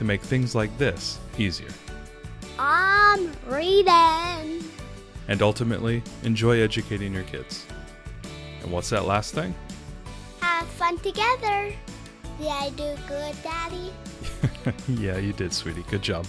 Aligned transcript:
to 0.00 0.04
make 0.06 0.22
things 0.22 0.54
like 0.54 0.76
this 0.78 1.18
easier. 1.36 1.68
I'm 2.58 3.30
reading. 3.46 4.64
And 5.28 5.42
ultimately, 5.42 6.02
enjoy 6.22 6.60
educating 6.60 7.12
your 7.12 7.24
kids. 7.24 7.66
And 8.62 8.72
what's 8.72 8.88
that 8.88 9.04
last 9.04 9.34
thing? 9.34 9.54
Have 10.40 10.66
fun 10.68 10.96
together. 11.00 11.74
Did 12.38 12.48
I 12.48 12.70
do 12.70 12.96
good, 13.06 13.36
Daddy? 13.42 13.92
yeah, 14.88 15.18
you 15.18 15.34
did, 15.34 15.52
sweetie. 15.52 15.84
Good 15.90 16.00
job. 16.00 16.26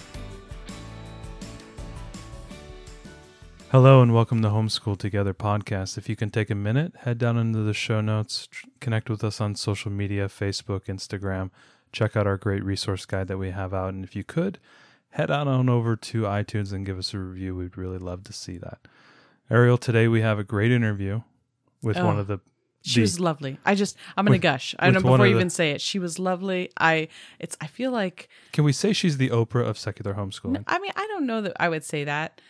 Hello 3.70 4.02
and 4.02 4.12
welcome 4.12 4.42
to 4.42 4.48
Homeschool 4.48 4.98
Together 4.98 5.32
podcast. 5.32 5.96
If 5.96 6.10
you 6.10 6.16
can 6.16 6.28
take 6.28 6.50
a 6.50 6.54
minute, 6.54 6.92
head 7.04 7.16
down 7.16 7.38
into 7.38 7.60
the 7.60 7.72
show 7.72 8.02
notes, 8.02 8.48
connect 8.80 9.08
with 9.08 9.24
us 9.24 9.40
on 9.40 9.54
social 9.54 9.90
media 9.90 10.28
Facebook, 10.28 10.88
Instagram, 10.88 11.50
check 11.92 12.16
out 12.16 12.26
our 12.26 12.36
great 12.36 12.64
resource 12.64 13.04
guide 13.06 13.28
that 13.28 13.38
we 13.38 13.50
have 13.50 13.72
out. 13.74 13.94
And 13.94 14.04
if 14.04 14.16
you 14.16 14.24
could, 14.24 14.58
head 15.10 15.30
on, 15.30 15.46
on 15.48 15.68
over 15.68 15.94
to 15.96 16.22
iTunes 16.22 16.72
and 16.72 16.84
give 16.86 16.98
us 16.98 17.12
a 17.14 17.18
review. 17.18 17.54
We'd 17.54 17.76
really 17.76 17.98
love 17.98 18.24
to 18.24 18.32
see 18.32 18.58
that. 18.58 18.78
Ariel, 19.50 19.78
today 19.78 20.08
we 20.08 20.22
have 20.22 20.38
a 20.38 20.44
great 20.44 20.72
interview 20.72 21.22
with 21.82 21.96
one 21.96 22.16
Oh. 22.16 22.20
of 22.20 22.26
the. 22.26 22.38
She 22.84 22.96
the- 22.96 23.02
was 23.02 23.20
lovely. 23.20 23.58
I 23.64 23.74
just 23.76 23.96
I'm 24.16 24.24
gonna 24.24 24.34
With- 24.34 24.42
gush. 24.42 24.74
I 24.78 24.86
don't 24.86 24.94
know 24.94 25.00
before 25.10 25.26
you 25.26 25.34
the- 25.34 25.38
even 25.38 25.50
say 25.50 25.70
it. 25.70 25.80
She 25.80 25.98
was 26.00 26.18
lovely. 26.18 26.70
I 26.80 27.06
it's 27.38 27.56
I 27.60 27.68
feel 27.68 27.92
like 27.92 28.28
Can 28.52 28.64
we 28.64 28.72
say 28.72 28.92
she's 28.92 29.18
the 29.18 29.28
Oprah 29.30 29.64
of 29.68 29.78
secular 29.78 30.14
homeschooling? 30.14 30.64
I 30.66 30.80
mean 30.80 30.90
I 30.96 31.06
don't 31.06 31.24
know 31.26 31.42
that 31.42 31.52
I 31.60 31.68
would 31.68 31.84
say 31.84 32.02
that. 32.04 32.40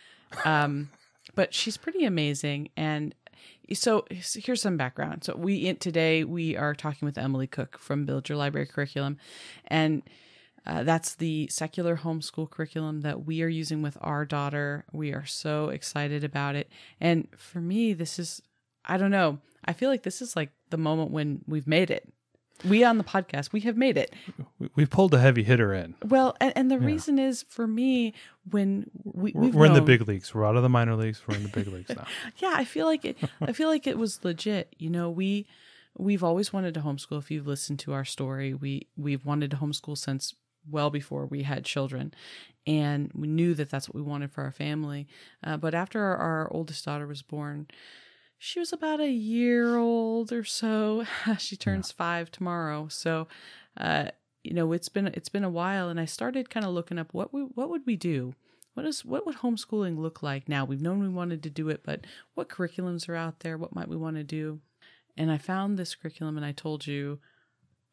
Um 0.43 0.89
but 1.35 1.53
she's 1.53 1.77
pretty 1.77 2.03
amazing 2.05 2.69
and 2.75 3.13
so 3.73 4.05
here's 4.09 4.61
some 4.61 4.77
background. 4.77 5.23
So 5.23 5.35
we 5.35 5.73
today 5.75 6.23
we 6.23 6.55
are 6.57 6.73
talking 6.73 7.05
with 7.05 7.17
Emily 7.17 7.47
Cook 7.47 7.77
from 7.77 8.05
Build 8.05 8.29
Your 8.29 8.37
Library 8.37 8.67
Curriculum 8.67 9.17
and 9.67 10.03
uh, 10.65 10.83
that's 10.83 11.15
the 11.15 11.47
secular 11.49 11.97
homeschool 11.97 12.49
curriculum 12.49 13.01
that 13.01 13.25
we 13.25 13.41
are 13.41 13.49
using 13.49 13.81
with 13.81 13.97
our 14.01 14.25
daughter. 14.25 14.85
We 14.93 15.11
are 15.11 15.25
so 15.25 15.69
excited 15.69 16.23
about 16.23 16.55
it. 16.55 16.69
And 17.01 17.27
for 17.37 17.59
me, 17.59 17.93
this 17.93 18.17
is, 18.17 18.41
I 18.85 18.97
don't 18.97 19.11
know, 19.11 19.39
I 19.65 19.73
feel 19.73 19.89
like 19.89 20.03
this 20.03 20.21
is 20.21 20.35
like 20.35 20.51
the 20.69 20.77
moment 20.77 21.11
when 21.11 21.41
we've 21.47 21.67
made 21.67 21.91
it. 21.91 22.12
We 22.67 22.83
on 22.83 22.97
the 22.97 23.03
podcast, 23.03 23.51
we 23.51 23.59
have 23.61 23.77
made 23.77 23.97
it. 23.97 24.13
We- 24.59 24.69
We've 24.75 24.89
pulled 24.89 25.13
a 25.13 25.19
heavy 25.19 25.43
hitter 25.43 25.73
in. 25.73 25.95
Well, 26.05 26.35
and, 26.39 26.53
and 26.55 26.71
the 26.71 26.79
reason 26.79 27.19
is 27.19 27.43
for 27.49 27.67
me, 27.67 28.13
when 28.49 28.89
we, 29.03 29.31
We're, 29.33 29.41
we've 29.41 29.55
we're 29.55 29.65
in 29.65 29.73
the 29.73 29.81
big 29.81 30.07
leagues. 30.07 30.33
We're 30.33 30.45
out 30.45 30.55
of 30.55 30.63
the 30.63 30.69
minor 30.69 30.95
leagues. 30.95 31.21
We're 31.27 31.35
in 31.35 31.43
the 31.43 31.49
big 31.49 31.67
leagues 31.67 31.89
now. 31.95 32.05
yeah 32.37 32.53
i 32.55 32.63
feel 32.65 32.85
like 32.85 33.05
it 33.05 33.17
i 33.41 33.51
feel 33.53 33.69
like 33.69 33.85
it 33.87 33.97
was 33.97 34.23
legit 34.23 34.75
you 34.79 34.89
know 34.89 35.09
we 35.09 35.45
we've 35.97 36.23
always 36.23 36.51
wanted 36.51 36.73
to 36.73 36.79
homeschool 36.81 37.19
if 37.19 37.29
you've 37.31 37.47
listened 37.47 37.79
to 37.79 37.93
our 37.93 38.03
story 38.05 38.53
we 38.53 38.87
we've 38.97 39.25
wanted 39.25 39.51
to 39.51 39.57
homeschool 39.57 39.97
since 39.97 40.33
well 40.69 40.89
before 40.89 41.25
we 41.25 41.43
had 41.43 41.63
children 41.65 42.13
and 42.65 43.11
we 43.13 43.27
knew 43.27 43.53
that 43.53 43.69
that's 43.69 43.87
what 43.89 43.95
we 43.95 44.01
wanted 44.01 44.31
for 44.31 44.43
our 44.43 44.51
family 44.51 45.07
uh, 45.43 45.55
but 45.57 45.73
after 45.73 46.01
our, 46.01 46.17
our 46.17 46.47
oldest 46.51 46.83
daughter 46.85 47.05
was 47.07 47.21
born 47.21 47.67
she 48.43 48.59
was 48.59 48.73
about 48.73 48.99
a 48.99 49.09
year 49.09 49.77
old 49.77 50.33
or 50.33 50.43
so. 50.43 51.05
She 51.37 51.55
turns 51.55 51.93
five 51.93 52.29
tomorrow. 52.29 52.89
So 52.89 53.29
uh 53.77 54.07
you 54.43 54.53
know 54.53 54.73
it's 54.73 54.89
been 54.89 55.07
it's 55.07 55.29
been 55.29 55.45
a 55.45 55.49
while 55.49 55.87
and 55.87 55.97
i 55.97 56.03
started 56.03 56.49
kind 56.49 56.65
of 56.65 56.73
looking 56.73 56.99
up 56.99 57.13
what 57.13 57.33
we 57.33 57.43
what 57.43 57.69
would 57.69 57.85
we 57.85 57.95
do? 57.95 58.35
What 58.73 58.85
is 58.85 59.05
what 59.05 59.25
would 59.25 59.37
homeschooling 59.37 59.97
look 59.97 60.21
like 60.21 60.49
now? 60.49 60.65
We've 60.65 60.81
known 60.81 60.99
we 60.99 61.07
wanted 61.07 61.41
to 61.43 61.49
do 61.49 61.69
it 61.69 61.83
but 61.85 62.05
what 62.33 62.49
curriculums 62.49 63.07
are 63.07 63.15
out 63.15 63.39
there? 63.39 63.57
What 63.57 63.73
might 63.73 63.87
we 63.87 63.95
want 63.95 64.17
to 64.17 64.23
do? 64.23 64.59
And 65.15 65.31
i 65.31 65.37
found 65.37 65.77
this 65.77 65.95
curriculum 65.95 66.35
and 66.35 66.45
i 66.45 66.51
told 66.51 66.85
you 66.85 67.19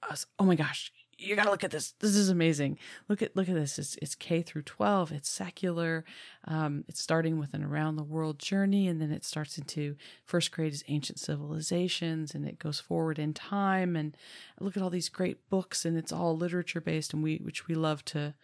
I 0.03 0.09
was, 0.11 0.27
oh 0.41 0.45
my 0.45 0.57
gosh 0.57 0.91
you 1.21 1.37
got 1.37 1.45
to 1.45 1.51
look 1.51 1.65
at 1.65 1.71
this. 1.71 1.93
This 1.99 2.17
is 2.17 2.31
amazing. 2.31 2.79
Look 3.09 3.21
at 3.21 3.37
look 3.37 3.49
at 3.49 3.55
this. 3.55 3.79
It's, 3.79 3.97
it's 4.01 4.15
k 4.15 4.43
through 4.43 4.63
12 4.63 5.13
it's 5.13 5.29
secular. 5.29 6.05
Um, 6.47 6.85
it's 6.89 7.01
starting 7.01 7.39
with 7.39 7.53
an 7.53 7.63
around 7.63 7.97
the 7.97 8.03
world 8.03 8.39
journey 8.39 8.89
and 8.89 9.01
then 9.01 9.13
it 9.13 9.25
starts 9.25 9.59
into 9.59 9.97
first 10.25 10.51
grade 10.51 10.73
is 10.73 10.85
ancient 10.89 11.19
civilizations 11.19 12.35
and 12.35 12.47
it 12.47 12.59
goes 12.59 12.81
forward 12.81 13.19
in 13.19 13.35
time. 13.35 13.97
And 13.97 14.17
look 14.61 14.77
at 14.77 14.83
all 14.83 14.91
these 14.91 15.09
great 15.11 15.49
books 15.51 15.85
and 15.85 15.97
it's 15.97 16.13
all 16.13 16.37
literature 16.37 16.81
based 16.81 17.13
and 17.13 17.23
we 17.23 17.37
which 17.37 17.69
we 17.69 17.75
love 17.75 18.05
to 18.07 18.35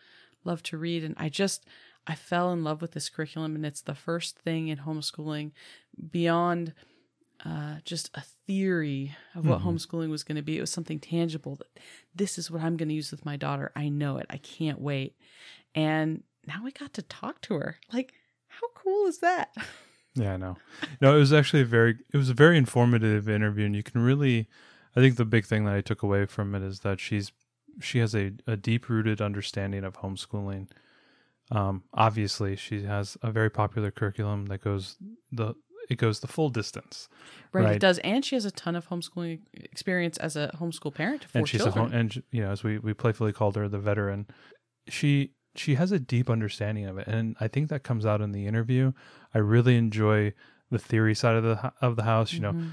love 0.45 0.63
to 0.65 0.77
read. 0.77 1.03
And 1.03 1.15
i 1.19 1.29
just 1.29 1.65
i 2.07 2.15
fell 2.15 2.53
in 2.53 2.63
love 2.63 2.83
with 2.83 2.93
this 2.93 3.09
curriculum 3.09 3.57
and 3.57 3.65
it's 3.65 3.83
the 3.83 3.95
first 3.95 4.39
thing 4.39 4.69
in 4.69 4.79
homeschooling 4.79 5.53
beyond 6.11 6.75
uh, 7.45 7.77
just 7.85 8.11
a 8.15 8.23
theory 8.47 9.15
of 9.35 9.47
what 9.47 9.61
homeschooling 9.61 10.11
was 10.11 10.25
going 10.25 10.37
to 10.37 10.43
be. 10.43 10.59
It 10.59 10.63
was 10.63 10.71
something 10.71 10.99
tangible 10.99 11.57
that 11.57 11.79
this 12.15 12.39
is 12.39 12.51
what 12.51 12.63
I'm 12.63 12.77
going 12.77 12.89
to 12.89 12.95
use 12.95 13.11
with 13.11 13.25
my 13.25 13.37
daughter. 13.37 13.73
I 13.77 13.89
know 13.89 14.19
it. 14.19 14.27
I 14.31 14.39
can't 14.39 14.81
wait. 14.81 15.17
And 15.75 16.23
now 16.47 16.63
we 16.65 16.73
got 16.73 16.95
to 16.95 17.03
talk 17.03 17.41
to 17.43 17.55
her. 17.55 17.77
Like, 17.93 18.15
how 18.49 18.69
cool 18.75 19.07
is 19.07 19.19
that? 19.19 19.55
Yeah, 20.19 20.33
I 20.33 20.37
know. 20.39 20.57
No, 21.03 21.15
it 21.15 21.19
was 21.19 21.35
actually 21.35 21.61
a 21.61 21.67
very 21.67 21.99
it 22.11 22.17
was 22.17 22.31
a 22.31 22.35
very 22.35 22.57
informative 22.57 23.29
interview, 23.29 23.67
and 23.67 23.77
you 23.77 23.83
can 23.83 24.01
really, 24.01 24.49
I 24.97 25.01
think 25.01 25.17
the 25.17 25.27
big 25.27 25.45
thing 25.45 25.67
that 25.67 25.75
I 25.75 25.83
took 25.83 26.03
away 26.03 26.25
from 26.25 26.55
it 26.55 26.63
is 26.63 26.81
that 26.81 27.01
she's 27.01 27.33
she 27.83 27.99
has 27.99 28.15
a, 28.15 28.33
a 28.47 28.57
deep 28.57 28.89
rooted 28.89 29.21
understanding 29.21 29.85
of 29.85 29.99
homeschooling. 29.99 30.71
Um, 31.51 31.85
obviously, 31.93 32.57
she 32.57 32.85
has 32.85 33.19
a 33.23 33.31
very 33.31 33.51
popular 33.51 33.91
curriculum 33.91 34.47
that 34.47 34.63
goes 34.63 34.97
the 35.31 35.55
it 35.89 35.97
goes 35.99 36.21
the 36.21 36.27
full 36.27 36.49
distance, 36.51 37.09
Right, 37.53 37.65
Right. 37.65 37.77
It 37.77 37.79
does. 37.81 37.99
And 38.01 38.25
she 38.25 38.35
has 38.37 38.45
a 38.45 38.51
ton 38.51 38.75
of 38.77 38.89
homeschooling 38.89 39.41
experience 39.55 40.17
as 40.19 40.37
a 40.37 40.51
homeschool 40.61 40.95
parent 40.95 41.23
to 41.23 41.29
four 41.29 41.39
and 41.41 41.49
she's 41.49 41.61
children. 41.63 41.87
a 41.87 41.89
home, 41.89 41.95
and 41.99 42.23
you 42.31 42.43
know 42.43 42.51
as 42.51 42.63
we 42.65 42.79
we 42.79 42.93
playfully 42.95 43.33
called 43.33 43.57
her 43.57 43.69
the 43.69 43.79
veteran. 43.79 44.27
She 44.89 45.33
she 45.55 45.75
has 45.77 45.91
a 45.93 45.99
deep 45.99 46.29
understanding 46.29 46.87
of 46.87 46.99
it, 46.99 47.07
and 47.07 47.35
I 47.41 47.49
think 47.49 47.69
that 47.71 47.83
comes 47.83 48.05
out 48.05 48.21
in 48.21 48.33
the 48.33 48.47
interview. 48.47 48.93
I 49.35 49.39
really 49.39 49.77
enjoy 49.77 50.35
the 50.71 50.79
theory 50.79 51.15
side 51.15 51.37
of 51.37 51.45
the 51.45 51.73
of 51.81 51.97
the 51.97 52.03
house. 52.03 52.33
You 52.33 52.41
know, 52.41 52.53
Mhm. 52.53 52.71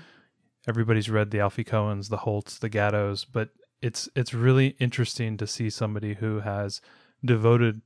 everybody's 0.68 1.10
read 1.10 1.32
the 1.32 1.40
Alfie 1.40 1.64
Kohns, 1.64 2.10
the 2.10 2.18
Holtz, 2.18 2.58
the 2.60 2.70
Gattos, 2.70 3.26
but 3.32 3.50
it's 3.82 4.10
it's 4.16 4.34
really 4.34 4.76
interesting 4.80 5.38
to 5.38 5.48
see 5.48 5.70
somebody 5.70 6.16
who 6.16 6.40
has 6.42 6.82
devoted, 7.24 7.82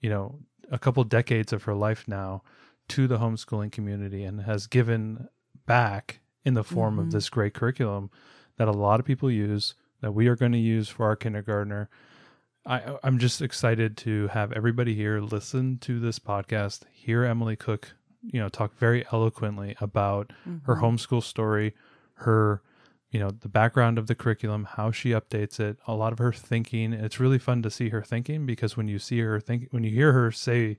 you 0.00 0.10
know, 0.10 0.40
a 0.70 0.78
couple 0.78 1.02
decades 1.04 1.52
of 1.52 1.64
her 1.64 1.74
life 1.74 2.06
now 2.08 2.42
to 2.88 3.06
the 3.06 3.18
homeschooling 3.18 3.72
community 3.72 4.24
and 4.24 4.40
has 4.42 4.66
given 4.66 5.28
back 5.66 6.20
in 6.44 6.54
the 6.54 6.64
form 6.64 6.98
of 6.98 7.06
Mhm. 7.06 7.12
this 7.12 7.28
great 7.30 7.54
curriculum 7.54 8.10
that 8.56 8.68
a 8.68 8.72
lot 8.72 9.00
of 9.00 9.06
people 9.06 9.30
use 9.30 9.74
that 10.00 10.12
we 10.12 10.26
are 10.28 10.36
going 10.36 10.52
to 10.52 10.58
use 10.58 10.88
for 10.88 11.06
our 11.06 11.16
kindergartner. 11.16 11.88
I 12.66 12.96
I'm 13.02 13.18
just 13.18 13.40
excited 13.42 13.96
to 13.98 14.28
have 14.28 14.52
everybody 14.52 14.94
here 14.94 15.20
listen 15.20 15.78
to 15.78 15.98
this 16.00 16.18
podcast, 16.18 16.84
hear 16.92 17.24
Emily 17.24 17.56
Cook, 17.56 17.94
you 18.22 18.38
know, 18.40 18.48
talk 18.48 18.76
very 18.76 19.04
eloquently 19.12 19.76
about 19.80 20.32
her 20.64 20.76
Mhm. 20.76 20.80
homeschool 20.80 21.22
story, 21.22 21.74
her, 22.14 22.62
you 23.10 23.18
know, 23.20 23.30
the 23.30 23.48
background 23.48 23.98
of 23.98 24.06
the 24.06 24.14
curriculum, 24.14 24.64
how 24.64 24.90
she 24.90 25.10
updates 25.10 25.58
it, 25.60 25.78
a 25.86 25.94
lot 25.94 26.12
of 26.12 26.18
her 26.18 26.32
thinking. 26.32 26.92
It's 26.92 27.18
really 27.20 27.38
fun 27.38 27.62
to 27.62 27.70
see 27.70 27.88
her 27.90 28.02
thinking 28.02 28.46
because 28.46 28.76
when 28.76 28.88
you 28.88 28.98
see 28.98 29.20
her 29.20 29.38
think, 29.40 29.68
when 29.70 29.82
you 29.84 29.90
hear 29.90 30.12
her 30.12 30.30
say 30.30 30.78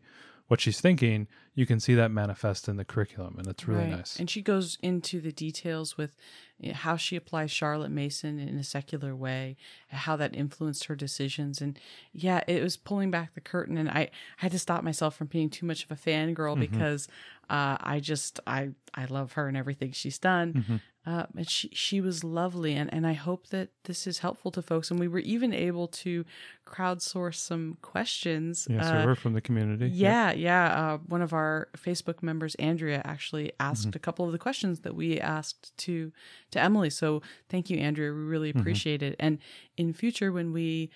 what 0.53 0.61
she's 0.61 0.79
thinking, 0.79 1.27
you 1.55 1.65
can 1.65 1.79
see 1.79 1.95
that 1.95 2.11
manifest 2.11 2.67
in 2.67 2.77
the 2.77 2.85
curriculum, 2.85 3.37
and 3.39 3.47
it's 3.47 3.67
really 3.67 3.85
Right. 3.85 3.97
nice. 3.97 4.19
And 4.19 4.29
she 4.29 4.43
goes 4.43 4.77
into 4.83 5.19
the 5.19 5.31
details 5.31 5.97
with 5.97 6.15
eh, 6.63 6.73
how 6.73 6.95
she 6.95 7.15
applies 7.15 7.49
Charlotte 7.49 7.89
Mason 7.89 8.37
in 8.37 8.59
a 8.59 8.63
secular 8.63 9.15
way, 9.15 9.57
how 9.87 10.15
that 10.15 10.35
influenced 10.35 10.83
her 10.83 10.95
decisions. 10.95 11.59
And 11.59 11.79
yeah, 12.11 12.43
it 12.47 12.61
was 12.61 12.77
pulling 12.77 13.09
back 13.09 13.33
the 13.33 13.41
curtain. 13.41 13.79
And 13.79 13.89
I, 13.89 14.01
I 14.01 14.09
had 14.37 14.51
to 14.51 14.59
stop 14.59 14.83
myself 14.83 15.15
from 15.15 15.25
being 15.25 15.49
too 15.49 15.65
much 15.65 15.83
of 15.83 15.89
a 15.89 15.95
fangirl 15.95 16.35
mm-hmm. 16.35 16.59
because 16.59 17.07
uh, 17.53 17.77
I 17.95 17.99
just, 17.99 18.39
I, 18.47 18.61
I 18.95 19.05
love 19.05 19.33
her 19.33 19.47
and 19.47 19.55
everything 19.57 19.91
she's 19.91 20.19
done. 20.19 20.53
Mm-hmm. 20.53 20.75
Uh, 21.05 21.25
and 21.37 21.49
she, 21.49 21.67
she 21.73 21.99
was 22.07 22.23
lovely. 22.23 22.73
And, 22.79 22.87
and 22.93 23.05
I 23.05 23.11
hope 23.13 23.47
that 23.49 23.67
this 23.83 24.07
is 24.07 24.19
helpful 24.19 24.51
to 24.51 24.61
folks. 24.61 24.89
And 24.89 24.97
we 24.99 25.09
were 25.09 25.19
even 25.35 25.51
able 25.53 25.87
to 26.03 26.23
crowdsource 26.65 27.35
some 27.35 27.77
questions. 27.81 28.67
yeah, 28.69 28.81
so 28.81 28.93
uh, 28.99 29.05
we're 29.05 29.15
from 29.15 29.33
the 29.33 29.41
community. 29.41 29.87
yeah, 29.87 30.31
yeah. 30.31 30.65
Uh, 30.93 30.97
one 31.07 31.21
of 31.21 31.33
our 31.33 31.67
Facebook 31.77 32.23
members, 32.23 32.55
Andrea, 32.55 33.01
actually 33.05 33.51
asked 33.59 33.87
Mm-hmm. 33.89 33.97
a 33.97 33.99
couple 33.99 34.25
of 34.25 34.31
the 34.31 34.37
questions 34.39 34.79
that 34.81 34.95
we 34.95 35.19
asked 35.19 35.75
to 35.79 36.11
to 36.51 36.59
Emily. 36.61 36.89
So 36.89 37.21
thank 37.49 37.69
you, 37.69 37.77
Andrea. 37.79 38.11
We 38.13 38.19
really 38.21 38.49
Mm-hmm. 38.51 38.59
appreciate 38.61 39.01
it. 39.03 39.15
And 39.19 39.39
in 39.77 39.93
future, 39.93 40.31
when 40.31 40.53
we 40.53 40.89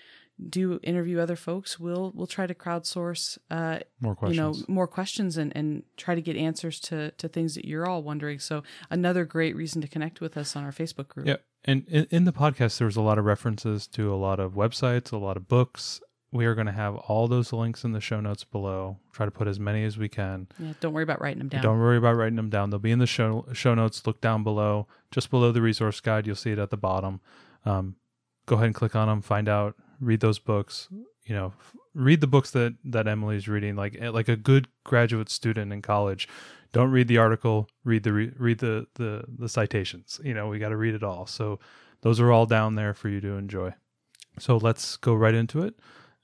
do 0.49 0.79
interview 0.83 1.19
other 1.19 1.35
folks. 1.35 1.79
We'll 1.79 2.11
we'll 2.15 2.27
try 2.27 2.47
to 2.47 2.53
crowdsource 2.53 3.37
uh, 3.49 3.79
more 3.99 4.15
questions. 4.15 4.37
You 4.37 4.41
know, 4.41 4.55
more 4.67 4.87
questions 4.87 5.37
and 5.37 5.55
and 5.55 5.83
try 5.97 6.15
to 6.15 6.21
get 6.21 6.35
answers 6.35 6.79
to 6.81 7.11
to 7.11 7.27
things 7.27 7.55
that 7.55 7.65
you're 7.65 7.87
all 7.87 8.03
wondering. 8.03 8.39
So 8.39 8.63
another 8.89 9.25
great 9.25 9.55
reason 9.55 9.81
to 9.81 9.87
connect 9.87 10.21
with 10.21 10.37
us 10.37 10.55
on 10.55 10.63
our 10.63 10.71
Facebook 10.71 11.07
group. 11.07 11.27
Yeah, 11.27 11.37
and 11.65 11.87
in, 11.87 12.07
in 12.11 12.23
the 12.25 12.33
podcast, 12.33 12.77
there's 12.77 12.97
a 12.97 13.01
lot 13.01 13.17
of 13.17 13.25
references 13.25 13.87
to 13.87 14.13
a 14.13 14.15
lot 14.15 14.39
of 14.39 14.53
websites, 14.53 15.11
a 15.11 15.17
lot 15.17 15.37
of 15.37 15.47
books. 15.47 16.01
We 16.31 16.45
are 16.45 16.55
going 16.55 16.67
to 16.67 16.73
have 16.73 16.95
all 16.95 17.27
those 17.29 17.53
links 17.53 17.85
in 17.85 17.93
the 17.93 18.01
show 18.01 18.19
notes 18.19 18.43
below. 18.43 18.97
Try 19.13 19.25
to 19.25 19.31
put 19.31 19.47
as 19.47 19.61
many 19.61 19.85
as 19.85 19.97
we 19.97 20.09
can. 20.09 20.47
Yeah, 20.59 20.73
don't 20.81 20.93
worry 20.93 21.03
about 21.03 21.21
writing 21.21 21.39
them 21.39 21.47
down. 21.47 21.63
Don't 21.63 21.79
worry 21.79 21.97
about 21.97 22.17
writing 22.17 22.35
them 22.35 22.49
down. 22.49 22.69
They'll 22.69 22.79
be 22.79 22.91
in 22.91 22.99
the 22.99 23.07
show 23.07 23.45
show 23.53 23.73
notes. 23.73 24.05
Look 24.05 24.21
down 24.21 24.43
below, 24.43 24.87
just 25.09 25.29
below 25.31 25.51
the 25.51 25.61
resource 25.61 25.99
guide. 26.01 26.27
You'll 26.27 26.35
see 26.35 26.51
it 26.51 26.59
at 26.59 26.69
the 26.69 26.77
bottom. 26.77 27.21
Um, 27.65 27.95
go 28.45 28.55
ahead 28.55 28.67
and 28.67 28.75
click 28.75 28.95
on 28.95 29.07
them. 29.07 29.21
Find 29.21 29.47
out. 29.49 29.75
Read 29.99 30.19
those 30.19 30.39
books. 30.39 30.87
You 31.25 31.35
know, 31.35 31.53
read 31.93 32.21
the 32.21 32.27
books 32.27 32.51
that 32.51 32.75
that 32.85 33.07
Emily's 33.07 33.47
reading. 33.47 33.75
Like 33.75 33.97
eh, 33.99 34.09
like 34.09 34.29
a 34.29 34.35
good 34.35 34.67
graduate 34.83 35.29
student 35.29 35.73
in 35.73 35.81
college. 35.81 36.27
Don't 36.73 36.91
read 36.91 37.07
the 37.07 37.17
article. 37.17 37.69
Read 37.83 38.03
the 38.03 38.11
read 38.11 38.59
the 38.59 38.87
the 38.95 39.23
the 39.27 39.49
citations. 39.49 40.19
You 40.23 40.33
know, 40.33 40.47
we 40.47 40.59
got 40.59 40.69
to 40.69 40.77
read 40.77 40.93
it 40.93 41.03
all. 41.03 41.25
So 41.25 41.59
those 42.01 42.19
are 42.19 42.31
all 42.31 42.45
down 42.45 42.75
there 42.75 42.93
for 42.93 43.09
you 43.09 43.19
to 43.21 43.33
enjoy. 43.33 43.73
So 44.39 44.57
let's 44.57 44.97
go 44.97 45.13
right 45.13 45.33
into 45.33 45.63
it 45.63 45.75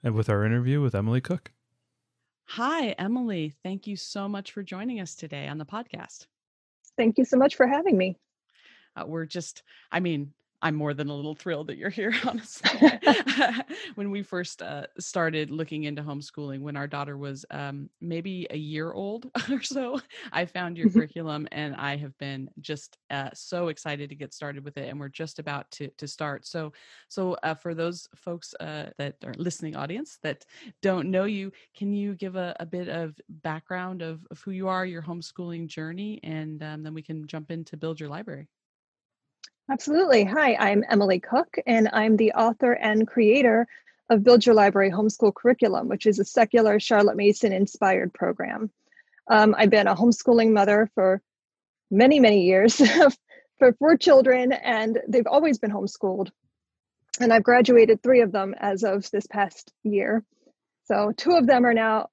and 0.04 0.14
with 0.14 0.30
our 0.30 0.46
interview 0.46 0.82
with 0.82 0.94
Emily 0.94 1.22
Cook. 1.22 1.52
Hi, 2.46 2.90
Emily. 2.92 3.54
Thank 3.64 3.88
you 3.88 3.96
so 3.96 4.28
much 4.28 4.52
for 4.52 4.62
joining 4.62 5.00
us 5.00 5.16
today 5.16 5.48
on 5.48 5.58
the 5.58 5.66
podcast. 5.66 6.28
Thank 6.98 7.18
you 7.18 7.26
so 7.26 7.38
much 7.38 7.56
for 7.56 7.66
having 7.66 7.98
me. 7.98 8.20
Uh, 8.96 9.06
we're 9.08 9.26
just, 9.26 9.64
I 9.92 10.00
mean, 10.00 10.34
I'm 10.64 10.76
more 10.76 10.94
than 10.94 11.10
a 11.10 11.16
little 11.16 11.36
thrilled 11.36 11.68
that 11.68 11.78
you're 11.78 11.90
here, 11.90 12.14
honestly. 12.26 12.90
when 13.96 14.10
we 14.10 14.24
first 14.24 14.62
uh, 14.62 14.88
started 14.98 15.52
looking 15.52 15.84
into 15.84 16.02
homeschooling, 16.02 16.62
when 16.62 16.78
our 16.78 16.88
daughter 16.88 17.18
was 17.18 17.46
um, 17.52 17.90
maybe 18.00 18.48
a 18.50 18.58
year 18.58 18.94
old 18.94 19.30
or 19.52 19.62
so, 19.62 20.00
I 20.32 20.46
found 20.46 20.78
your 20.78 20.88
mm-hmm. 20.88 21.00
curriculum 21.00 21.48
and 21.52 21.76
I 21.76 21.98
have 21.98 22.18
been 22.18 22.50
just 22.62 22.98
uh, 23.12 23.30
so 23.34 23.68
excited 23.68 24.10
to 24.10 24.16
get 24.16 24.34
started 24.34 24.64
with 24.64 24.78
it. 24.78 24.90
And 24.90 25.00
we're 25.00 25.10
just 25.10 25.38
about 25.38 25.70
to, 25.72 25.90
to 25.90 26.08
start. 26.08 26.48
So, 26.48 26.72
so 27.10 27.34
uh, 27.44 27.56
for 27.56 27.76
those 27.76 28.08
folks 28.16 28.56
uh, 28.62 28.92
that 28.98 29.18
are 29.26 29.34
listening 29.38 29.76
audience 29.76 30.18
that 30.24 30.46
don't 30.82 31.12
know 31.12 31.26
you, 31.26 31.52
can 31.76 31.92
you 31.92 32.16
give 32.16 32.38
a, 32.38 32.56
a 32.62 32.66
bit 32.66 32.88
of 32.88 33.20
background 33.30 34.02
of, 34.02 34.26
of, 34.32 34.40
who 34.40 34.52
you 34.52 34.68
are, 34.70 34.86
your 34.86 35.02
homeschooling 35.02 35.68
journey, 35.68 36.20
and 36.24 36.64
um, 36.64 36.84
then 36.84 36.94
we 36.94 37.02
can 37.02 37.28
jump 37.28 37.52
in 37.52 37.64
to 37.66 37.78
build 37.78 38.00
your 38.00 38.10
library? 38.10 38.48
Absolutely. 39.72 40.26
Hi, 40.26 40.56
I'm 40.56 40.84
Emily 40.90 41.22
Cook, 41.22 41.56
and 41.66 41.90
I'm 41.94 42.18
the 42.18 42.34
author 42.34 42.74
and 42.74 43.08
creator 43.08 43.66
of 44.10 44.22
Build 44.22 44.46
Your 44.46 44.56
Library 44.56 44.92
Homeschool 44.92 45.34
Curriculum, 45.34 45.88
which 45.88 46.06
is 46.06 46.20
a 46.20 46.26
secular 46.26 46.82
Charlotte 46.82 47.16
Mason 47.16 47.54
inspired 47.54 48.14
program. 48.14 48.70
Um, 49.30 49.56
I've 49.58 49.70
been 49.70 49.88
a 49.88 49.96
homeschooling 49.96 50.52
mother 50.52 50.90
for 50.96 51.22
many, 51.90 52.20
many 52.20 52.42
years 52.42 52.76
for 53.58 53.72
four 53.80 53.96
children, 53.96 54.52
and 54.52 55.00
they've 55.08 55.28
always 55.28 55.60
been 55.60 55.72
homeschooled. 55.72 56.30
And 57.22 57.32
I've 57.32 57.44
graduated 57.44 58.04
three 58.04 58.20
of 58.20 58.34
them 58.34 58.56
as 58.60 58.84
of 58.84 59.10
this 59.12 59.28
past 59.28 59.72
year. 59.84 60.26
So, 60.88 61.14
two 61.16 61.38
of 61.38 61.48
them 61.48 61.66
are 61.66 61.74
now 61.74 62.10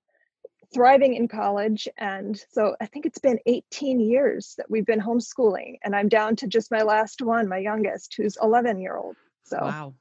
thriving 0.72 1.14
in 1.14 1.28
college. 1.28 1.88
And 1.99 2.43
so 2.50 2.76
I 2.81 2.87
think 2.87 3.06
it's 3.06 3.19
been 3.19 3.38
18 3.46 4.00
years 4.00 4.55
that 4.56 4.70
we've 4.70 4.87
been 4.87 5.00
homeschooling. 5.00 5.78
And 5.82 5.94
I'm 5.94 6.08
down 6.08 6.37
to 6.37 6.46
just 6.46 6.70
my 6.70 6.82
last 6.82 7.22
one, 7.22 7.49
my 7.49 7.58
youngest, 7.58 8.14
who's 8.17 8.37
11 8.40 8.81
year 8.81 8.96
old. 8.96 9.17
So 9.44 9.58
wow. 9.61 9.94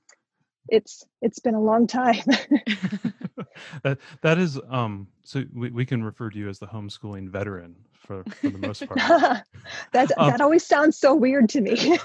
It's 0.71 1.03
it's 1.21 1.39
been 1.39 1.55
a 1.55 1.61
long 1.61 1.87
time. 1.87 2.23
that 3.83 3.97
that 4.21 4.37
is 4.37 4.59
um 4.69 5.07
so 5.23 5.43
we, 5.53 5.71
we 5.71 5.85
can 5.85 6.03
refer 6.03 6.29
to 6.29 6.37
you 6.37 6.47
as 6.47 6.59
the 6.59 6.67
homeschooling 6.67 7.29
veteran 7.29 7.75
for, 7.95 8.23
for 8.23 8.49
the 8.49 8.57
most 8.59 8.85
part. 8.85 8.99
that 9.93 10.11
um, 10.17 10.29
that 10.29 10.41
always 10.41 10.65
sounds 10.65 10.97
so 10.97 11.15
weird 11.15 11.49
to 11.49 11.61
me. 11.61 11.97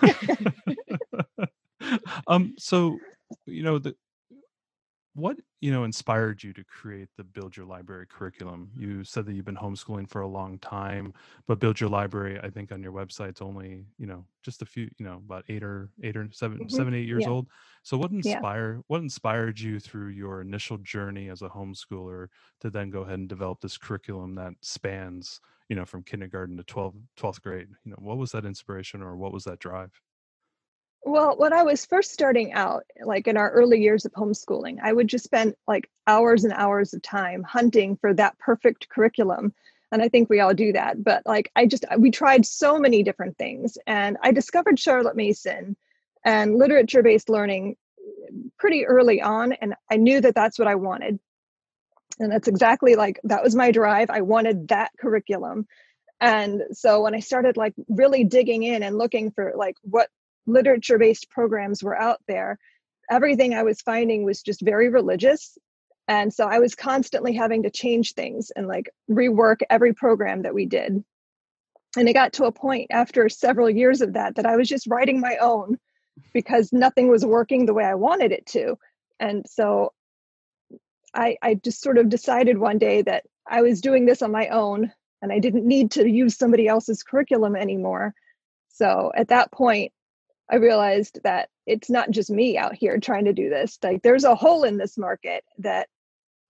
um 2.27 2.55
so 2.59 2.99
you 3.45 3.63
know 3.63 3.79
the 3.79 3.95
what 5.15 5.37
you 5.61 5.71
know 5.71 5.85
inspired 5.85 6.43
you 6.43 6.53
to 6.53 6.65
create 6.65 7.09
the 7.17 7.25
build 7.25 7.57
your 7.57 7.67
library 7.67 8.07
curriculum 8.09 8.69
you 8.77 9.05
said 9.05 9.25
that 9.25 9.33
you've 9.35 9.45
been 9.45 9.57
homeschooling 9.57 10.09
for 10.09 10.23
a 10.23 10.29
long 10.29 10.59
time 10.59 11.13
but 11.47 11.61
build 11.61 11.81
your 11.81 11.89
library 11.89 12.39
i 12.43 12.51
think 12.51 12.73
on 12.73 12.83
your 12.83 12.93
website's 12.93 13.41
only 13.41 13.85
you 13.97 14.07
know 14.07 14.25
just 14.43 14.61
a 14.61 14.67
few 14.67 14.91
you 14.99 15.07
know 15.07 15.23
about 15.25 15.45
eight 15.49 15.63
or 15.63 15.89
eight 16.03 16.17
or 16.17 16.29
7 16.31 16.59
mm-hmm. 16.59 16.69
seven 16.69 16.95
eight 16.95 17.07
years 17.07 17.23
yeah. 17.23 17.31
old 17.31 17.47
so 17.83 17.97
what 17.97 18.11
inspired 18.11 18.77
yeah. 18.77 18.83
what 18.89 19.03
inspired 19.03 19.59
you 19.59 19.79
through 19.79 20.09
your 20.09 20.41
initial 20.41 20.79
journey 20.79 21.29
as 21.29 21.43
a 21.43 21.49
homeschooler 21.49 22.27
to 22.61 22.71
then 22.71 22.91
go 22.91 23.03
ahead 23.03 23.19
and 23.19 23.29
develop 23.29 23.61
this 23.61 23.79
curriculum 23.79 24.35
that 24.35 24.53
spans 24.63 25.41
you 25.69 25.77
know 25.77 25.85
from 25.85 26.03
kindergarten 26.03 26.57
to 26.57 26.65
12 26.65 26.95
12th 27.17 27.41
grade 27.41 27.69
you 27.85 27.91
know 27.91 27.99
what 28.01 28.19
was 28.19 28.33
that 28.33 28.45
inspiration 28.45 29.01
or 29.01 29.17
what 29.17 29.33
was 29.33 29.45
that 29.45 29.61
drive 29.61 29.93
well, 31.05 31.37
when 31.37 31.53
I 31.53 31.63
was 31.63 31.85
first 31.85 32.13
starting 32.13 32.53
out, 32.53 32.85
like 33.05 33.29
in 33.29 33.37
our 33.37 33.51
early 33.51 33.81
years 33.81 34.05
of 34.05 34.13
homeschooling, 34.13 34.79
I 34.83 34.93
would 34.93 35.09
just 35.09 35.25
spend 35.25 35.55
like 35.69 35.91
hours 36.07 36.45
and 36.45 36.53
hours 36.53 36.95
of 36.95 37.03
time 37.03 37.43
hunting 37.43 37.97
for 37.97 38.15
that 38.15 38.39
perfect 38.39 38.89
curriculum. 38.89 39.53
And 39.93 40.03
I 40.03 40.09
think 40.09 40.29
we 40.29 40.41
all 40.41 40.55
do 40.55 40.73
that. 40.73 41.03
But 41.03 41.23
like, 41.27 41.51
I 41.55 41.67
just, 41.67 41.85
we 41.99 42.11
tried 42.11 42.47
so 42.47 42.79
many 42.79 43.03
different 43.03 43.37
things. 43.37 43.77
And 43.87 44.17
I 44.23 44.33
discovered 44.33 44.79
Charlotte 44.79 45.15
Mason 45.15 45.77
and 46.25 46.57
literature 46.57 47.03
based 47.03 47.29
learning 47.29 47.77
pretty 48.59 48.87
early 48.87 49.21
on. 49.21 49.53
And 49.53 49.75
I 49.91 49.97
knew 49.97 50.21
that 50.21 50.35
that's 50.35 50.59
what 50.59 50.69
I 50.69 50.75
wanted. 50.75 51.21
And 52.19 52.33
that's 52.33 52.49
exactly 52.49 52.95
like, 52.95 53.21
that 53.25 53.43
was 53.43 53.55
my 53.55 53.73
drive. 53.73 54.09
I 54.09 54.23
wanted 54.23 54.69
that 54.69 54.91
curriculum. 54.99 55.67
And 56.21 56.63
so 56.73 57.03
when 57.03 57.15
I 57.15 57.21
started 57.21 57.57
like 57.57 57.75
really 57.89 58.25
digging 58.25 58.63
in 58.63 58.83
and 58.83 58.97
looking 58.97 59.33
for 59.33 59.53
like 59.57 59.77
what 59.83 60.09
literature 60.47 60.99
based 60.99 61.31
programs 61.31 61.83
were 61.83 61.99
out 61.99 62.21
there, 62.29 62.59
everything 63.11 63.55
I 63.55 63.63
was 63.63 63.81
finding 63.81 64.25
was 64.25 64.43
just 64.43 64.61
very 64.61 64.89
religious. 64.89 65.57
And 66.07 66.33
so 66.33 66.47
I 66.47 66.59
was 66.59 66.75
constantly 66.75 67.35
having 67.35 67.63
to 67.63 67.71
change 67.71 68.13
things 68.13 68.51
and 68.51 68.67
like 68.67 68.91
rework 69.11 69.61
every 69.71 69.95
program 69.95 70.43
that 70.43 70.55
we 70.55 70.67
did. 70.67 71.03
And 71.97 72.09
it 72.09 72.13
got 72.13 72.35
to 72.35 72.45
a 72.45 72.53
point 72.53 72.89
after 72.91 73.29
several 73.29 73.71
years 73.71 74.01
of 74.01 74.15
that 74.15 74.37
that 74.37 74.47
I 74.47 74.57
was 74.57 74.69
just 74.69 74.87
writing 74.87 75.21
my 75.21 75.37
own 75.37 75.79
because 76.33 76.73
nothing 76.73 77.09
was 77.09 77.25
working 77.25 77.67
the 77.67 77.75
way 77.75 77.85
I 77.85 77.95
wanted 77.95 78.33
it 78.33 78.47
to. 78.47 78.77
And 79.21 79.47
so 79.49 79.93
I, 81.15 81.37
I 81.41 81.55
just 81.55 81.81
sort 81.81 81.99
of 81.99 82.09
decided 82.09 82.59
one 82.59 82.79
day 82.79 83.03
that 83.03 83.25
I 83.49 83.63
was 83.63 83.81
doing 83.81 84.05
this 84.05 84.23
on 84.23 84.33
my 84.33 84.49
own 84.49 84.93
and 85.23 85.33
I 85.33 85.39
didn't 85.39 85.67
need 85.67 85.93
to 85.93 86.09
use 86.09 86.37
somebody 86.37 86.67
else's 86.67 87.03
curriculum 87.03 87.57
anymore. 87.57 88.15
So 88.69 89.13
at 89.15 89.29
that 89.29 89.53
point, 89.53 89.93
I 90.51 90.57
realized 90.57 91.21
that 91.25 91.49
it's 91.67 91.89
not 91.89 92.11
just 92.11 92.31
me 92.31 92.59
out 92.59 92.75
here 92.75 92.99
trying 92.99 93.25
to 93.25 93.33
do 93.33 93.49
this. 93.49 93.79
Like 93.83 94.03
there's 94.03 94.25
a 94.25 94.35
hole 94.35 94.65
in 94.65 94.77
this 94.77 94.99
market 94.99 95.43
that 95.59 95.89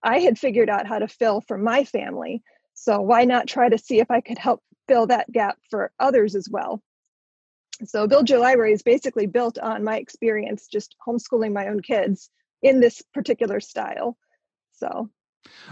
I 0.02 0.18
had 0.18 0.38
figured 0.38 0.68
out 0.68 0.86
how 0.86 0.98
to 0.98 1.08
fill 1.08 1.40
for 1.40 1.56
my 1.56 1.84
family. 1.84 2.42
So 2.74 3.00
why 3.00 3.24
not 3.24 3.46
try 3.46 3.68
to 3.68 3.78
see 3.78 4.00
if 4.00 4.10
I 4.10 4.20
could 4.20 4.38
help 4.38 4.62
fill 4.88 5.06
that 5.06 5.30
gap 5.30 5.58
for 5.70 5.92
others 6.00 6.34
as 6.34 6.48
well? 6.50 6.82
So 7.84 8.06
Build 8.06 8.30
Your 8.30 8.40
Library 8.40 8.72
is 8.72 8.82
basically 8.82 9.26
built 9.26 9.58
on 9.58 9.84
my 9.84 9.98
experience 9.98 10.66
just 10.66 10.94
homeschooling 11.06 11.52
my 11.52 11.68
own 11.68 11.80
kids 11.80 12.30
in 12.62 12.80
this 12.80 13.02
particular 13.12 13.60
style. 13.60 14.16
So 14.72 15.10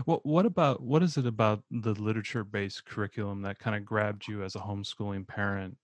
well, 0.07 0.21
what 0.23 0.47
about 0.47 0.83
what 0.83 1.03
is 1.03 1.17
it 1.17 1.27
about 1.27 1.63
the 1.71 1.95
literature 1.95 2.45
based 2.45 2.85
curriculum 2.85 3.43
that 3.43 3.59
kind 3.59 3.77
of 3.77 3.85
grabbed 3.85 4.29
you 4.29 4.43
as 4.43 4.55
a 4.55 4.61
homeschooling 4.61 5.27
parent 5.27 5.77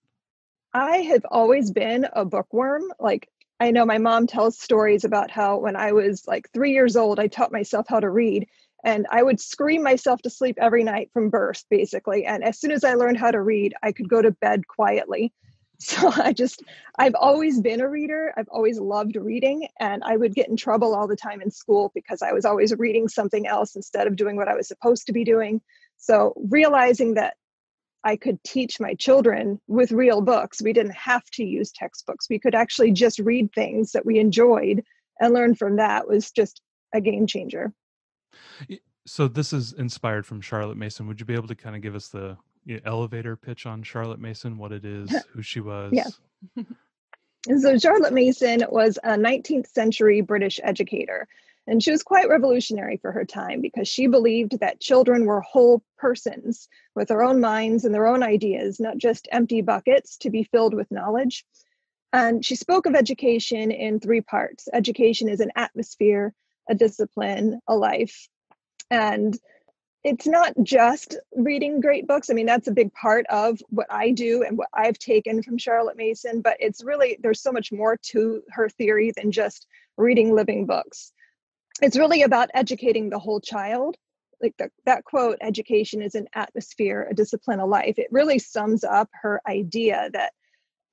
I 0.73 0.97
have 0.97 1.25
always 1.29 1.71
been 1.71 2.07
a 2.13 2.25
bookworm. 2.25 2.83
Like, 2.99 3.29
I 3.59 3.71
know 3.71 3.85
my 3.85 3.97
mom 3.97 4.27
tells 4.27 4.59
stories 4.59 5.03
about 5.03 5.31
how 5.31 5.57
when 5.57 5.75
I 5.75 5.91
was 5.91 6.27
like 6.27 6.49
three 6.53 6.71
years 6.71 6.95
old, 6.95 7.19
I 7.19 7.27
taught 7.27 7.51
myself 7.51 7.87
how 7.89 7.99
to 7.99 8.09
read. 8.09 8.47
And 8.83 9.07
I 9.11 9.21
would 9.21 9.41
scream 9.41 9.83
myself 9.83 10.21
to 10.21 10.29
sleep 10.29 10.57
every 10.61 10.83
night 10.83 11.09
from 11.11 11.29
birth, 11.29 11.65
basically. 11.69 12.25
And 12.25 12.43
as 12.43 12.59
soon 12.59 12.71
as 12.71 12.83
I 12.85 12.93
learned 12.93 13.17
how 13.17 13.31
to 13.31 13.41
read, 13.41 13.73
I 13.83 13.91
could 13.91 14.07
go 14.07 14.21
to 14.21 14.31
bed 14.31 14.67
quietly. 14.67 15.33
So 15.81 16.11
I 16.11 16.33
just, 16.33 16.61
I've 16.97 17.15
always 17.15 17.61
been 17.61 17.79
a 17.79 17.87
reader. 17.87 18.33
I've 18.35 18.49
always 18.49 18.77
loved 18.81 19.15
reading. 19.15 19.69
And 19.79 20.03
I 20.03 20.17
would 20.17 20.35
get 20.35 20.49
in 20.49 20.57
trouble 20.57 20.93
all 20.93 21.07
the 21.07 21.15
time 21.15 21.41
in 21.41 21.51
school 21.51 21.89
because 21.95 22.21
I 22.21 22.33
was 22.33 22.43
always 22.43 22.75
reading 22.77 23.07
something 23.07 23.47
else 23.47 23.77
instead 23.77 24.05
of 24.05 24.17
doing 24.17 24.35
what 24.35 24.49
I 24.49 24.55
was 24.55 24.67
supposed 24.67 25.05
to 25.05 25.13
be 25.13 25.23
doing. 25.23 25.61
So 25.95 26.33
realizing 26.49 27.13
that 27.13 27.35
I 28.03 28.15
could 28.15 28.43
teach 28.43 28.79
my 28.79 28.93
children 28.93 29.59
with 29.67 29.91
real 29.91 30.21
books. 30.21 30.61
We 30.61 30.73
didn't 30.73 30.95
have 30.95 31.23
to 31.33 31.43
use 31.43 31.71
textbooks. 31.71 32.29
We 32.29 32.39
could 32.39 32.55
actually 32.55 32.91
just 32.91 33.19
read 33.19 33.51
things 33.53 33.91
that 33.91 34.05
we 34.05 34.19
enjoyed 34.19 34.83
and 35.19 35.33
learn 35.33 35.55
from 35.55 35.75
that 35.77 36.07
was 36.07 36.31
just 36.31 36.61
a 36.93 37.01
game 37.01 37.27
changer. 37.27 37.73
So 39.05 39.27
this 39.27 39.53
is 39.53 39.73
inspired 39.73 40.25
from 40.25 40.39
Charlotte 40.41 40.77
Mason. 40.77 41.07
Would 41.07 41.19
you 41.19 41.25
be 41.25 41.33
able 41.33 41.47
to 41.47 41.55
kind 41.55 41.75
of 41.75 41.81
give 41.81 41.95
us 41.95 42.07
the 42.07 42.37
elevator 42.85 43.35
pitch 43.35 43.65
on 43.65 43.83
Charlotte 43.83 44.19
Mason, 44.19 44.57
what 44.57 44.71
it 44.71 44.85
is, 44.85 45.13
who 45.33 45.41
she 45.41 45.59
was? 45.59 45.91
Yeah. 45.93 46.63
so 47.59 47.77
Charlotte 47.77 48.13
Mason 48.13 48.63
was 48.69 48.97
a 49.03 49.11
19th 49.11 49.67
century 49.67 50.21
British 50.21 50.59
educator. 50.63 51.27
And 51.69 51.83
she 51.83 51.91
was 51.91 52.01
quite 52.01 52.29
revolutionary 52.29 52.97
for 52.97 53.11
her 53.11 53.25
time 53.25 53.61
because 53.61 53.87
she 53.87 54.07
believed 54.07 54.59
that 54.59 54.79
children 54.79 55.25
were 55.25 55.41
whole 55.41 55.83
persons 55.99 56.67
with 56.95 57.09
their 57.09 57.21
own 57.21 57.39
minds 57.41 57.85
and 57.85 57.93
their 57.93 58.07
own 58.07 58.23
ideas, 58.23 58.79
not 58.79 58.97
just 58.97 59.27
empty 59.31 59.61
buckets 59.61 60.17
to 60.17 60.31
be 60.31 60.43
filled 60.43 60.73
with 60.73 60.89
knowledge. 60.89 61.45
And 62.11 62.43
she 62.43 62.55
spoke 62.55 62.87
of 62.87 62.95
education 62.95 63.69
in 63.69 63.99
three 63.99 64.21
parts 64.21 64.67
education 64.73 65.29
is 65.29 65.41
an 65.41 65.51
atmosphere, 65.55 66.33
a 66.67 66.73
discipline, 66.73 67.59
a 67.67 67.75
life. 67.75 68.27
And 68.89 69.37
it's 70.03 70.25
not 70.25 70.53
just 70.63 71.17
reading 71.35 71.81
great 71.81 72.07
books. 72.07 72.31
I 72.31 72.33
mean, 72.33 72.47
that's 72.47 72.67
a 72.67 72.71
big 72.71 72.91
part 72.93 73.27
of 73.29 73.61
what 73.69 73.91
I 73.91 74.09
do 74.09 74.41
and 74.41 74.57
what 74.57 74.69
I've 74.73 74.97
taken 74.97 75.43
from 75.43 75.59
Charlotte 75.59 75.97
Mason, 75.97 76.41
but 76.41 76.57
it's 76.59 76.83
really, 76.83 77.19
there's 77.21 77.43
so 77.43 77.51
much 77.51 77.71
more 77.71 77.95
to 78.07 78.41
her 78.49 78.69
theory 78.69 79.11
than 79.15 79.31
just 79.31 79.67
reading 79.97 80.33
living 80.33 80.65
books. 80.65 81.13
It's 81.81 81.97
really 81.97 82.23
about 82.23 82.49
educating 82.53 83.09
the 83.09 83.19
whole 83.19 83.39
child. 83.39 83.95
Like 84.41 84.55
the, 84.57 84.69
that 84.85 85.03
quote, 85.03 85.37
education 85.41 86.01
is 86.01 86.15
an 86.15 86.27
atmosphere, 86.33 87.07
a 87.09 87.13
discipline, 87.13 87.59
a 87.59 87.65
life. 87.65 87.99
It 87.99 88.07
really 88.11 88.39
sums 88.39 88.83
up 88.83 89.09
her 89.21 89.41
idea 89.47 90.09
that 90.13 90.33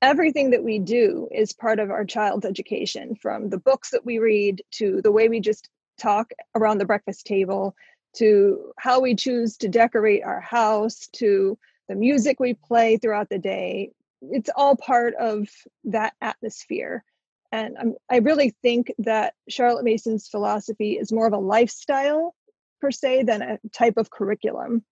everything 0.02 0.50
that 0.50 0.64
we 0.64 0.78
do 0.78 1.28
is 1.32 1.52
part 1.52 1.78
of 1.78 1.90
our 1.90 2.04
child's 2.04 2.44
education 2.44 3.14
from 3.14 3.48
the 3.48 3.58
books 3.58 3.90
that 3.90 4.04
we 4.04 4.18
read 4.18 4.62
to 4.72 5.00
the 5.02 5.12
way 5.12 5.28
we 5.28 5.40
just 5.40 5.68
talk 5.98 6.30
around 6.54 6.78
the 6.78 6.84
breakfast 6.84 7.26
table 7.26 7.74
to 8.16 8.72
how 8.78 9.00
we 9.00 9.14
choose 9.14 9.56
to 9.56 9.68
decorate 9.68 10.22
our 10.22 10.40
house 10.40 11.08
to 11.12 11.58
the 11.88 11.94
music 11.94 12.38
we 12.38 12.54
play 12.54 12.96
throughout 12.96 13.28
the 13.30 13.38
day 13.38 13.90
it's 14.22 14.50
all 14.54 14.76
part 14.76 15.14
of 15.14 15.48
that 15.84 16.12
atmosphere 16.20 17.04
and 17.52 17.76
I'm, 17.78 17.94
i 18.10 18.16
really 18.18 18.54
think 18.62 18.92
that 18.98 19.34
charlotte 19.48 19.84
mason's 19.84 20.28
philosophy 20.28 20.92
is 20.92 21.12
more 21.12 21.26
of 21.26 21.32
a 21.32 21.38
lifestyle 21.38 22.34
per 22.80 22.90
se 22.90 23.24
than 23.24 23.42
a 23.42 23.58
type 23.72 23.94
of 23.96 24.10
curriculum 24.10 24.84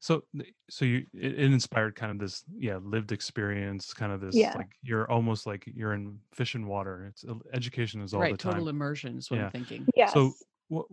so 0.00 0.22
so 0.70 0.84
you 0.84 1.06
it, 1.14 1.32
it 1.34 1.52
inspired 1.52 1.94
kind 1.94 2.10
of 2.12 2.18
this 2.18 2.42
yeah 2.56 2.78
lived 2.82 3.12
experience 3.12 3.92
kind 3.92 4.12
of 4.12 4.20
this 4.20 4.36
Yeah. 4.36 4.56
like 4.56 4.68
you're 4.82 5.10
almost 5.10 5.46
like 5.46 5.64
you're 5.66 5.92
in 5.92 6.18
fish 6.32 6.54
and 6.54 6.66
water 6.66 7.06
it's 7.10 7.24
uh, 7.24 7.34
education 7.52 8.00
is 8.02 8.14
all 8.14 8.20
right, 8.20 8.32
the 8.32 8.38
time 8.38 8.54
total 8.54 8.68
immersion 8.68 9.18
is 9.18 9.30
what 9.30 9.38
Yeah. 9.38 9.44
I'm 9.46 9.50
thinking. 9.50 9.86
yes 9.94 10.12
So, 10.12 10.34
wh- 10.72 10.90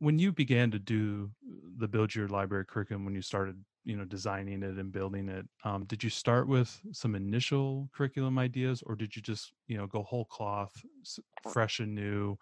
when 0.00 0.18
you 0.18 0.32
began 0.32 0.70
to 0.70 0.78
do 0.78 1.30
the 1.78 1.86
build 1.88 2.14
your 2.14 2.26
library 2.28 2.64
curriculum, 2.66 3.04
when 3.04 3.14
you 3.14 3.22
started, 3.22 3.62
you 3.84 3.96
know, 3.96 4.04
designing 4.04 4.62
it 4.62 4.76
and 4.76 4.92
building 4.92 5.28
it, 5.28 5.46
um, 5.64 5.84
did 5.84 6.04
you 6.04 6.10
start 6.10 6.48
with 6.48 6.80
some 6.92 7.14
initial 7.14 7.88
curriculum 7.94 8.38
ideas, 8.38 8.82
or 8.86 8.94
did 8.94 9.16
you 9.16 9.22
just, 9.22 9.52
you 9.66 9.76
know, 9.76 9.86
go 9.86 10.02
whole 10.02 10.26
cloth, 10.26 10.72
fresh 11.48 11.80
and 11.80 11.94
new, 11.94 12.36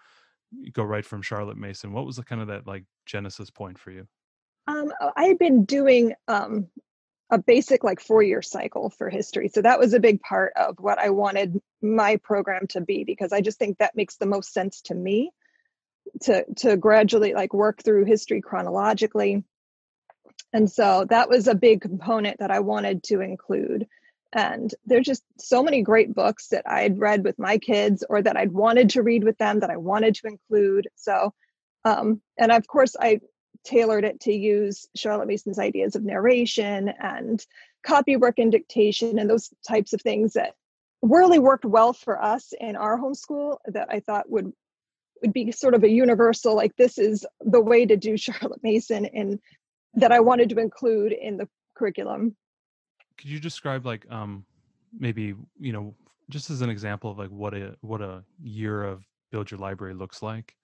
go 0.73 0.83
right 0.83 1.05
from 1.05 1.23
Charlotte 1.23 1.57
Mason? 1.57 1.93
What 1.93 2.07
was 2.07 2.17
the 2.17 2.25
kind 2.25 2.41
of 2.41 2.49
that 2.49 2.67
like 2.67 2.85
genesis 3.07 3.51
point 3.51 3.79
for 3.79 3.91
you? 3.91 4.07
Um, 4.67 4.93
uh, 5.01 5.11
I 5.17 5.25
had 5.25 5.39
been 5.39 5.65
doing 5.65 6.15
um, 6.27 6.69
a 7.31 7.39
basic 7.39 7.85
like 7.85 8.01
four 8.01 8.23
year 8.23 8.43
cycle 8.43 8.91
for 8.91 9.11
history. 9.11 9.49
So 9.49 9.63
that 9.63 9.79
was 9.79 9.95
a 9.95 10.01
big 10.01 10.21
part 10.21 10.53
of 10.57 10.77
what 10.79 10.99
I 10.99 11.11
wanted 11.11 11.61
my 11.83 12.17
program 12.17 12.67
to 12.69 12.81
be 12.81 13.05
because 13.05 13.33
I 13.33 13.41
just 13.41 13.59
think 13.59 13.79
that 13.79 13.97
makes 13.97 14.17
the 14.17 14.27
most 14.27 14.53
sense 14.53 14.81
to 14.83 14.95
me 14.95 15.31
to 16.23 16.45
to 16.57 16.77
gradually 16.77 17.35
like 17.35 17.53
work 17.53 17.83
through 17.83 18.05
history 18.05 18.41
chronologically. 18.41 19.45
And 20.53 20.71
so 20.71 21.07
that 21.11 21.29
was 21.29 21.47
a 21.47 21.55
big 21.55 21.81
component 21.81 22.39
that 22.39 22.51
I 22.51 22.61
wanted 22.61 23.03
to 23.05 23.21
include. 23.21 23.87
And 24.33 24.75
there's 24.85 25.07
just 25.07 25.23
so 25.39 25.63
many 25.63 25.83
great 25.83 26.15
books 26.15 26.49
that 26.49 26.69
I'd 26.69 26.99
read 26.99 27.25
with 27.25 27.39
my 27.39 27.59
kids 27.59 28.05
or 28.09 28.23
that 28.23 28.37
I'd 28.37 28.53
wanted 28.53 28.91
to 28.91 29.03
read 29.03 29.25
with 29.25 29.39
them 29.39 29.61
that 29.61 29.71
I 29.71 29.77
wanted 29.77 30.15
to 30.17 30.27
include. 30.27 30.89
So, 30.97 31.33
um, 31.85 32.21
and 32.37 32.53
of 32.53 32.67
course, 32.67 32.95
I 32.99 33.21
tailored 33.65 34.05
it 34.05 34.21
to 34.21 34.33
use 34.33 34.87
Charlotte 34.95 35.29
Mason's 35.29 35.59
ideas 35.59 35.97
of 35.97 36.05
narration 36.05 36.89
and 36.89 37.45
copywork 37.83 38.39
and 38.39 38.53
dictation 38.53 39.19
and 39.19 39.29
those 39.29 39.51
types 39.67 39.93
of 39.93 40.03
things 40.03 40.35
that 40.35 40.55
really 41.03 41.39
worked 41.39 41.65
well 41.65 41.93
for 41.93 42.21
us 42.21 42.53
in 42.59 42.77
our 42.77 42.99
homeschool 42.99 43.59
that 43.67 43.89
I 43.91 44.01
thought 44.01 44.31
would 44.31 44.53
would 45.23 45.33
be 45.33 45.51
sort 45.51 45.75
of 45.75 45.83
a 45.83 45.91
universal 45.91 46.55
like 46.55 46.77
this 46.77 46.97
is 46.97 47.27
the 47.41 47.61
way 47.61 47.87
to 47.87 47.97
do 47.97 48.17
Charlotte 48.17 48.63
Mason 48.63 49.07
and 49.07 49.41
that 50.01 50.13
I 50.13 50.21
wanted 50.21 50.49
to 50.51 50.59
include 50.59 51.13
in 51.13 51.37
the 51.37 51.49
curriculum. 51.77 52.37
Could 53.17 53.31
you 53.31 53.41
describe 53.41 53.85
like 53.85 54.11
um 54.11 54.45
maybe 54.99 55.35
you 55.59 55.73
know 55.73 55.95
just 56.31 56.51
as 56.51 56.61
an 56.61 56.71
example 56.71 57.11
of 57.11 57.19
like 57.19 57.31
what 57.31 57.55
a 57.55 57.77
what 57.81 58.01
a 58.01 58.25
year 58.43 58.85
of 58.85 59.05
build 59.31 59.51
your 59.51 59.59
library 59.59 59.95
looks 59.95 60.23
like? 60.23 60.55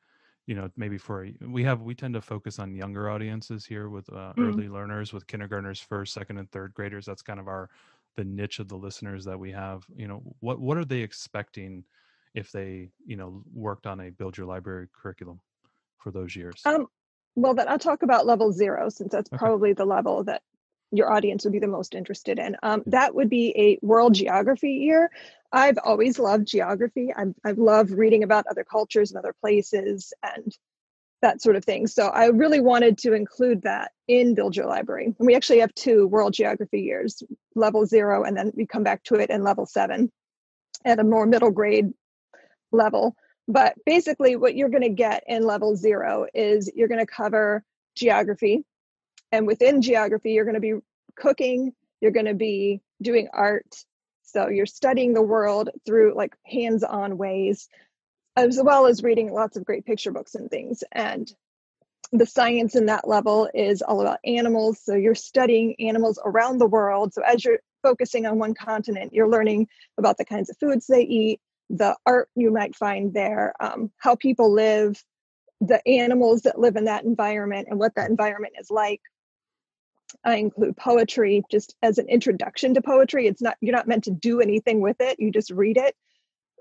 You 0.46 0.54
know, 0.54 0.70
maybe 0.76 0.98
for 0.98 1.24
a, 1.24 1.34
we 1.48 1.64
have 1.64 1.80
we 1.82 1.94
tend 1.94 2.14
to 2.14 2.20
focus 2.20 2.58
on 2.58 2.74
younger 2.74 3.08
audiences 3.08 3.64
here 3.64 3.88
with 3.88 4.12
uh, 4.12 4.34
Mm. 4.36 4.48
early 4.48 4.68
learners, 4.68 5.12
with 5.12 5.26
kindergartners, 5.26 5.80
first, 5.80 6.12
second, 6.12 6.36
and 6.38 6.50
third 6.50 6.74
graders. 6.74 7.06
That's 7.06 7.22
kind 7.22 7.40
of 7.40 7.48
our 7.48 7.70
the 8.16 8.24
niche 8.24 8.58
of 8.58 8.68
the 8.68 8.76
listeners 8.76 9.24
that 9.24 9.38
we 9.38 9.50
have. 9.52 9.84
You 9.96 10.06
know, 10.06 10.22
what 10.40 10.60
what 10.60 10.76
are 10.76 10.84
they 10.84 11.00
expecting 11.00 11.84
if 12.34 12.52
they 12.52 12.90
you 13.06 13.16
know 13.16 13.42
worked 13.54 13.86
on 13.86 14.00
a 14.00 14.10
build 14.10 14.36
your 14.36 14.46
library 14.46 14.88
curriculum 14.92 15.40
for 15.96 16.10
those 16.10 16.36
years? 16.36 16.60
Um, 16.66 16.88
well, 17.36 17.54
then 17.54 17.68
I'll 17.68 17.78
talk 17.78 18.02
about 18.02 18.26
level 18.26 18.52
zero 18.52 18.88
since 18.88 19.12
that's 19.12 19.30
Okay. 19.32 19.38
probably 19.38 19.72
the 19.72 19.84
level 19.84 20.24
that 20.24 20.42
your 20.90 21.12
audience 21.12 21.44
would 21.44 21.52
be 21.52 21.58
the 21.58 21.66
most 21.66 21.94
interested 21.94 22.38
in. 22.38 22.56
Um, 22.62 22.82
that 22.86 23.14
would 23.14 23.28
be 23.28 23.52
a 23.56 23.84
world 23.84 24.14
geography 24.14 24.72
year. 24.74 25.10
I've 25.50 25.78
always 25.84 26.18
loved 26.18 26.46
geography. 26.46 27.12
I've, 27.14 27.34
I've 27.44 27.58
loved 27.58 27.90
reading 27.90 28.22
about 28.22 28.46
other 28.48 28.64
cultures 28.64 29.10
and 29.10 29.18
other 29.18 29.34
places 29.40 30.12
and 30.22 30.56
that 31.22 31.40
sort 31.42 31.56
of 31.56 31.64
thing. 31.64 31.86
So 31.86 32.08
I 32.08 32.26
really 32.26 32.60
wanted 32.60 32.98
to 32.98 33.14
include 33.14 33.62
that 33.62 33.92
in 34.06 34.34
Build 34.34 34.56
Your 34.56 34.66
Library. 34.66 35.06
And 35.06 35.26
we 35.26 35.34
actually 35.34 35.60
have 35.60 35.74
two 35.74 36.06
world 36.06 36.34
geography 36.34 36.82
years, 36.82 37.22
level 37.54 37.86
zero, 37.86 38.24
and 38.24 38.36
then 38.36 38.52
we 38.54 38.66
come 38.66 38.82
back 38.82 39.02
to 39.04 39.14
it 39.14 39.30
in 39.30 39.42
level 39.42 39.66
seven 39.66 40.12
at 40.84 40.98
a 40.98 41.04
more 41.04 41.24
middle 41.26 41.50
grade 41.50 41.92
level. 42.72 43.16
But 43.46 43.74
basically, 43.84 44.36
what 44.36 44.56
you're 44.56 44.70
going 44.70 44.82
to 44.82 44.88
get 44.88 45.24
in 45.26 45.44
level 45.44 45.76
zero 45.76 46.26
is 46.32 46.70
you're 46.74 46.88
going 46.88 47.04
to 47.04 47.12
cover 47.12 47.62
geography. 47.94 48.64
And 49.32 49.46
within 49.46 49.82
geography, 49.82 50.32
you're 50.32 50.44
going 50.44 50.54
to 50.54 50.60
be 50.60 50.74
cooking, 51.16 51.72
you're 52.00 52.10
going 52.10 52.26
to 52.26 52.34
be 52.34 52.80
doing 53.02 53.28
art. 53.32 53.84
So 54.22 54.48
you're 54.48 54.66
studying 54.66 55.12
the 55.12 55.22
world 55.22 55.70
through 55.84 56.14
like 56.16 56.34
hands 56.44 56.82
on 56.82 57.18
ways, 57.18 57.68
as 58.36 58.60
well 58.62 58.86
as 58.86 59.02
reading 59.02 59.32
lots 59.32 59.56
of 59.56 59.64
great 59.64 59.84
picture 59.84 60.10
books 60.10 60.34
and 60.34 60.50
things. 60.50 60.82
And 60.90 61.30
the 62.12 62.26
science 62.26 62.76
in 62.76 62.86
that 62.86 63.06
level 63.06 63.48
is 63.52 63.82
all 63.82 64.00
about 64.00 64.20
animals. 64.24 64.80
So 64.82 64.94
you're 64.94 65.14
studying 65.14 65.74
animals 65.80 66.18
around 66.24 66.58
the 66.58 66.66
world. 66.66 67.12
So 67.12 67.22
as 67.22 67.44
you're 67.44 67.60
focusing 67.82 68.26
on 68.26 68.38
one 68.38 68.54
continent, 68.54 69.12
you're 69.12 69.28
learning 69.28 69.68
about 69.98 70.16
the 70.16 70.24
kinds 70.24 70.50
of 70.50 70.56
foods 70.58 70.86
they 70.86 71.02
eat, 71.02 71.40
the 71.76 71.96
art 72.06 72.28
you 72.36 72.52
might 72.52 72.76
find 72.76 73.12
there, 73.12 73.52
um, 73.58 73.90
how 73.98 74.14
people 74.14 74.52
live, 74.52 75.02
the 75.60 75.86
animals 75.88 76.42
that 76.42 76.58
live 76.58 76.76
in 76.76 76.84
that 76.84 77.04
environment, 77.04 77.68
and 77.68 77.78
what 77.78 77.94
that 77.96 78.10
environment 78.10 78.54
is 78.60 78.70
like. 78.70 79.00
I 80.24 80.36
include 80.36 80.76
poetry 80.76 81.42
just 81.50 81.74
as 81.82 81.98
an 81.98 82.08
introduction 82.08 82.74
to 82.74 82.82
poetry. 82.82 83.26
It's 83.26 83.42
not 83.42 83.56
you're 83.60 83.74
not 83.74 83.88
meant 83.88 84.04
to 84.04 84.12
do 84.12 84.40
anything 84.40 84.80
with 84.80 85.00
it. 85.00 85.18
You 85.18 85.32
just 85.32 85.50
read 85.50 85.76
it 85.76 85.96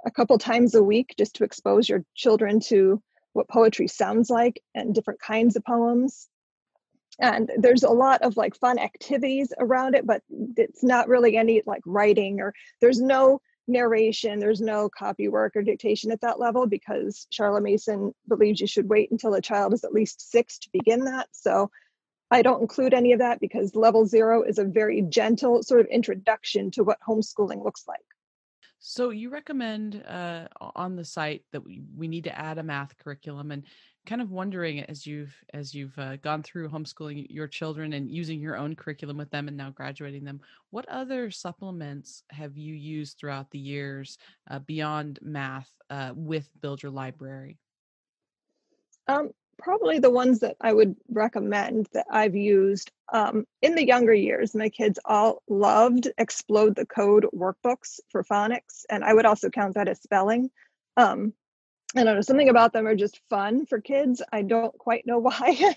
a 0.06 0.12
couple 0.12 0.38
times 0.38 0.74
a 0.74 0.84
week 0.84 1.14
just 1.18 1.36
to 1.36 1.44
expose 1.44 1.88
your 1.88 2.04
children 2.16 2.60
to 2.62 3.02
what 3.34 3.48
poetry 3.48 3.88
sounds 3.88 4.30
like 4.30 4.62
and 4.74 4.96
different 4.96 5.20
kinds 5.20 5.56
of 5.56 5.64
poems. 5.64 6.28
And 7.20 7.52
there's 7.58 7.84
a 7.84 7.90
lot 7.90 8.24
of 8.24 8.38
like 8.38 8.56
fun 8.56 8.80
activities 8.80 9.54
around 9.60 9.94
it, 9.96 10.06
but 10.06 10.24
it's 10.58 10.84
not 10.84 11.08
really 11.08 11.38
any 11.38 11.62
like 11.66 11.84
writing 11.86 12.42
or 12.42 12.54
there's 12.82 13.00
no 13.00 13.40
narration, 13.68 14.40
there's 14.40 14.62
no 14.62 14.90
copy 14.90 15.28
work 15.28 15.56
or 15.56 15.62
dictation 15.62 16.12
at 16.12 16.22
that 16.22 16.40
level 16.40 16.68
because 16.68 17.28
Charlotte 17.30 17.64
Mason 17.64 18.14
believes 18.28 18.60
you 18.60 18.68
should 18.68 18.90
wait 18.90 19.12
until 19.12 19.34
a 19.34 19.42
child 19.42 19.74
is 19.74 19.84
at 19.84 19.94
least 19.94 20.32
six 20.32 20.60
to 20.60 20.70
begin 20.74 21.06
that. 21.06 21.28
So 21.32 21.70
I 22.32 22.42
don't 22.42 22.62
include 22.62 22.94
any 22.94 23.14
of 23.14 23.20
that 23.20 23.40
because 23.40 23.76
level 23.76 24.06
zero 24.06 24.44
is 24.44 24.58
a 24.58 24.66
very 24.66 25.02
gentle 25.02 25.64
sort 25.64 25.82
of 25.82 25.88
introduction 25.88 26.72
to 26.72 26.84
what 26.84 26.98
homeschooling 27.08 27.64
looks 27.64 27.84
like. 27.88 28.00
So 28.80 29.12
you 29.12 29.30
recommend 29.30 30.04
uh, 30.06 30.48
on 30.60 30.98
the 30.98 31.06
site 31.06 31.44
that 31.54 31.64
we, 31.64 31.84
we 31.96 32.10
need 32.10 32.26
to 32.26 32.38
add 32.38 32.58
a 32.58 32.64
math 32.64 32.98
curriculum 32.98 33.52
and 33.52 33.64
kind 34.06 34.22
of 34.22 34.32
wondering 34.32 34.82
as 34.82 35.06
you've 35.06 35.34
as 35.54 35.74
you've 35.74 35.98
uh, 35.98 36.18
gone 36.18 36.44
through 36.44 36.70
homeschooling 36.70 37.26
your 37.30 37.48
children 37.48 37.94
and 37.94 38.12
using 38.12 38.40
your 38.40 38.58
own 38.58 38.76
curriculum 38.76 39.18
with 39.18 39.30
them 39.32 39.48
and 39.48 39.58
now 39.58 39.70
graduating 39.70 40.24
them 40.24 40.42
what 40.72 40.88
other 40.90 41.32
supplements 41.32 42.24
have 42.30 42.58
you 42.58 42.76
used 42.76 43.18
throughout 43.18 43.50
the 43.52 43.60
years 43.60 44.18
uh, 44.50 44.60
beyond 44.60 45.20
math 45.22 45.72
uh, 45.90 46.12
with 46.16 46.50
build 46.62 46.84
your 46.84 46.92
library 46.92 47.58
Um, 49.08 49.32
probably 49.58 50.00
the 50.00 50.10
ones 50.10 50.40
that 50.40 50.58
I 50.60 50.74
would 50.74 50.96
recommend 51.10 51.88
that 51.94 52.06
I've 52.10 52.36
used 52.36 52.92
um, 53.12 53.46
in 53.62 53.76
the 53.76 53.86
younger 53.86 54.14
years. 54.14 54.56
My 54.56 54.70
kids 54.70 55.00
all 55.06 55.44
loved 55.48 56.10
Explode 56.18 56.76
the 56.76 56.86
Code 56.86 57.28
workbooks 57.34 58.00
for 58.10 58.24
phonics, 58.24 58.86
and 58.90 59.04
I 59.04 59.14
would 59.14 59.26
also 59.26 59.50
count 59.50 59.76
that 59.76 59.88
as 59.88 60.02
spelling. 60.02 60.50
Um, 60.98 61.34
I 61.96 62.04
don't 62.04 62.16
know, 62.16 62.22
something 62.22 62.50
about 62.50 62.74
them 62.74 62.88
are 62.88 62.96
just 62.96 63.22
fun 63.30 63.66
for 63.66 63.80
kids. 63.80 64.22
I 64.32 64.42
don't 64.42 64.76
quite 64.78 65.06
know 65.06 65.20
why, 65.20 65.76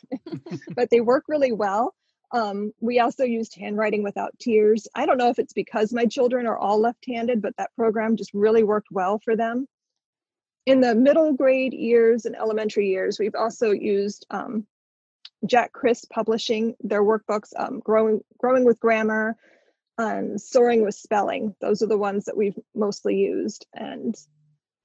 but 0.74 0.90
they 0.90 1.00
work 1.00 1.24
really 1.28 1.52
well. 1.52 1.94
Um, 2.32 2.72
we 2.80 2.98
also 2.98 3.24
used 3.24 3.54
handwriting 3.54 4.02
without 4.02 4.38
tears. 4.38 4.88
I 4.94 5.06
don't 5.06 5.18
know 5.18 5.30
if 5.30 5.38
it's 5.38 5.52
because 5.52 5.92
my 5.92 6.06
children 6.06 6.46
are 6.46 6.58
all 6.58 6.80
left 6.80 7.04
handed, 7.06 7.40
but 7.40 7.56
that 7.56 7.74
program 7.76 8.16
just 8.16 8.34
really 8.34 8.64
worked 8.64 8.88
well 8.90 9.18
for 9.18 9.36
them. 9.36 9.66
In 10.64 10.80
the 10.80 10.94
middle 10.94 11.32
grade 11.34 11.72
years 11.72 12.24
and 12.24 12.34
elementary 12.34 12.88
years, 12.88 13.18
we've 13.20 13.36
also 13.36 13.70
used 13.70 14.26
um, 14.30 14.66
JacKris 15.44 16.08
Publishing, 16.10 16.74
their 16.80 17.02
workbooks, 17.02 17.50
um, 17.56 17.78
Growing, 17.80 18.22
Growing 18.38 18.64
with 18.64 18.80
Grammar, 18.80 19.36
and 19.96 20.40
Soaring 20.40 20.82
with 20.82 20.96
Spelling. 20.96 21.54
Those 21.60 21.82
are 21.82 21.86
the 21.86 21.96
ones 21.96 22.24
that 22.24 22.36
we've 22.36 22.58
mostly 22.74 23.16
used. 23.16 23.66
And 23.72 24.16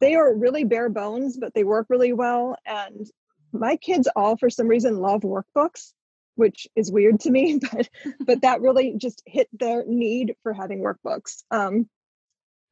they 0.01 0.15
are 0.15 0.33
really 0.33 0.65
bare 0.65 0.89
bones, 0.89 1.37
but 1.37 1.53
they 1.53 1.63
work 1.63 1.85
really 1.89 2.11
well. 2.11 2.57
And 2.65 3.07
my 3.53 3.77
kids 3.77 4.09
all, 4.15 4.35
for 4.35 4.49
some 4.49 4.67
reason, 4.67 4.99
love 4.99 5.21
workbooks, 5.21 5.93
which 6.35 6.67
is 6.75 6.91
weird 6.91 7.21
to 7.21 7.31
me, 7.31 7.59
but 7.71 7.87
but 8.19 8.41
that 8.41 8.61
really 8.61 8.95
just 8.97 9.21
hit 9.25 9.47
their 9.53 9.85
need 9.85 10.35
for 10.43 10.51
having 10.51 10.79
workbooks. 10.79 11.43
Um, 11.51 11.87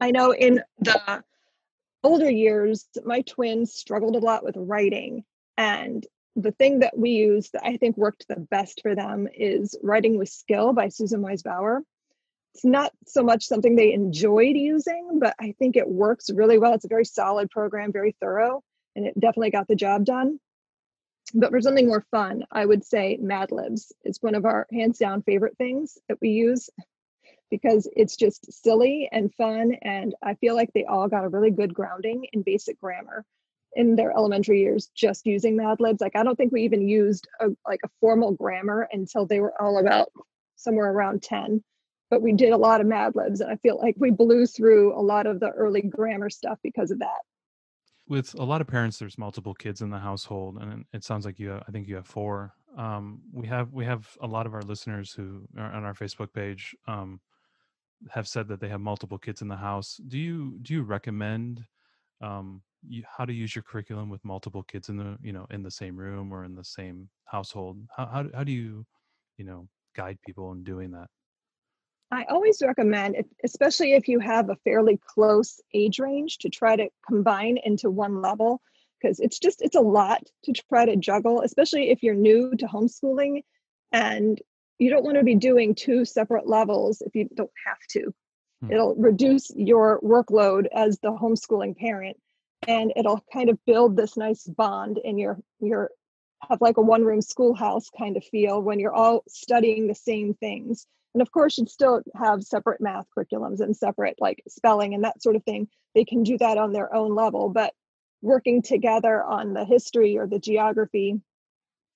I 0.01 0.11
know 0.11 0.33
in 0.33 0.61
the 0.79 1.23
older 2.03 2.29
years, 2.29 2.87
my 3.05 3.21
twins 3.21 3.73
struggled 3.73 4.15
a 4.15 4.19
lot 4.19 4.43
with 4.43 4.55
writing, 4.57 5.23
and 5.55 6.05
the 6.35 6.51
thing 6.51 6.79
that 6.79 6.97
we 6.97 7.11
use 7.11 7.49
that 7.51 7.65
I 7.65 7.77
think 7.77 7.97
worked 7.97 8.25
the 8.27 8.39
best 8.39 8.81
for 8.81 8.95
them 8.95 9.27
is 9.33 9.77
Writing 9.83 10.17
with 10.17 10.29
Skill 10.29 10.73
by 10.73 10.87
Susan 10.87 11.21
Wise 11.21 11.43
Bauer 11.43 11.83
it's 12.53 12.65
not 12.65 12.91
so 13.05 13.23
much 13.23 13.45
something 13.45 13.75
they 13.75 13.93
enjoyed 13.93 14.55
using, 14.55 15.19
but 15.19 15.35
I 15.39 15.53
think 15.59 15.75
it 15.75 15.87
works 15.87 16.29
really 16.29 16.57
well. 16.57 16.73
It's 16.73 16.85
a 16.85 16.89
very 16.89 17.05
solid 17.05 17.49
program, 17.49 17.91
very 17.91 18.15
thorough, 18.19 18.63
and 18.95 19.05
it 19.05 19.19
definitely 19.19 19.51
got 19.51 19.67
the 19.67 19.75
job 19.75 20.05
done. 20.05 20.39
But 21.33 21.51
for 21.51 21.61
something 21.61 21.87
more 21.87 22.05
fun, 22.09 22.43
I 22.51 22.65
would 22.65 22.83
say 22.83 23.17
Mad 23.21 23.51
Libs 23.51 23.93
is 24.03 24.17
one 24.21 24.33
of 24.33 24.45
our 24.45 24.65
hands 24.71 24.97
down 24.97 25.21
favorite 25.21 25.57
things 25.57 25.97
that 26.07 26.17
we 26.21 26.29
use 26.29 26.69
because 27.51 27.87
it's 27.95 28.15
just 28.15 28.51
silly 28.51 29.09
and 29.11 29.33
fun. 29.35 29.75
And 29.81 30.15
I 30.23 30.33
feel 30.35 30.55
like 30.55 30.71
they 30.73 30.85
all 30.85 31.07
got 31.07 31.25
a 31.25 31.29
really 31.29 31.51
good 31.51 31.73
grounding 31.73 32.25
in 32.33 32.41
basic 32.41 32.79
grammar 32.79 33.25
in 33.75 33.95
their 33.95 34.11
elementary 34.11 34.61
years 34.61 34.89
just 34.95 35.27
using 35.27 35.55
Mad 35.55 35.79
Libs. 35.79 36.01
Like, 36.01 36.15
I 36.15 36.23
don't 36.23 36.35
think 36.35 36.51
we 36.51 36.63
even 36.63 36.87
used 36.87 37.27
a, 37.39 37.49
like 37.67 37.81
a 37.83 37.89
formal 37.99 38.31
grammar 38.31 38.87
until 38.91 39.27
they 39.27 39.39
were 39.39 39.59
all 39.61 39.77
about 39.77 40.11
somewhere 40.55 40.91
around 40.91 41.21
10 41.21 41.63
but 42.09 42.21
we 42.21 42.33
did 42.33 42.51
a 42.51 42.57
lot 42.57 42.81
of 42.81 42.87
Mad 42.87 43.15
Libs, 43.15 43.41
and 43.41 43.51
I 43.51 43.55
feel 43.57 43.77
like 43.77 43.95
we 43.97 44.09
blew 44.09 44.45
through 44.45 44.97
a 44.97 45.01
lot 45.01 45.27
of 45.27 45.39
the 45.39 45.49
early 45.49 45.81
grammar 45.81 46.29
stuff 46.29 46.57
because 46.63 46.91
of 46.91 46.99
that. 46.99 47.21
With 48.07 48.33
a 48.39 48.43
lot 48.43 48.61
of 48.61 48.67
parents, 48.67 48.97
there's 48.97 49.17
multiple 49.17 49.53
kids 49.53 49.81
in 49.81 49.91
the 49.91 49.99
household, 49.99 50.57
and 50.59 50.85
it 50.93 51.03
sounds 51.03 51.25
like 51.25 51.37
you. 51.39 51.49
Have, 51.49 51.63
I 51.67 51.71
think 51.71 51.87
you 51.87 51.95
have 51.95 52.07
four. 52.07 52.53
Um, 52.75 53.21
we 53.31 53.47
have 53.47 53.71
we 53.71 53.85
have 53.85 54.07
a 54.21 54.27
lot 54.27 54.47
of 54.47 54.53
our 54.53 54.63
listeners 54.63 55.11
who 55.11 55.43
are 55.57 55.71
on 55.71 55.83
our 55.83 55.93
Facebook 55.93 56.33
page 56.33 56.75
um, 56.87 57.19
have 58.09 58.27
said 58.27 58.47
that 58.47 58.59
they 58.59 58.69
have 58.69 58.81
multiple 58.81 59.19
kids 59.19 59.41
in 59.41 59.47
the 59.47 59.55
house. 59.55 59.99
Do 60.07 60.17
you 60.17 60.57
do 60.63 60.73
you 60.73 60.81
recommend 60.81 61.63
um, 62.21 62.63
you, 62.87 63.03
how 63.07 63.25
to 63.25 63.33
use 63.33 63.55
your 63.55 63.63
curriculum 63.63 64.09
with 64.09 64.25
multiple 64.25 64.63
kids 64.63 64.89
in 64.89 64.97
the 64.97 65.17
you 65.21 65.33
know 65.33 65.45
in 65.51 65.61
the 65.61 65.71
same 65.71 65.95
room 65.95 66.33
or 66.33 66.45
in 66.45 66.55
the 66.55 66.63
same 66.63 67.09
household? 67.25 67.77
How 67.95 68.07
how, 68.07 68.25
how 68.33 68.43
do 68.43 68.51
you 68.51 68.87
you 69.37 69.45
know 69.45 69.67
guide 69.95 70.17
people 70.25 70.51
in 70.51 70.63
doing 70.63 70.89
that? 70.91 71.07
I 72.11 72.23
always 72.25 72.61
recommend, 72.61 73.17
especially 73.43 73.93
if 73.93 74.07
you 74.07 74.19
have 74.19 74.49
a 74.49 74.55
fairly 74.63 74.99
close 75.05 75.61
age 75.73 75.99
range, 75.99 76.39
to 76.39 76.49
try 76.49 76.75
to 76.75 76.89
combine 77.07 77.57
into 77.63 77.91
one 77.91 78.21
level 78.21 78.61
because 78.99 79.19
it's 79.19 79.39
just 79.39 79.61
it's 79.61 79.75
a 79.75 79.81
lot 79.81 80.23
to 80.43 80.53
try 80.53 80.85
to 80.85 80.95
juggle, 80.95 81.41
especially 81.41 81.91
if 81.91 82.01
you're 82.01 82.15
new 82.15 82.55
to 82.55 82.65
homeschooling 82.65 83.43
and 83.91 84.41
you 84.79 84.89
don't 84.89 85.03
want 85.03 85.17
to 85.17 85.23
be 85.23 85.35
doing 85.35 85.75
two 85.75 86.05
separate 86.05 86.47
levels 86.47 87.01
if 87.01 87.15
you 87.15 87.29
don't 87.35 87.51
have 87.65 87.79
to. 87.91 88.13
Hmm. 88.61 88.71
It'll 88.71 88.95
reduce 88.95 89.51
your 89.55 89.99
workload 90.01 90.67
as 90.73 90.99
the 90.99 91.11
homeschooling 91.11 91.77
parent 91.77 92.17
and 92.67 92.91
it'll 92.95 93.23
kind 93.31 93.49
of 93.49 93.63
build 93.65 93.95
this 93.95 94.17
nice 94.17 94.45
bond 94.45 94.99
in 95.03 95.17
your 95.17 95.39
your 95.59 95.91
have 96.47 96.61
like 96.61 96.77
a 96.77 96.81
one 96.81 97.03
room 97.03 97.21
schoolhouse 97.21 97.89
kind 97.97 98.17
of 98.17 98.23
feel 98.23 98.61
when 98.61 98.79
you're 98.79 98.93
all 98.93 99.23
studying 99.27 99.87
the 99.87 99.95
same 99.95 100.33
things 100.33 100.87
and 101.13 101.21
of 101.21 101.31
course, 101.31 101.57
you'd 101.57 101.69
still 101.69 102.01
have 102.15 102.43
separate 102.43 102.81
math 102.81 103.05
curriculums 103.15 103.61
and 103.61 103.75
separate 103.75 104.17
like 104.19 104.43
spelling 104.47 104.93
and 104.93 105.03
that 105.03 105.21
sort 105.21 105.35
of 105.35 105.43
thing. 105.43 105.67
They 105.95 106.05
can 106.05 106.23
do 106.23 106.37
that 106.37 106.57
on 106.57 106.71
their 106.71 106.93
own 106.93 107.15
level, 107.15 107.49
but 107.49 107.73
working 108.21 108.61
together 108.61 109.23
on 109.23 109.53
the 109.53 109.65
history 109.65 110.17
or 110.17 110.27
the 110.27 110.39
geography, 110.39 111.19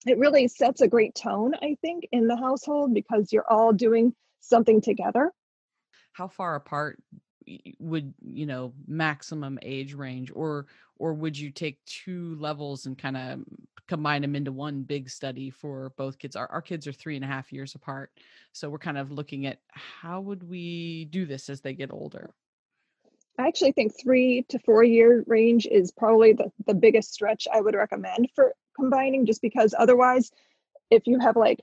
it 0.05 0.17
really 0.17 0.47
sets 0.47 0.81
a 0.81 0.87
great 0.87 1.15
tone, 1.15 1.53
I 1.61 1.77
think, 1.81 2.07
in 2.11 2.27
the 2.27 2.35
household 2.35 2.93
because 2.93 3.31
you're 3.31 3.49
all 3.49 3.71
doing 3.71 4.13
something 4.39 4.81
together. 4.81 5.31
How 6.13 6.27
far 6.27 6.55
apart 6.55 7.01
would 7.79 8.13
you 8.21 8.45
know 8.45 8.73
maximum 8.87 9.59
age 9.61 9.93
range 9.93 10.31
or 10.33 10.67
or 10.97 11.13
would 11.13 11.37
you 11.37 11.49
take 11.49 11.83
two 11.85 12.35
levels 12.39 12.85
and 12.85 12.97
kind 12.97 13.17
of 13.17 13.39
combine 13.87 14.21
them 14.21 14.35
into 14.35 14.51
one 14.51 14.83
big 14.83 15.09
study 15.09 15.49
for 15.49 15.91
both 15.97 16.17
kids? 16.17 16.35
Our, 16.35 16.47
our 16.47 16.61
kids 16.61 16.87
are 16.87 16.93
three 16.93 17.15
and 17.15 17.25
a 17.25 17.27
half 17.27 17.51
years 17.51 17.75
apart 17.75 18.11
so 18.51 18.69
we're 18.69 18.77
kind 18.77 18.97
of 18.97 19.11
looking 19.11 19.45
at 19.45 19.59
how 19.71 20.21
would 20.21 20.47
we 20.47 21.05
do 21.05 21.25
this 21.25 21.49
as 21.49 21.61
they 21.61 21.73
get 21.73 21.91
older? 21.91 22.33
I 23.39 23.47
actually 23.47 23.71
think 23.71 23.93
three 23.99 24.45
to 24.49 24.59
four 24.59 24.83
year 24.83 25.23
range 25.25 25.65
is 25.65 25.91
probably 25.91 26.33
the, 26.33 26.51
the 26.65 26.75
biggest 26.75 27.13
stretch 27.13 27.47
i 27.51 27.59
would 27.59 27.75
recommend 27.75 28.29
for 28.35 28.53
combining 28.75 29.25
just 29.25 29.41
because 29.41 29.73
otherwise 29.77 30.31
if 30.89 31.07
you 31.07 31.19
have 31.19 31.35
like 31.35 31.59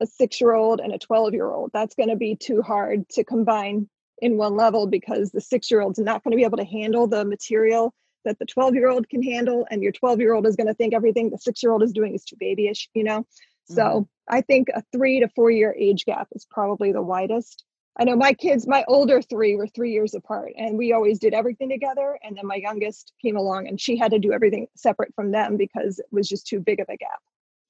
a 0.00 0.06
six 0.06 0.40
year 0.40 0.52
old 0.52 0.80
and 0.80 0.92
a 0.92 0.98
12 0.98 1.34
year 1.34 1.50
old 1.50 1.70
that's 1.72 1.94
going 1.94 2.08
to 2.08 2.16
be 2.16 2.36
too 2.36 2.62
hard 2.62 3.08
to 3.10 3.24
combine 3.24 3.88
in 4.20 4.36
one 4.36 4.56
level 4.56 4.86
because 4.86 5.30
the 5.30 5.40
six 5.40 5.70
year 5.70 5.80
old's 5.80 5.98
not 5.98 6.22
going 6.22 6.32
to 6.32 6.36
be 6.36 6.44
able 6.44 6.58
to 6.58 6.64
handle 6.64 7.06
the 7.06 7.24
material 7.24 7.94
that 8.24 8.38
the 8.38 8.46
12 8.46 8.74
year 8.74 8.88
old 8.88 9.08
can 9.08 9.22
handle 9.22 9.66
and 9.70 9.82
your 9.82 9.92
12 9.92 10.20
year 10.20 10.34
old 10.34 10.46
is 10.46 10.56
going 10.56 10.66
to 10.66 10.74
think 10.74 10.94
everything 10.94 11.30
the 11.30 11.38
six 11.38 11.62
year 11.62 11.72
old 11.72 11.82
is 11.82 11.92
doing 11.92 12.14
is 12.14 12.24
too 12.24 12.36
babyish 12.36 12.88
you 12.94 13.04
know? 13.04 13.20
Mm-hmm. 13.20 13.74
so 13.74 14.08
i 14.28 14.40
think 14.40 14.68
a 14.74 14.82
three 14.92 15.20
to 15.20 15.28
four 15.28 15.50
year 15.50 15.74
age 15.78 16.04
gap 16.04 16.28
is 16.32 16.46
probably 16.50 16.92
the 16.92 17.02
widest. 17.02 17.64
I 17.98 18.04
know 18.04 18.16
my 18.16 18.32
kids 18.32 18.66
my 18.66 18.84
older 18.88 19.20
three 19.20 19.56
were 19.56 19.66
three 19.66 19.92
years 19.92 20.14
apart 20.14 20.52
and 20.56 20.78
we 20.78 20.92
always 20.92 21.18
did 21.18 21.34
everything 21.34 21.68
together 21.68 22.18
and 22.22 22.36
then 22.36 22.46
my 22.46 22.54
youngest 22.56 23.12
came 23.20 23.36
along 23.36 23.68
and 23.68 23.80
she 23.80 23.96
had 23.96 24.12
to 24.12 24.18
do 24.18 24.32
everything 24.32 24.68
separate 24.76 25.14
from 25.14 25.32
them 25.32 25.56
because 25.56 25.98
it 25.98 26.06
was 26.10 26.28
just 26.28 26.46
too 26.46 26.60
big 26.60 26.80
of 26.80 26.88
a 26.88 26.96
gap 26.96 27.20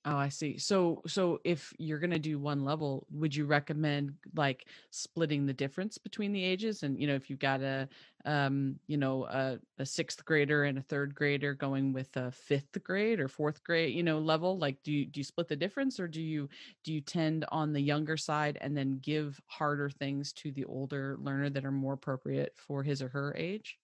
Oh, 0.07 0.17
I 0.17 0.31
see. 0.31 0.57
So 0.57 1.03
so 1.07 1.41
if 1.45 1.75
you're 1.79 1.99
going 1.99 2.11
to 2.11 2.19
do 2.19 2.39
one 2.39 2.65
level, 2.65 3.07
would 3.11 3.37
you 3.37 3.45
recommend 3.45 4.15
like 4.35 4.67
splitting 4.91 5.45
the 5.45 5.53
difference 5.53 5.99
between 5.99 6.33
the 6.33 6.43
ages 6.43 6.83
and 6.83 6.99
you 6.99 7.07
know 7.07 7.15
if 7.15 7.29
you've 7.29 7.39
got 7.39 7.61
a 7.61 7.87
um 8.25 8.81
you 8.87 8.97
know 8.97 9.25
a, 9.27 9.59
a 9.79 9.85
6th 9.85 10.25
grader 10.25 10.65
and 10.65 10.79
a 10.79 10.83
3rd 10.83 11.15
grader 11.15 11.53
going 11.53 11.93
with 11.93 12.17
a 12.17 12.31
5th 12.31 12.83
grade 12.83 13.21
or 13.21 13.29
4th 13.29 13.63
grade, 13.63 13.95
you 13.95 14.03
know, 14.03 14.19
level, 14.21 14.57
like 14.57 14.83
do 14.83 14.91
you 14.91 15.05
do 15.05 15.21
you 15.21 15.25
split 15.25 15.49
the 15.49 15.57
difference 15.57 16.01
or 16.01 16.09
do 16.09 16.23
you 16.23 16.49
do 16.83 16.95
you 16.95 17.03
tend 17.03 17.45
on 17.53 17.75
the 17.75 17.81
younger 17.83 18.17
side 18.17 18.57
and 18.63 18.75
then 18.75 19.01
give 19.01 19.39
harder 19.49 19.91
things 19.91 20.33
to 20.33 20.51
the 20.51 20.65
older 20.65 21.19
learner 21.21 21.51
that 21.51 21.67
are 21.67 21.71
more 21.73 21.93
appropriate 21.93 22.55
for 22.57 22.83
his 22.83 23.03
or 23.03 23.09
her 23.11 23.35
age? 23.37 23.79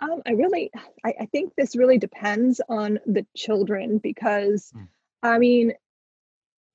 Um, 0.00 0.22
I 0.26 0.32
really, 0.32 0.70
I, 1.04 1.14
I 1.20 1.26
think 1.26 1.54
this 1.56 1.74
really 1.76 1.98
depends 1.98 2.60
on 2.68 3.00
the 3.06 3.26
children 3.36 3.98
because 3.98 4.72
mm 4.74 4.88
I 5.22 5.38
mean, 5.38 5.72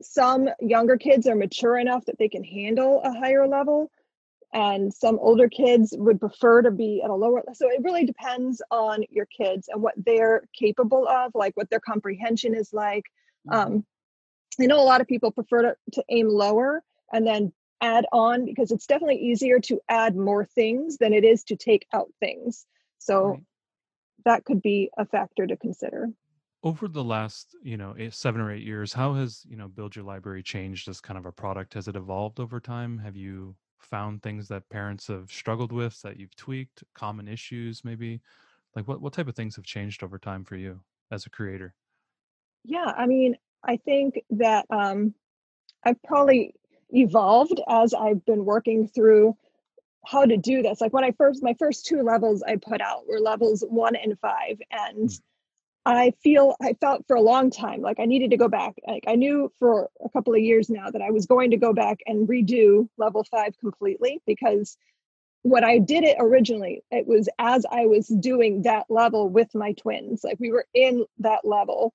some 0.01 0.49
younger 0.59 0.97
kids 0.97 1.27
are 1.27 1.35
mature 1.35 1.77
enough 1.77 2.05
that 2.05 2.17
they 2.17 2.29
can 2.29 2.43
handle 2.43 3.01
a 3.03 3.13
higher 3.13 3.47
level, 3.47 3.89
and 4.53 4.93
some 4.93 5.17
older 5.19 5.49
kids 5.49 5.93
would 5.97 6.19
prefer 6.19 6.61
to 6.61 6.71
be 6.71 7.01
at 7.03 7.09
a 7.09 7.15
lower. 7.15 7.37
level. 7.37 7.55
So 7.55 7.69
it 7.69 7.81
really 7.81 8.05
depends 8.05 8.61
on 8.69 9.03
your 9.09 9.25
kids 9.25 9.69
and 9.71 9.81
what 9.81 9.95
they're 9.97 10.43
capable 10.57 11.07
of, 11.07 11.31
like 11.33 11.55
what 11.55 11.69
their 11.69 11.79
comprehension 11.79 12.53
is 12.53 12.73
like. 12.73 13.05
Mm-hmm. 13.49 13.73
Um, 13.73 13.85
I 14.59 14.65
know 14.67 14.79
a 14.79 14.83
lot 14.83 15.01
of 15.01 15.07
people 15.07 15.31
prefer 15.31 15.63
to, 15.63 15.75
to 15.93 16.03
aim 16.09 16.29
lower 16.29 16.83
and 17.11 17.25
then 17.25 17.51
add 17.81 18.05
on 18.11 18.45
because 18.45 18.71
it's 18.71 18.85
definitely 18.85 19.17
easier 19.17 19.59
to 19.59 19.79
add 19.89 20.15
more 20.15 20.45
things 20.45 20.97
than 20.97 21.13
it 21.13 21.23
is 21.23 21.43
to 21.45 21.55
take 21.55 21.87
out 21.91 22.09
things. 22.19 22.65
So 22.99 23.25
right. 23.25 23.43
that 24.25 24.45
could 24.45 24.61
be 24.61 24.89
a 24.97 25.05
factor 25.05 25.47
to 25.47 25.57
consider 25.57 26.09
over 26.63 26.87
the 26.87 27.03
last 27.03 27.55
you 27.61 27.77
know 27.77 27.93
eight, 27.97 28.13
seven 28.13 28.39
or 28.41 28.51
eight 28.51 28.63
years 28.63 28.93
how 28.93 29.13
has 29.13 29.43
you 29.47 29.57
know 29.57 29.67
build 29.67 29.95
your 29.95 30.05
library 30.05 30.41
changed 30.41 30.87
as 30.87 31.01
kind 31.01 31.17
of 31.17 31.25
a 31.25 31.31
product? 31.31 31.73
Has 31.73 31.87
it 31.87 31.95
evolved 31.95 32.39
over 32.39 32.59
time? 32.59 32.97
Have 32.97 33.15
you 33.15 33.55
found 33.79 34.23
things 34.23 34.47
that 34.47 34.67
parents 34.69 35.07
have 35.07 35.29
struggled 35.29 35.71
with 35.71 36.01
that 36.01 36.17
you've 36.17 36.35
tweaked? 36.35 36.83
Common 36.95 37.27
issues 37.27 37.83
maybe? 37.83 38.21
Like 38.75 38.87
what, 38.87 39.01
what 39.01 39.13
type 39.13 39.27
of 39.27 39.35
things 39.35 39.55
have 39.57 39.65
changed 39.65 40.03
over 40.03 40.17
time 40.17 40.45
for 40.45 40.55
you 40.55 40.79
as 41.11 41.25
a 41.25 41.29
creator? 41.29 41.75
Yeah 42.63 42.91
i 42.97 43.05
mean 43.05 43.35
i 43.63 43.77
think 43.77 44.21
that 44.31 44.65
um 44.69 45.13
i've 45.83 46.01
probably 46.03 46.55
evolved 46.91 47.59
as 47.67 47.93
i've 47.93 48.25
been 48.25 48.45
working 48.45 48.87
through 48.87 49.35
how 50.05 50.25
to 50.25 50.35
do 50.35 50.61
this. 50.61 50.81
Like 50.81 50.93
when 50.93 51.03
i 51.03 51.11
first 51.11 51.43
my 51.43 51.55
first 51.59 51.85
two 51.85 52.01
levels 52.03 52.43
i 52.43 52.55
put 52.55 52.81
out 52.81 53.07
were 53.07 53.19
levels 53.19 53.63
one 53.67 53.95
and 53.95 54.17
five 54.19 54.57
and 54.71 55.09
mm 55.09 55.19
I 55.85 56.13
feel 56.23 56.55
I 56.61 56.73
felt 56.79 57.05
for 57.07 57.15
a 57.15 57.21
long 57.21 57.49
time 57.49 57.81
like 57.81 57.99
I 57.99 58.05
needed 58.05 58.31
to 58.31 58.37
go 58.37 58.47
back. 58.47 58.75
Like 58.87 59.03
I 59.07 59.15
knew 59.15 59.51
for 59.59 59.89
a 60.03 60.09
couple 60.09 60.33
of 60.33 60.39
years 60.39 60.69
now 60.69 60.89
that 60.89 61.01
I 61.01 61.11
was 61.11 61.25
going 61.25 61.51
to 61.51 61.57
go 61.57 61.73
back 61.73 61.99
and 62.05 62.27
redo 62.27 62.87
level 62.97 63.25
five 63.29 63.57
completely 63.59 64.21
because 64.25 64.77
when 65.41 65.65
I 65.65 65.77
did 65.77 66.05
it 66.05 66.15
originally, 66.19 66.83
it 66.89 67.05
was 67.05 67.27
as 67.37 67.65
I 67.69 67.85
was 67.85 68.07
doing 68.07 68.61
that 68.61 68.85
level 68.89 69.27
with 69.27 69.53
my 69.53 69.73
twins. 69.73 70.23
Like 70.23 70.39
we 70.39 70.51
were 70.51 70.65
in 70.73 71.05
that 71.19 71.41
level. 71.43 71.93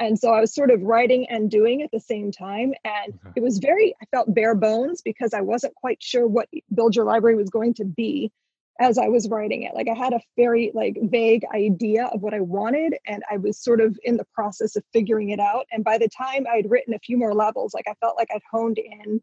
And 0.00 0.18
so 0.18 0.32
I 0.32 0.40
was 0.40 0.54
sort 0.54 0.70
of 0.70 0.82
writing 0.82 1.26
and 1.28 1.50
doing 1.50 1.82
at 1.82 1.90
the 1.92 2.00
same 2.00 2.32
time. 2.32 2.72
And 2.84 3.14
okay. 3.14 3.32
it 3.36 3.42
was 3.42 3.58
very, 3.58 3.94
I 4.02 4.06
felt 4.10 4.32
bare 4.34 4.54
bones 4.54 5.00
because 5.00 5.32
I 5.32 5.40
wasn't 5.40 5.74
quite 5.76 6.02
sure 6.02 6.26
what 6.26 6.48
Build 6.74 6.96
Your 6.96 7.04
Library 7.04 7.36
was 7.36 7.50
going 7.50 7.74
to 7.74 7.84
be 7.84 8.32
as 8.80 8.96
I 8.96 9.08
was 9.08 9.28
writing 9.28 9.64
it. 9.64 9.74
Like 9.74 9.88
I 9.88 9.94
had 9.94 10.12
a 10.12 10.20
very 10.36 10.70
like 10.74 10.96
vague 11.02 11.44
idea 11.52 12.06
of 12.06 12.22
what 12.22 12.34
I 12.34 12.40
wanted 12.40 12.96
and 13.06 13.22
I 13.30 13.36
was 13.36 13.58
sort 13.60 13.80
of 13.80 13.98
in 14.04 14.16
the 14.16 14.26
process 14.34 14.76
of 14.76 14.84
figuring 14.92 15.30
it 15.30 15.40
out. 15.40 15.66
And 15.72 15.84
by 15.84 15.98
the 15.98 16.08
time 16.08 16.46
I'd 16.50 16.70
written 16.70 16.94
a 16.94 17.00
few 17.00 17.16
more 17.16 17.34
levels, 17.34 17.74
like 17.74 17.88
I 17.88 17.94
felt 18.00 18.16
like 18.16 18.28
I'd 18.32 18.42
honed 18.50 18.78
in 18.78 19.20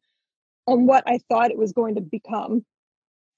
on 0.67 0.85
what 0.85 1.03
I 1.07 1.19
thought 1.29 1.51
it 1.51 1.57
was 1.57 1.71
going 1.71 1.95
to 1.95 2.01
become. 2.01 2.65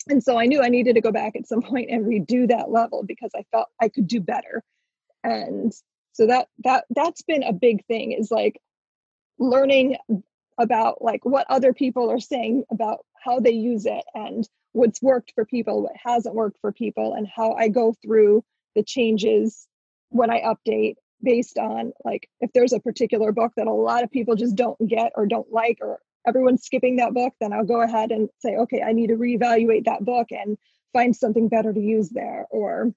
And 0.09 0.23
so 0.23 0.39
I 0.39 0.45
knew 0.45 0.61
I 0.61 0.69
needed 0.69 0.95
to 0.95 1.01
go 1.01 1.11
back 1.11 1.35
at 1.35 1.47
some 1.47 1.61
point 1.63 1.91
and 1.91 2.05
redo 2.05 2.47
that 2.47 2.71
level 2.71 3.03
because 3.03 3.31
I 3.35 3.43
felt 3.51 3.67
I 3.81 3.89
could 3.89 4.07
do 4.07 4.19
better. 4.19 4.63
And 5.23 5.73
so 6.13 6.25
that 6.25 6.47
that 6.63 6.85
that's 6.89 7.21
been 7.21 7.43
a 7.43 7.53
big 7.53 7.85
thing 7.85 8.11
is 8.13 8.31
like 8.31 8.59
learning 9.37 9.97
about 10.57 11.03
like 11.03 11.23
what 11.25 11.45
other 11.49 11.73
people 11.73 12.09
are 12.09 12.19
saying 12.19 12.63
about 12.71 13.05
how 13.23 13.39
they 13.39 13.51
use 13.51 13.85
it 13.85 14.03
and 14.15 14.47
what's 14.73 15.01
worked 15.01 15.33
for 15.35 15.45
people, 15.45 15.83
what 15.83 15.93
hasn't 16.03 16.35
worked 16.35 16.59
for 16.61 16.71
people, 16.71 17.13
and 17.13 17.27
how 17.27 17.53
I 17.53 17.67
go 17.69 17.93
through 18.01 18.43
the 18.75 18.83
changes 18.83 19.67
when 20.09 20.29
I 20.29 20.41
update 20.41 20.95
based 21.21 21.57
on 21.57 21.93
like 22.05 22.29
if 22.39 22.51
there's 22.53 22.73
a 22.73 22.79
particular 22.79 23.31
book 23.31 23.51
that 23.57 23.67
a 23.67 23.73
lot 23.73 24.03
of 24.03 24.11
people 24.11 24.35
just 24.35 24.55
don't 24.55 24.77
get 24.87 25.13
or 25.15 25.25
don't 25.25 25.51
like 25.51 25.79
or 25.81 25.99
everyone's 26.27 26.63
skipping 26.63 26.97
that 26.97 27.13
book, 27.13 27.33
then 27.39 27.53
I'll 27.53 27.65
go 27.65 27.81
ahead 27.81 28.11
and 28.11 28.29
say, 28.39 28.55
okay, 28.55 28.81
I 28.81 28.93
need 28.93 29.07
to 29.07 29.15
reevaluate 29.15 29.85
that 29.85 30.03
book 30.03 30.27
and 30.31 30.57
find 30.93 31.15
something 31.15 31.47
better 31.47 31.73
to 31.73 31.79
use 31.79 32.09
there 32.09 32.45
or 32.49 32.93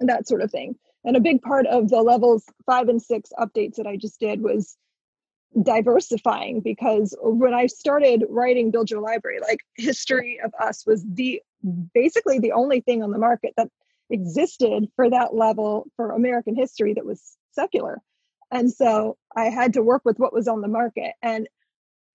that 0.00 0.28
sort 0.28 0.42
of 0.42 0.50
thing. 0.50 0.76
And 1.04 1.16
a 1.16 1.20
big 1.20 1.42
part 1.42 1.66
of 1.66 1.88
the 1.88 2.02
levels 2.02 2.44
five 2.66 2.88
and 2.88 3.00
six 3.00 3.30
updates 3.38 3.76
that 3.76 3.86
I 3.86 3.96
just 3.96 4.20
did 4.20 4.42
was 4.42 4.76
diversifying 5.62 6.60
because 6.60 7.16
when 7.20 7.54
I 7.54 7.66
started 7.66 8.24
writing 8.28 8.70
Build 8.70 8.90
Your 8.90 9.00
Library, 9.00 9.38
like 9.40 9.60
History 9.76 10.40
of 10.44 10.52
Us 10.60 10.86
was 10.86 11.04
the 11.04 11.42
basically 11.94 12.38
the 12.38 12.52
only 12.52 12.80
thing 12.80 13.02
on 13.02 13.10
the 13.10 13.18
market 13.18 13.54
that 13.56 13.68
existed 14.10 14.88
for 14.96 15.10
that 15.10 15.34
level 15.34 15.86
for 15.96 16.12
American 16.12 16.54
history 16.54 16.94
that 16.94 17.04
was 17.04 17.36
secular. 17.52 18.00
And 18.50 18.72
so 18.72 19.16
I 19.36 19.46
had 19.46 19.74
to 19.74 19.82
work 19.82 20.02
with 20.04 20.18
what 20.18 20.32
was 20.32 20.48
on 20.48 20.60
the 20.60 20.68
market. 20.68 21.12
And 21.22 21.48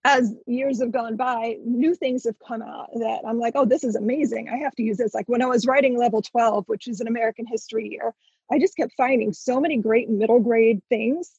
as 0.06 0.34
years 0.46 0.82
have 0.82 0.92
gone 0.92 1.16
by, 1.16 1.58
new 1.64 1.96
things 1.96 2.26
have 2.26 2.36
come 2.46 2.62
out 2.62 2.90
that 2.96 3.22
I'm 3.28 3.40
like, 3.40 3.54
oh, 3.56 3.66
this 3.66 3.84
is 3.84 3.96
amazing. 3.96 4.50
I 4.50 4.58
have 4.58 4.76
to 4.76 4.84
use 4.84 4.98
this. 4.98 5.14
Like 5.14 5.30
when 5.30 5.42
I 5.42 5.46
was 5.46 5.66
writing 5.66 5.98
level 5.98 6.22
12, 6.22 6.66
which 6.68 6.88
is 6.88 7.00
an 7.00 7.08
American 7.08 7.46
history 7.46 7.88
year, 7.90 8.14
I 8.52 8.60
just 8.60 8.76
kept 8.76 8.94
finding 8.98 9.32
so 9.32 9.62
many 9.62 9.78
great 9.78 10.10
middle 10.10 10.40
grade 10.40 10.82
things 10.90 11.32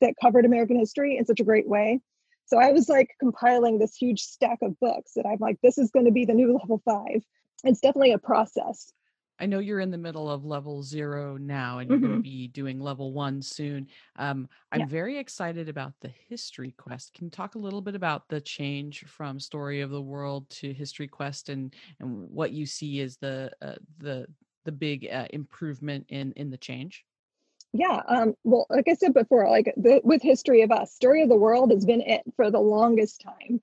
that 0.00 0.14
covered 0.20 0.44
American 0.44 0.78
history 0.78 1.16
in 1.16 1.24
such 1.24 1.40
a 1.40 1.44
great 1.44 1.68
way. 1.68 2.00
So 2.46 2.58
I 2.58 2.72
was 2.72 2.88
like 2.88 3.14
compiling 3.20 3.78
this 3.78 3.94
huge 3.94 4.22
stack 4.22 4.58
of 4.62 4.78
books 4.80 5.12
that 5.14 5.26
I'm 5.26 5.38
like, 5.40 5.58
this 5.62 5.78
is 5.78 5.90
going 5.90 6.06
to 6.06 6.12
be 6.12 6.24
the 6.24 6.34
new 6.34 6.56
level 6.58 6.82
five. 6.84 7.22
It's 7.62 7.80
definitely 7.80 8.12
a 8.12 8.18
process. 8.18 8.92
I 9.40 9.46
know 9.46 9.58
you're 9.58 9.80
in 9.80 9.90
the 9.90 9.98
middle 9.98 10.30
of 10.30 10.44
level 10.44 10.82
zero 10.82 11.38
now, 11.38 11.78
and 11.78 11.88
you're 11.88 11.98
mm-hmm. 11.98 12.08
going 12.08 12.18
to 12.18 12.22
be 12.22 12.48
doing 12.48 12.78
level 12.78 13.14
one 13.14 13.40
soon. 13.40 13.86
Um, 14.16 14.48
I'm 14.70 14.80
yeah. 14.80 14.86
very 14.86 15.18
excited 15.18 15.68
about 15.68 15.94
the 16.02 16.12
history 16.28 16.74
quest. 16.76 17.14
Can 17.14 17.24
you 17.26 17.30
talk 17.30 17.54
a 17.54 17.58
little 17.58 17.80
bit 17.80 17.94
about 17.94 18.28
the 18.28 18.40
change 18.40 19.04
from 19.06 19.40
Story 19.40 19.80
of 19.80 19.90
the 19.90 20.02
World 20.02 20.50
to 20.50 20.74
History 20.74 21.08
Quest, 21.08 21.48
and 21.48 21.74
and 22.00 22.28
what 22.28 22.52
you 22.52 22.66
see 22.66 23.00
as 23.00 23.16
the 23.16 23.50
uh, 23.62 23.76
the 23.96 24.26
the 24.66 24.72
big 24.72 25.08
uh, 25.10 25.26
improvement 25.30 26.04
in 26.10 26.32
in 26.32 26.50
the 26.50 26.58
change? 26.58 27.06
Yeah 27.72 28.00
um, 28.08 28.34
well 28.44 28.66
like 28.70 28.88
i 28.88 28.94
said 28.94 29.14
before 29.14 29.48
like 29.48 29.72
the, 29.76 30.00
with 30.02 30.22
history 30.22 30.62
of 30.62 30.70
us 30.70 30.92
story 30.92 31.22
of 31.22 31.28
the 31.28 31.36
world 31.36 31.70
has 31.70 31.84
been 31.84 32.00
it 32.00 32.22
for 32.36 32.50
the 32.50 32.60
longest 32.60 33.22
time 33.22 33.60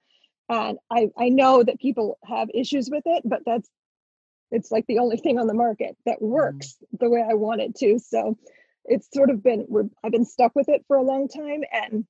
and 0.50 0.78
i 0.90 1.10
i 1.18 1.30
know 1.30 1.64
that 1.64 1.80
people 1.80 2.18
have 2.24 2.50
issues 2.54 2.90
with 2.90 3.04
it 3.06 3.24
but 3.26 3.42
that's 3.46 3.70
it's 4.50 4.72
like 4.72 4.86
the 4.88 5.00
only 5.00 5.18
thing 5.18 5.38
on 5.38 5.48
the 5.48 5.54
market 5.54 5.98
that 6.06 6.18
mm-hmm. 6.18 6.28
works 6.28 6.76
mm. 6.76 7.00
the 7.00 7.10
way 7.10 7.24
i 7.28 7.34
want 7.34 7.62
it 7.62 7.76
to 7.76 8.00
so 8.00 8.38
it's 8.86 9.08
sort 9.14 9.30
of 9.30 9.44
been 9.44 9.68
i've 10.04 10.12
been 10.12 10.26
stuck 10.26 10.56
with 10.56 10.70
it 10.70 10.86
for 10.88 10.98
a 10.98 11.04
long 11.04 11.28
time 11.28 11.62
and 11.72 12.06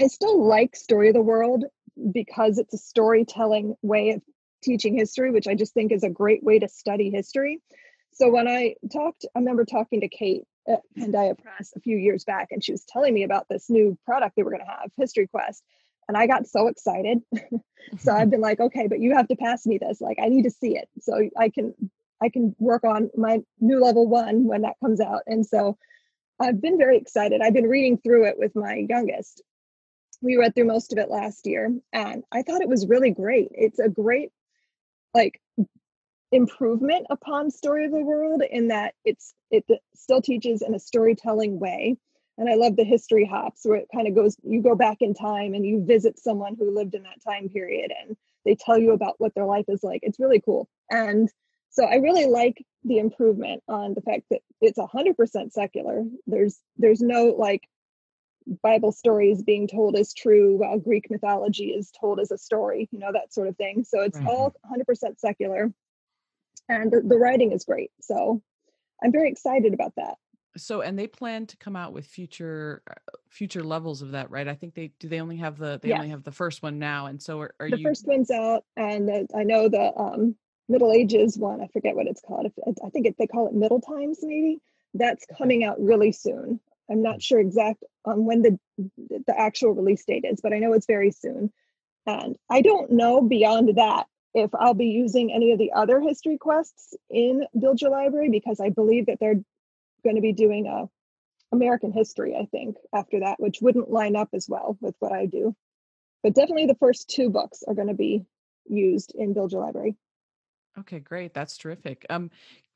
i 0.00 0.06
still 0.06 0.46
like 0.46 0.76
story 0.76 1.08
of 1.08 1.14
the 1.14 1.22
world 1.22 1.64
because 2.12 2.58
it's 2.58 2.74
a 2.74 2.78
storytelling 2.78 3.74
way 3.82 4.10
of 4.10 4.22
teaching 4.62 4.96
history 4.96 5.30
which 5.30 5.48
i 5.48 5.54
just 5.54 5.74
think 5.74 5.92
is 5.92 6.04
a 6.04 6.10
great 6.10 6.42
way 6.42 6.58
to 6.58 6.68
study 6.68 7.10
history 7.10 7.58
so 8.12 8.28
when 8.28 8.46
i 8.46 8.74
talked 8.92 9.24
i 9.34 9.38
remember 9.38 9.64
talking 9.64 10.02
to 10.02 10.08
kate 10.08 10.44
Uh, 10.68 10.74
at 10.74 10.80
Pandia 10.96 11.38
Press 11.38 11.72
a 11.76 11.80
few 11.80 11.96
years 11.96 12.24
back, 12.24 12.48
and 12.50 12.62
she 12.62 12.72
was 12.72 12.84
telling 12.84 13.14
me 13.14 13.24
about 13.24 13.46
this 13.48 13.68
new 13.68 13.98
product 14.04 14.36
they 14.36 14.42
were 14.42 14.50
going 14.50 14.64
to 14.64 14.70
have, 14.70 14.90
History 14.96 15.26
Quest. 15.26 15.62
And 16.08 16.16
I 16.16 16.26
got 16.26 16.46
so 16.46 16.68
excited. 16.68 17.20
so 17.98 18.12
I've 18.12 18.30
been 18.30 18.40
like, 18.40 18.60
okay, 18.60 18.86
but 18.86 19.00
you 19.00 19.14
have 19.14 19.28
to 19.28 19.36
pass 19.36 19.66
me 19.66 19.78
this. 19.78 20.00
Like, 20.00 20.18
I 20.20 20.28
need 20.28 20.42
to 20.44 20.50
see 20.50 20.76
it 20.76 20.88
so 21.00 21.28
I 21.38 21.48
can 21.48 21.74
I 22.22 22.28
can 22.28 22.54
work 22.60 22.84
on 22.84 23.10
my 23.16 23.42
new 23.60 23.80
level 23.80 24.06
one 24.06 24.44
when 24.44 24.62
that 24.62 24.78
comes 24.80 25.00
out. 25.00 25.22
And 25.26 25.44
so 25.44 25.76
I've 26.40 26.60
been 26.60 26.78
very 26.78 26.96
excited. 26.96 27.40
I've 27.42 27.52
been 27.52 27.68
reading 27.68 27.98
through 27.98 28.26
it 28.26 28.38
with 28.38 28.54
my 28.54 28.86
youngest. 28.88 29.42
We 30.20 30.36
read 30.36 30.54
through 30.54 30.66
most 30.66 30.92
of 30.92 30.98
it 30.98 31.10
last 31.10 31.46
year, 31.46 31.74
and 31.92 32.22
I 32.30 32.42
thought 32.42 32.60
it 32.60 32.68
was 32.68 32.86
really 32.86 33.10
great. 33.10 33.48
It's 33.52 33.80
a 33.80 33.88
great 33.88 34.30
like 35.14 35.40
improvement 36.32 37.06
upon 37.10 37.50
story 37.50 37.84
of 37.84 37.92
the 37.92 38.00
world 38.00 38.42
in 38.50 38.68
that 38.68 38.94
it's 39.04 39.34
it 39.50 39.64
still 39.94 40.22
teaches 40.22 40.62
in 40.62 40.74
a 40.74 40.78
storytelling 40.78 41.60
way. 41.60 41.96
And 42.38 42.48
i 42.48 42.54
love 42.54 42.76
the 42.76 42.84
history 42.84 43.26
hops 43.26 43.60
where 43.64 43.76
it 43.76 43.88
kind 43.94 44.08
of 44.08 44.14
goes 44.14 44.36
you 44.42 44.62
go 44.62 44.74
back 44.74 44.96
in 45.00 45.12
time 45.12 45.52
and 45.52 45.64
you 45.64 45.84
visit 45.84 46.18
someone 46.18 46.56
who 46.58 46.74
lived 46.74 46.94
in 46.94 47.02
that 47.02 47.22
time 47.22 47.50
period 47.50 47.92
and 48.00 48.16
they 48.44 48.56
tell 48.56 48.78
you 48.78 48.92
about 48.92 49.14
what 49.18 49.34
their 49.34 49.44
life 49.44 49.66
is 49.68 49.84
like. 49.84 50.00
It's 50.02 50.18
really 50.18 50.40
cool. 50.40 50.68
And 50.90 51.30
so 51.70 51.84
i 51.84 51.96
really 51.96 52.26
like 52.26 52.64
the 52.84 52.98
improvement 52.98 53.62
on 53.68 53.94
the 53.94 54.00
fact 54.00 54.24
that 54.30 54.40
it's 54.60 54.78
100% 54.78 55.52
secular. 55.52 56.04
There's 56.26 56.58
there's 56.78 57.02
no 57.02 57.26
like 57.38 57.68
bible 58.62 58.90
stories 58.90 59.40
being 59.42 59.68
told 59.68 59.94
as 59.94 60.12
true 60.12 60.56
while 60.56 60.76
greek 60.76 61.08
mythology 61.08 61.66
is 61.66 61.92
told 61.92 62.18
as 62.18 62.32
a 62.32 62.36
story 62.36 62.88
you 62.90 62.98
know 62.98 63.12
that 63.12 63.32
sort 63.34 63.48
of 63.48 63.56
thing. 63.58 63.84
So 63.84 64.00
it's 64.00 64.18
all 64.26 64.54
100% 64.74 65.18
secular 65.18 65.70
and 66.80 66.90
the, 66.90 67.00
the 67.00 67.18
writing 67.18 67.52
is 67.52 67.64
great. 67.64 67.90
So 68.00 68.42
I'm 69.02 69.12
very 69.12 69.30
excited 69.30 69.74
about 69.74 69.92
that. 69.96 70.14
So, 70.56 70.82
and 70.82 70.98
they 70.98 71.06
plan 71.06 71.46
to 71.46 71.56
come 71.56 71.76
out 71.76 71.92
with 71.92 72.06
future 72.06 72.82
uh, 72.90 72.94
future 73.30 73.64
levels 73.64 74.02
of 74.02 74.12
that, 74.12 74.30
right? 74.30 74.46
I 74.46 74.54
think 74.54 74.74
they 74.74 74.92
do. 74.98 75.08
They 75.08 75.20
only 75.20 75.38
have 75.38 75.56
the 75.56 75.80
they 75.82 75.88
yes. 75.88 75.98
only 75.98 76.10
have 76.10 76.24
the 76.24 76.32
first 76.32 76.62
one 76.62 76.78
now, 76.78 77.06
and 77.06 77.22
so 77.22 77.40
are, 77.40 77.54
are 77.58 77.70
the 77.70 77.78
you? 77.78 77.82
The 77.82 77.88
first 77.88 78.06
one's 78.06 78.30
out, 78.30 78.64
and 78.76 79.28
I 79.34 79.44
know 79.44 79.68
the 79.68 79.96
um, 79.96 80.36
Middle 80.68 80.92
Ages 80.92 81.38
one. 81.38 81.62
I 81.62 81.68
forget 81.68 81.96
what 81.96 82.06
it's 82.06 82.20
called. 82.20 82.52
I 82.84 82.90
think 82.90 83.06
it, 83.06 83.16
they 83.18 83.26
call 83.26 83.46
it 83.46 83.54
Middle 83.54 83.80
Times, 83.80 84.18
maybe. 84.22 84.60
That's 84.92 85.24
coming 85.38 85.64
out 85.64 85.80
really 85.80 86.12
soon. 86.12 86.60
I'm 86.90 87.02
not 87.02 87.22
sure 87.22 87.40
exact 87.40 87.82
on 88.04 88.26
when 88.26 88.42
the 88.42 88.58
the 89.08 89.34
actual 89.34 89.72
release 89.72 90.04
date 90.04 90.26
is, 90.30 90.40
but 90.42 90.52
I 90.52 90.58
know 90.58 90.74
it's 90.74 90.86
very 90.86 91.12
soon. 91.12 91.50
And 92.04 92.36
I 92.50 92.60
don't 92.60 92.90
know 92.90 93.22
beyond 93.22 93.76
that 93.76 94.06
if 94.34 94.54
I'll 94.54 94.74
be 94.74 94.86
using 94.86 95.32
any 95.32 95.52
of 95.52 95.58
the 95.58 95.72
other 95.72 96.00
history 96.00 96.38
quests 96.38 96.94
in 97.10 97.44
Build 97.58 97.80
Your 97.80 97.90
Library 97.90 98.30
because 98.30 98.60
I 98.60 98.70
believe 98.70 99.06
that 99.06 99.18
they're 99.20 99.40
going 100.02 100.16
to 100.16 100.22
be 100.22 100.32
doing 100.32 100.66
a 100.66 100.88
American 101.54 101.92
history, 101.92 102.34
I 102.34 102.46
think, 102.46 102.76
after 102.94 103.20
that, 103.20 103.38
which 103.38 103.60
wouldn't 103.60 103.90
line 103.90 104.16
up 104.16 104.30
as 104.32 104.48
well 104.48 104.78
with 104.80 104.94
what 105.00 105.12
I 105.12 105.26
do. 105.26 105.54
But 106.22 106.34
definitely 106.34 106.66
the 106.66 106.76
first 106.76 107.10
two 107.10 107.28
books 107.28 107.62
are 107.66 107.74
going 107.74 107.88
to 107.88 107.94
be 107.94 108.24
used 108.66 109.12
in 109.14 109.34
Build 109.34 109.52
Your 109.52 109.62
Library. 109.62 109.96
Okay, 110.78 111.00
great. 111.00 111.34
That's 111.34 111.58
terrific. 111.58 112.06
Um, 112.08 112.30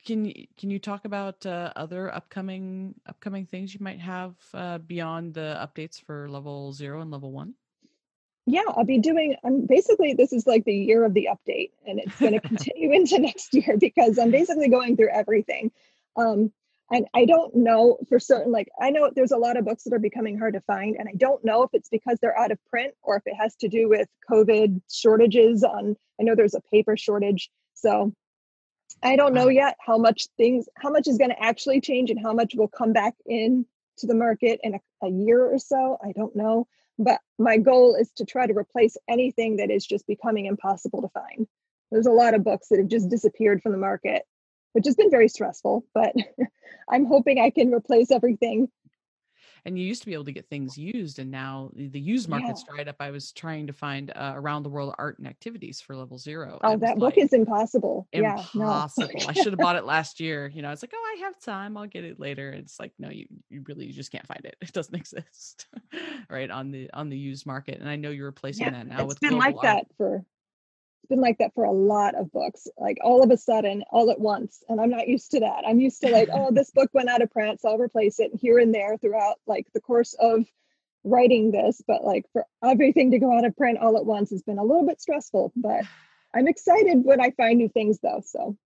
can 0.04 0.26
you 0.26 0.46
can 0.58 0.70
you 0.70 0.78
talk 0.78 1.04
about 1.04 1.44
uh, 1.46 1.72
other 1.74 2.14
upcoming 2.14 2.94
upcoming 3.06 3.46
things 3.46 3.72
you 3.72 3.80
might 3.82 4.00
have 4.00 4.34
uh, 4.52 4.78
beyond 4.78 5.34
the 5.34 5.56
updates 5.58 6.00
for 6.00 6.28
level 6.28 6.72
zero 6.72 7.00
and 7.00 7.10
level 7.10 7.32
one? 7.32 7.54
Yeah, 8.46 8.62
I'll 8.68 8.84
be 8.84 8.98
doing. 8.98 9.36
I'm 9.44 9.66
basically 9.66 10.14
this 10.14 10.32
is 10.32 10.46
like 10.46 10.64
the 10.64 10.74
year 10.74 11.04
of 11.04 11.14
the 11.14 11.28
update, 11.30 11.72
and 11.86 11.98
it's 11.98 12.18
going 12.18 12.32
to 12.40 12.40
continue 12.40 12.92
into 12.92 13.18
next 13.20 13.52
year 13.52 13.76
because 13.78 14.18
I'm 14.18 14.30
basically 14.30 14.68
going 14.68 14.96
through 14.96 15.10
everything. 15.10 15.72
Um, 16.16 16.52
and 16.88 17.06
I 17.12 17.24
don't 17.24 17.52
know 17.56 17.98
for 18.08 18.20
certain. 18.20 18.52
Like 18.52 18.68
I 18.80 18.90
know 18.90 19.10
there's 19.14 19.32
a 19.32 19.36
lot 19.36 19.56
of 19.56 19.64
books 19.64 19.82
that 19.84 19.92
are 19.92 19.98
becoming 19.98 20.38
hard 20.38 20.54
to 20.54 20.60
find, 20.60 20.94
and 20.96 21.08
I 21.08 21.14
don't 21.16 21.44
know 21.44 21.64
if 21.64 21.70
it's 21.72 21.88
because 21.88 22.18
they're 22.20 22.38
out 22.38 22.52
of 22.52 22.58
print 22.70 22.94
or 23.02 23.16
if 23.16 23.24
it 23.26 23.34
has 23.34 23.56
to 23.56 23.68
do 23.68 23.88
with 23.88 24.08
COVID 24.30 24.80
shortages. 24.90 25.64
On 25.64 25.96
I 26.20 26.22
know 26.22 26.36
there's 26.36 26.54
a 26.54 26.60
paper 26.70 26.96
shortage, 26.96 27.50
so 27.74 28.12
I 29.02 29.16
don't 29.16 29.34
know 29.34 29.48
yet 29.48 29.76
how 29.84 29.98
much 29.98 30.28
things, 30.36 30.68
how 30.76 30.90
much 30.90 31.08
is 31.08 31.18
going 31.18 31.30
to 31.30 31.42
actually 31.42 31.80
change 31.80 32.10
and 32.10 32.20
how 32.22 32.32
much 32.32 32.54
will 32.54 32.68
come 32.68 32.92
back 32.92 33.14
in 33.26 33.66
to 33.98 34.06
the 34.06 34.14
market 34.14 34.60
in 34.62 34.74
a, 34.74 35.06
a 35.06 35.10
year 35.10 35.44
or 35.44 35.58
so. 35.58 35.98
I 36.02 36.12
don't 36.12 36.36
know. 36.36 36.68
But 36.98 37.20
my 37.38 37.58
goal 37.58 37.94
is 37.94 38.10
to 38.16 38.24
try 38.24 38.46
to 38.46 38.56
replace 38.56 38.96
anything 39.08 39.56
that 39.56 39.70
is 39.70 39.86
just 39.86 40.06
becoming 40.06 40.46
impossible 40.46 41.02
to 41.02 41.08
find. 41.08 41.46
There's 41.90 42.06
a 42.06 42.12
lot 42.12 42.34
of 42.34 42.44
books 42.44 42.68
that 42.68 42.78
have 42.78 42.88
just 42.88 43.10
disappeared 43.10 43.62
from 43.62 43.72
the 43.72 43.78
market, 43.78 44.22
which 44.72 44.86
has 44.86 44.96
been 44.96 45.10
very 45.10 45.28
stressful, 45.28 45.84
but 45.94 46.14
I'm 46.90 47.04
hoping 47.04 47.38
I 47.38 47.50
can 47.50 47.72
replace 47.72 48.10
everything. 48.10 48.68
And 49.66 49.78
you 49.78 49.84
used 49.84 50.00
to 50.02 50.06
be 50.06 50.14
able 50.14 50.24
to 50.26 50.32
get 50.32 50.48
things 50.48 50.78
used, 50.78 51.18
and 51.18 51.30
now 51.30 51.72
the 51.74 52.00
used 52.00 52.28
market's 52.28 52.62
Yeah. 52.62 52.74
dried 52.74 52.88
up. 52.88 52.96
I 53.00 53.10
was 53.10 53.32
trying 53.32 53.66
to 53.66 53.72
find 53.74 54.12
uh, 54.14 54.34
around 54.36 54.62
the 54.62 54.70
world 54.70 54.94
art 54.96 55.18
and 55.18 55.26
activities 55.26 55.80
for 55.80 55.96
level 55.96 56.18
zero. 56.18 56.60
Oh, 56.62 56.76
that 56.78 56.98
book 56.98 57.14
like 57.14 57.18
is 57.18 57.32
impossible. 57.32 58.08
Yeah, 58.12 58.46
no. 58.54 58.86
impossible. 58.94 59.26
I 59.28 59.32
should 59.34 59.52
have 59.52 59.60
bought 59.60 59.76
it 59.76 59.84
last 59.84 60.20
year. 60.20 60.46
You 60.46 60.62
know, 60.62 60.70
it's 60.70 60.82
like, 60.82 60.92
oh, 60.94 61.14
I 61.16 61.20
have 61.20 61.38
time. 61.40 61.76
I'll 61.76 61.86
get 61.88 62.04
it 62.04 62.20
later. 62.20 62.50
It's 62.50 62.78
like, 62.80 62.92
no, 62.98 63.10
you 63.10 63.26
you 63.50 63.62
really 63.66 63.86
you 63.86 63.92
just 63.92 64.12
can't 64.12 64.26
find 64.26 64.44
it. 64.44 64.56
It 64.62 64.72
doesn't 64.72 64.94
exist, 64.94 65.66
right 66.30 66.50
on 66.50 66.70
the 66.70 66.90
on 66.92 67.08
the 67.08 67.18
used 67.18 67.46
market. 67.46 67.80
And 67.80 67.88
I 67.88 67.96
know 67.96 68.10
you're 68.10 68.26
replacing 68.26 68.60
Yeah, 68.60 68.70
that 68.70 68.86
now 68.86 69.04
it's 69.04 69.06
with 69.06 69.20
been 69.20 69.36
like 69.36 69.60
art. 69.60 69.62
that 69.62 69.86
for 69.96 70.24
it's 71.06 71.10
been 71.14 71.20
like 71.20 71.38
that 71.38 71.54
for 71.54 71.64
a 71.64 71.70
lot 71.70 72.16
of 72.16 72.32
books 72.32 72.66
like 72.78 72.98
all 73.00 73.22
of 73.22 73.30
a 73.30 73.36
sudden 73.36 73.84
all 73.92 74.10
at 74.10 74.18
once 74.18 74.64
and 74.68 74.80
i'm 74.80 74.90
not 74.90 75.06
used 75.06 75.30
to 75.30 75.38
that. 75.40 75.62
I'm 75.64 75.78
used 75.78 76.00
to 76.00 76.08
like 76.08 76.28
oh 76.32 76.50
this 76.50 76.72
book 76.72 76.90
went 76.92 77.08
out 77.08 77.22
of 77.22 77.30
print 77.30 77.60
so 77.60 77.68
i'll 77.68 77.78
replace 77.78 78.18
it 78.18 78.32
here 78.34 78.58
and 78.58 78.74
there 78.74 78.96
throughout 78.98 79.36
like 79.46 79.68
the 79.72 79.80
course 79.80 80.14
of 80.18 80.44
writing 81.04 81.52
this 81.52 81.80
but 81.86 82.02
like 82.04 82.24
for 82.32 82.44
everything 82.64 83.12
to 83.12 83.20
go 83.20 83.36
out 83.36 83.44
of 83.44 83.56
print 83.56 83.78
all 83.78 83.96
at 83.96 84.04
once 84.04 84.30
has 84.30 84.42
been 84.42 84.58
a 84.58 84.64
little 84.64 84.84
bit 84.84 85.00
stressful 85.00 85.52
but 85.54 85.84
i'm 86.34 86.48
excited 86.48 87.04
when 87.04 87.20
i 87.20 87.30
find 87.30 87.58
new 87.58 87.68
things 87.68 88.00
though 88.02 88.20
so. 88.24 88.56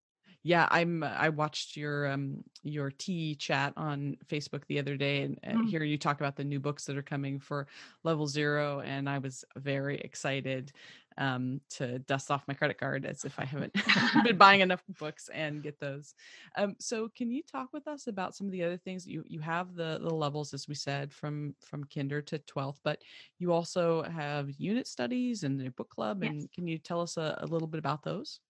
Yeah 0.42 0.66
i'm 0.70 1.02
i 1.02 1.28
watched 1.28 1.76
your 1.76 2.10
um 2.10 2.42
your 2.62 2.90
tea 2.90 3.34
chat 3.34 3.74
on 3.76 4.16
facebook 4.26 4.62
the 4.68 4.78
other 4.78 4.96
day 4.96 5.22
and 5.22 5.38
uh, 5.46 5.50
Mm. 5.50 5.68
here 5.68 5.84
you 5.84 5.98
talk 5.98 6.18
about 6.20 6.36
the 6.36 6.44
new 6.44 6.58
books 6.58 6.86
that 6.86 6.96
are 6.96 7.02
coming 7.02 7.38
for 7.38 7.66
level 8.04 8.26
zero 8.26 8.80
and 8.80 9.06
i 9.10 9.18
was 9.18 9.44
very 9.56 9.98
excited 9.98 10.72
um 11.18 11.60
to 11.70 11.98
dust 12.00 12.30
off 12.30 12.46
my 12.46 12.54
credit 12.54 12.78
card 12.78 13.04
as 13.04 13.24
if 13.24 13.38
i 13.38 13.44
haven't 13.44 13.74
been 14.24 14.36
buying 14.38 14.60
enough 14.60 14.82
books 14.98 15.28
and 15.32 15.62
get 15.62 15.78
those. 15.80 16.14
Um 16.56 16.76
so 16.78 17.08
can 17.16 17.30
you 17.30 17.42
talk 17.42 17.68
with 17.72 17.86
us 17.88 18.06
about 18.06 18.34
some 18.34 18.46
of 18.46 18.52
the 18.52 18.62
other 18.62 18.76
things? 18.76 19.06
You 19.06 19.24
you 19.26 19.40
have 19.40 19.74
the 19.74 19.98
the 20.00 20.14
levels 20.14 20.54
as 20.54 20.68
we 20.68 20.74
said 20.74 21.12
from 21.12 21.54
from 21.60 21.84
kinder 21.84 22.22
to 22.22 22.38
12th 22.38 22.78
but 22.84 23.02
you 23.38 23.52
also 23.52 24.02
have 24.02 24.50
unit 24.58 24.86
studies 24.86 25.42
and 25.42 25.60
a 25.66 25.70
book 25.72 25.88
club 25.90 26.22
Yes. 26.22 26.30
and 26.30 26.52
can 26.52 26.66
you 26.66 26.78
tell 26.78 27.00
us 27.00 27.16
a, 27.16 27.38
a 27.42 27.46
little 27.46 27.68
bit 27.68 27.78
about 27.78 28.02
those? 28.02 28.40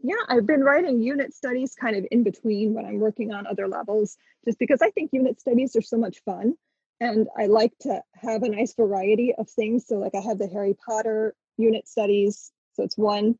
Yeah 0.00 0.14
i've 0.28 0.46
been 0.46 0.62
writing 0.62 1.00
unit 1.02 1.34
studies 1.34 1.74
kind 1.74 1.96
of 1.96 2.06
in 2.10 2.22
between 2.22 2.74
when 2.74 2.84
i'm 2.84 2.98
working 2.98 3.32
on 3.32 3.46
other 3.46 3.68
levels 3.68 4.16
just 4.44 4.58
because 4.58 4.82
i 4.82 4.90
think 4.90 5.10
unit 5.12 5.40
studies 5.40 5.74
are 5.76 5.82
so 5.82 5.96
much 5.96 6.20
fun 6.24 6.54
and 7.00 7.28
i 7.36 7.46
like 7.46 7.72
to 7.80 8.02
have 8.14 8.42
a 8.42 8.48
nice 8.48 8.74
variety 8.74 9.34
of 9.36 9.48
things. 9.48 9.86
So 9.86 9.96
like 9.96 10.14
i 10.14 10.20
have 10.20 10.38
the 10.38 10.48
harry 10.48 10.74
potter 10.86 11.34
unit 11.58 11.88
studies. 11.88 12.50
So 12.74 12.82
it's 12.82 12.96
one 12.96 13.38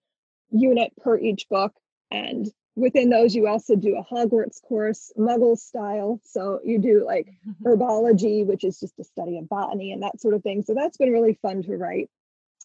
unit 0.50 0.92
per 1.00 1.18
each 1.18 1.48
book. 1.48 1.72
And 2.11 2.46
within 2.76 3.11
those 3.11 3.35
you 3.35 3.46
also 3.46 3.74
do 3.74 3.96
a 3.96 4.04
hogwarts 4.04 4.62
course 4.62 5.12
muggle 5.18 5.59
style. 5.59 6.20
So 6.24 6.61
you 6.64 6.78
do 6.78 7.04
like 7.04 7.28
herbology 7.64 8.46
which 8.46 8.64
is 8.64 8.81
just 8.81 8.98
a 8.98 9.04
study 9.04 9.38
of 9.38 9.48
botany 9.48 9.92
and 9.92 10.02
that 10.02 10.20
sort 10.20 10.35
of 10.35 10.42
thing. 10.42 10.62
So 10.62 10.74
that's 10.74 10.96
been 10.96 11.12
really 11.12 11.38
fun 11.40 11.62
to 11.62 11.76
write. 11.76 12.11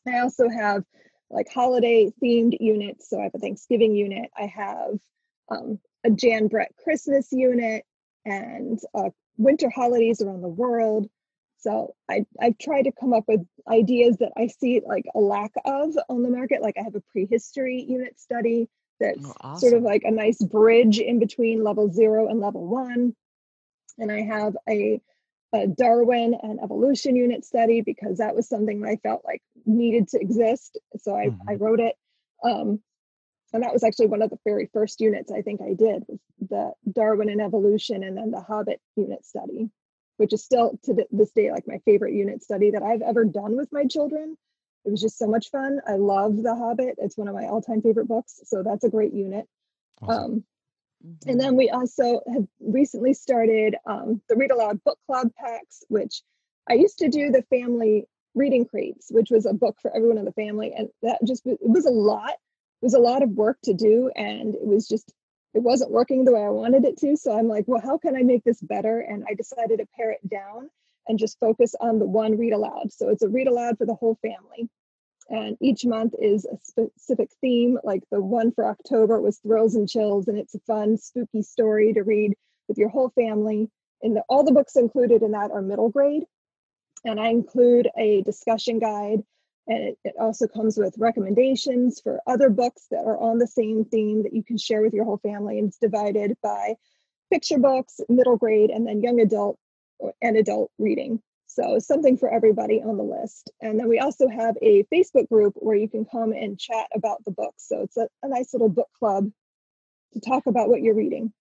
I 0.07 0.19
also 0.19 0.49
have 0.49 0.83
like 1.29 1.47
holiday 1.51 2.11
themed 2.21 2.57
units. 2.59 3.09
So 3.09 3.19
I 3.19 3.23
have 3.23 3.35
a 3.35 3.39
Thanksgiving 3.39 3.95
unit, 3.95 4.29
I 4.37 4.45
have 4.45 4.99
um, 5.49 5.79
a 6.03 6.11
Jan 6.11 6.47
Brett 6.47 6.71
Christmas 6.83 7.31
unit, 7.31 7.83
and 8.25 8.79
uh, 8.93 9.09
winter 9.37 9.69
holidays 9.69 10.21
around 10.21 10.41
the 10.41 10.47
world. 10.47 11.09
So 11.63 11.95
I 12.09 12.25
I've 12.41 12.57
tried 12.57 12.83
to 12.83 12.91
come 12.91 13.13
up 13.13 13.23
with 13.27 13.41
ideas 13.67 14.17
that 14.17 14.33
I 14.37 14.47
see 14.47 14.81
like 14.85 15.05
a 15.15 15.19
lack 15.19 15.51
of 15.63 15.95
on 16.09 16.21
the 16.23 16.29
market. 16.29 16.61
Like 16.61 16.75
I 16.77 16.83
have 16.83 16.95
a 16.95 17.03
prehistory 17.11 17.81
unit 17.81 18.19
study 18.19 18.67
that's 18.99 19.25
Oh, 19.41 19.57
sort 19.57 19.73
of 19.73 19.81
like 19.81 20.03
a 20.03 20.11
nice 20.11 20.41
bridge 20.43 20.99
in 20.99 21.19
between 21.19 21.63
level 21.63 21.91
zero 21.91 22.27
and 22.27 22.39
level 22.41 22.67
one. 22.67 23.15
And 23.97 24.11
I 24.11 24.21
have 24.21 24.57
a 24.69 25.01
a 25.53 25.67
Darwin 25.67 26.35
and 26.41 26.59
evolution 26.61 27.15
unit 27.15 27.45
study 27.45 27.81
because 27.81 28.17
that 28.17 28.35
was 28.35 28.49
something 28.49 28.81
that 28.81 28.89
I 28.89 28.95
felt 28.97 29.23
like 29.23 29.41
needed 29.65 30.09
to 30.09 30.19
exist. 30.19 30.79
So 30.97 31.15
I, 31.15 31.29
I 31.47 31.55
wrote 31.55 31.79
it. 31.79 31.95
Um, 32.43 32.81
and 33.53 33.61
that 33.61 33.71
was 33.71 33.83
actually 33.83 34.07
one 34.07 34.23
of 34.23 34.31
the 34.31 34.39
very 34.43 34.67
first 34.73 34.99
units 34.99 35.31
I 35.31 35.43
think 35.43 35.61
I 35.61 35.75
did 35.75 36.03
was 36.07 36.19
the 36.49 36.73
Darwin 36.91 37.29
and 37.29 37.39
evolution 37.39 38.03
and 38.03 38.17
then 38.17 38.31
the 38.31 38.41
Hobbit 38.41 38.81
unit 38.95 39.23
study, 39.25 39.69
which 40.23 40.31
is 40.31 40.41
still 40.41 40.79
to 40.85 40.95
this 41.11 41.31
day 41.31 41.51
like 41.51 41.67
my 41.67 41.79
favorite 41.79 42.13
unit 42.13 42.41
study 42.41 42.71
that 42.71 42.81
I've 42.81 43.01
ever 43.01 43.25
done 43.25 43.57
with 43.57 43.67
my 43.73 43.83
children. 43.83 44.37
It 44.85 44.89
was 44.91 45.01
just 45.01 45.17
so 45.17 45.27
much 45.27 45.49
fun. 45.49 45.81
I 45.85 45.95
love 45.95 46.41
The 46.41 46.55
Hobbit. 46.55 46.95
It's 46.97 47.17
one 47.17 47.27
of 47.27 47.35
my 47.35 47.47
all-time 47.47 47.81
favorite 47.81 48.07
books. 48.07 48.39
So 48.45 48.63
that's 48.63 48.85
a 48.85 48.89
great 48.89 49.13
unit. 49.13 49.49
Awesome. 50.01 50.23
Um, 50.23 50.43
Mhm. 51.05 51.31
and 51.31 51.41
then 51.41 51.57
we 51.57 51.69
also 51.69 52.21
have 52.33 52.47
recently 52.61 53.13
started 53.13 53.75
um, 53.85 54.21
the 54.29 54.37
Read 54.37 54.51
Aloud 54.51 54.81
Book 54.85 54.97
Club 55.07 55.27
packs, 55.35 55.83
which 55.89 56.21
I 56.69 56.75
used 56.75 56.99
to 56.99 57.09
do 57.09 57.29
the 57.29 57.41
family 57.49 58.07
reading 58.33 58.63
crates, 58.63 59.11
which 59.11 59.29
was 59.29 59.45
a 59.45 59.51
book 59.53 59.75
for 59.81 59.93
everyone 59.93 60.19
in 60.19 60.23
the 60.23 60.31
family. 60.31 60.71
And 60.73 60.87
that 61.01 61.19
just, 61.25 61.45
it 61.45 61.59
was 61.59 61.85
a 61.85 61.91
lot. 61.91 62.31
It 62.81 62.85
was 62.85 62.93
a 62.93 62.99
lot 62.99 63.23
of 63.23 63.31
work 63.31 63.57
to 63.63 63.73
do. 63.73 64.09
And 64.15 64.55
it 64.55 64.65
was 64.65 64.87
just, 64.87 65.13
it 65.53 65.61
wasn't 65.61 65.91
working 65.91 66.25
the 66.25 66.33
way 66.33 66.43
I 66.43 66.49
wanted 66.49 66.85
it 66.85 66.97
to. 66.99 67.15
So 67.15 67.37
I'm 67.37 67.47
like, 67.47 67.65
well, 67.67 67.81
how 67.81 67.97
can 67.97 68.15
I 68.15 68.23
make 68.23 68.43
this 68.43 68.61
better? 68.61 68.99
And 68.99 69.23
I 69.29 69.33
decided 69.33 69.79
to 69.79 69.87
pare 69.95 70.11
it 70.11 70.27
down 70.27 70.69
and 71.07 71.19
just 71.19 71.39
focus 71.39 71.75
on 71.79 71.99
the 71.99 72.05
one 72.05 72.37
read 72.37 72.53
aloud. 72.53 72.91
So 72.91 73.09
it's 73.09 73.23
a 73.23 73.29
read 73.29 73.47
aloud 73.47 73.77
for 73.77 73.85
the 73.85 73.95
whole 73.95 74.17
family 74.21 74.69
and 75.29 75.57
each 75.61 75.85
month 75.85 76.13
is 76.21 76.45
a 76.45 76.57
specific 76.61 77.29
theme 77.41 77.77
like 77.83 78.03
the 78.11 78.21
one 78.21 78.51
for 78.51 78.65
october 78.65 79.19
was 79.21 79.39
thrills 79.39 79.75
and 79.75 79.87
chills 79.89 80.27
and 80.27 80.37
it's 80.37 80.55
a 80.55 80.59
fun 80.59 80.97
spooky 80.97 81.41
story 81.41 81.93
to 81.93 82.03
read 82.03 82.33
with 82.67 82.77
your 82.77 82.89
whole 82.89 83.09
family 83.09 83.69
and 84.01 84.15
the, 84.15 84.23
all 84.27 84.43
the 84.43 84.51
books 84.51 84.75
included 84.75 85.21
in 85.21 85.31
that 85.31 85.51
are 85.51 85.61
middle 85.61 85.89
grade 85.89 86.23
and 87.05 87.19
i 87.19 87.27
include 87.27 87.89
a 87.97 88.21
discussion 88.23 88.79
guide 88.79 89.23
and 89.67 89.83
it, 89.89 89.97
it 90.03 90.13
also 90.19 90.47
comes 90.47 90.77
with 90.77 90.95
recommendations 90.97 92.01
for 92.01 92.21
other 92.27 92.49
books 92.49 92.87
that 92.91 93.05
are 93.05 93.17
on 93.17 93.37
the 93.37 93.47
same 93.47 93.85
theme 93.85 94.23
that 94.23 94.33
you 94.33 94.43
can 94.43 94.57
share 94.57 94.81
with 94.81 94.93
your 94.93 95.05
whole 95.05 95.19
family 95.19 95.59
and 95.59 95.69
it's 95.69 95.77
divided 95.77 96.35
by 96.41 96.75
picture 97.31 97.59
books 97.59 97.99
middle 98.09 98.37
grade 98.37 98.69
and 98.69 98.85
then 98.87 99.01
young 99.01 99.19
adult 99.19 99.57
uh, 100.03 100.09
and 100.21 100.37
adult 100.37 100.71
reading 100.77 101.21
so 101.53 101.77
something 101.79 102.17
for 102.17 102.33
everybody 102.33 102.81
on 102.81 102.97
the 102.97 103.03
list. 103.03 103.51
And 103.61 103.79
then 103.79 103.87
we 103.87 103.99
also 103.99 104.27
have 104.27 104.55
a 104.61 104.83
Facebook 104.91 105.29
group 105.29 105.53
where 105.55 105.75
you 105.75 105.87
can 105.87 106.05
come 106.05 106.31
and 106.31 106.59
chat 106.59 106.87
about 106.95 107.23
the 107.25 107.31
books. 107.31 107.67
So 107.67 107.81
it's 107.81 107.97
a, 107.97 108.07
a 108.23 108.27
nice 108.27 108.53
little 108.53 108.69
book 108.69 108.89
club 108.97 109.29
to 110.13 110.19
talk 110.19 110.47
about 110.47 110.69
what 110.69 110.81
you're 110.81 110.95
reading. 110.95 111.31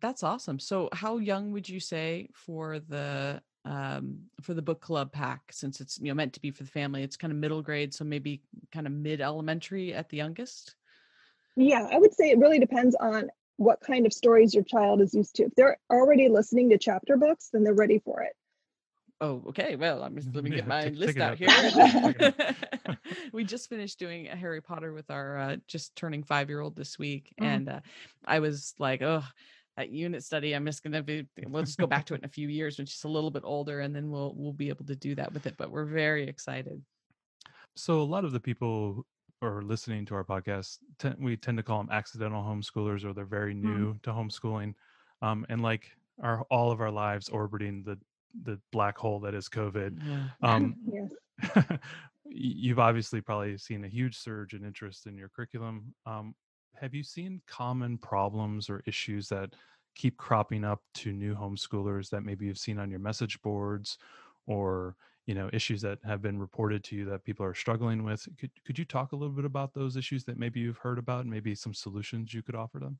That's 0.00 0.22
awesome. 0.22 0.58
So 0.58 0.88
how 0.92 1.18
young 1.18 1.52
would 1.52 1.68
you 1.68 1.80
say 1.80 2.28
for 2.32 2.78
the 2.78 3.42
um 3.66 4.18
for 4.40 4.54
the 4.54 4.62
book 4.62 4.80
club 4.80 5.10
pack 5.12 5.42
since 5.50 5.80
it's 5.80 5.98
you 5.98 6.06
know 6.08 6.14
meant 6.14 6.32
to 6.32 6.40
be 6.40 6.50
for 6.50 6.62
the 6.62 6.70
family 6.70 7.02
it's 7.02 7.16
kind 7.16 7.32
of 7.32 7.38
middle 7.38 7.60
grade 7.62 7.92
so 7.92 8.04
maybe 8.04 8.40
kind 8.72 8.86
of 8.86 8.92
mid 8.92 9.20
elementary 9.20 9.92
at 9.92 10.08
the 10.08 10.16
youngest 10.16 10.76
Yeah, 11.56 11.86
I 11.90 11.98
would 11.98 12.14
say 12.14 12.30
it 12.30 12.38
really 12.38 12.58
depends 12.60 12.94
on 13.00 13.28
what 13.56 13.80
kind 13.80 14.06
of 14.06 14.12
stories 14.12 14.54
your 14.54 14.64
child 14.64 15.00
is 15.00 15.14
used 15.14 15.34
to. 15.36 15.44
If 15.44 15.54
they're 15.56 15.78
already 15.90 16.28
listening 16.28 16.68
to 16.70 16.78
chapter 16.78 17.16
books, 17.16 17.48
then 17.52 17.64
they're 17.64 17.72
ready 17.74 17.98
for 17.98 18.22
it. 18.22 18.32
oh 19.22 19.42
okay 19.48 19.76
well 19.76 20.02
i'm 20.02 20.14
just 20.14 20.34
let 20.34 20.44
me 20.44 20.50
Yeah, 20.50 20.56
get 20.60 20.66
my 20.66 20.84
check- 20.84 20.96
list 20.96 21.06
check 21.06 21.16
it 21.16 21.22
out 21.22 21.30
out 21.32 21.38
here 21.38 21.48
there. 21.62 21.70
Check 22.02 22.16
it 22.20 22.98
we 23.32 23.44
just 23.44 23.68
finished 23.70 23.98
doing 23.98 24.28
a 24.28 24.36
harry 24.36 24.60
potter 24.60 24.92
with 24.92 25.10
our 25.10 25.38
uh, 25.38 25.56
just 25.66 25.96
turning 25.96 26.22
five 26.22 26.50
year 26.50 26.60
old 26.60 26.76
this 26.76 26.98
week 26.98 27.32
Mhm. 27.40 27.46
and 27.46 27.68
uh, 27.70 27.80
i 28.26 28.38
was 28.40 28.74
like 28.78 29.00
oh 29.00 29.22
that 29.76 29.90
unit 29.90 30.24
study 30.24 30.54
i'm 30.54 30.66
just 30.66 30.82
gonna 30.82 31.02
be 31.02 31.26
we'll 31.48 31.62
just 31.62 31.78
go 31.78 31.86
back 31.86 32.04
to 32.04 32.14
it 32.14 32.18
in 32.18 32.24
a 32.24 32.28
few 32.28 32.48
years 32.48 32.78
when 32.78 32.86
she's 32.86 33.04
a 33.04 33.08
little 33.08 33.30
bit 33.30 33.42
older 33.44 33.80
and 33.80 33.94
then 33.94 34.10
we'll 34.10 34.34
we'll 34.36 34.52
be 34.52 34.68
able 34.68 34.84
to 34.84 34.96
do 34.96 35.14
that 35.14 35.32
with 35.32 35.46
it 35.46 35.54
but 35.56 35.70
we're 35.70 35.84
very 35.84 36.28
excited 36.28 36.82
So 37.76 38.00
a 38.00 38.02
lot 38.02 38.24
of 38.24 38.32
the 38.32 38.40
people 38.40 39.04
who 39.40 39.46
are 39.46 39.62
listening 39.62 40.06
to 40.06 40.14
our 40.14 40.24
podcast, 40.24 40.78
ten, 40.98 41.14
we 41.20 41.36
tend 41.36 41.58
to 41.58 41.62
call 41.62 41.78
them 41.78 41.90
accidental 41.92 42.42
homeschoolers, 42.42 43.04
or 43.04 43.12
they're 43.12 43.26
very 43.26 43.54
new 43.54 43.98
to 44.02 44.10
homeschooling, 44.10 44.74
um, 45.20 45.44
and 45.48 45.62
like 45.62 45.90
our 46.22 46.42
all 46.50 46.70
of 46.70 46.80
our 46.80 46.90
lives 46.90 47.28
orbiting 47.28 47.82
the 47.84 47.98
the 48.44 48.58
black 48.72 48.96
hole 48.96 49.20
that 49.20 49.34
is 49.34 49.48
COVID. 49.48 50.00
Yeah. 50.02 50.28
Um, 50.42 50.76
yes. 51.52 51.78
you've 52.24 52.78
obviously 52.78 53.20
probably 53.20 53.56
seen 53.58 53.84
a 53.84 53.88
huge 53.88 54.16
surge 54.16 54.54
in 54.54 54.64
interest 54.64 55.06
in 55.06 55.16
your 55.16 55.28
curriculum. 55.28 55.94
Um, 56.06 56.34
have 56.80 56.94
you 56.94 57.02
seen 57.02 57.40
common 57.46 57.98
problems 57.98 58.68
or 58.70 58.82
issues 58.86 59.28
that 59.28 59.54
keep 59.94 60.16
cropping 60.16 60.64
up 60.64 60.82
to 60.94 61.12
new 61.12 61.34
homeschoolers 61.34 62.10
that 62.10 62.22
maybe 62.22 62.46
you've 62.46 62.58
seen 62.58 62.78
on 62.78 62.90
your 62.90 63.00
message 63.00 63.40
boards 63.42 63.98
or 64.46 64.94
you 65.26 65.34
know 65.34 65.48
issues 65.52 65.80
that 65.82 65.98
have 66.04 66.22
been 66.22 66.38
reported 66.38 66.84
to 66.84 66.94
you 66.96 67.04
that 67.04 67.24
people 67.24 67.44
are 67.44 67.54
struggling 67.54 68.04
with 68.04 68.28
could, 68.38 68.50
could 68.64 68.78
you 68.78 68.84
talk 68.84 69.12
a 69.12 69.16
little 69.16 69.34
bit 69.34 69.44
about 69.44 69.72
those 69.74 69.96
issues 69.96 70.24
that 70.24 70.38
maybe 70.38 70.60
you've 70.60 70.78
heard 70.78 70.98
about 70.98 71.22
and 71.22 71.30
maybe 71.30 71.54
some 71.54 71.74
solutions 71.74 72.32
you 72.32 72.42
could 72.42 72.54
offer 72.54 72.78
them 72.78 72.98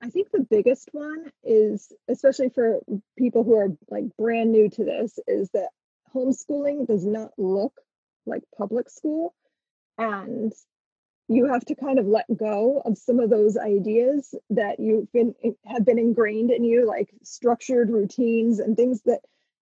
I 0.00 0.10
think 0.10 0.30
the 0.30 0.46
biggest 0.48 0.90
one 0.92 1.30
is, 1.42 1.92
especially 2.08 2.50
for 2.50 2.80
people 3.16 3.42
who 3.42 3.54
are 3.56 3.76
like 3.90 4.04
brand 4.16 4.52
new 4.52 4.68
to 4.70 4.84
this, 4.84 5.18
is 5.26 5.50
that 5.54 5.70
homeschooling 6.14 6.86
does 6.86 7.04
not 7.04 7.32
look 7.36 7.72
like 8.24 8.42
public 8.56 8.88
school. 8.90 9.34
And 9.96 10.52
you 11.28 11.46
have 11.46 11.64
to 11.66 11.74
kind 11.74 11.98
of 11.98 12.06
let 12.06 12.24
go 12.34 12.80
of 12.84 12.96
some 12.96 13.20
of 13.20 13.28
those 13.30 13.56
ideas 13.56 14.34
that 14.50 14.80
you've 14.80 15.12
been 15.12 15.34
have 15.66 15.84
been 15.84 15.98
ingrained 15.98 16.50
in 16.50 16.64
you, 16.64 16.86
like 16.86 17.10
structured 17.22 17.90
routines 17.90 18.58
and 18.58 18.76
things 18.76 19.02
that 19.04 19.20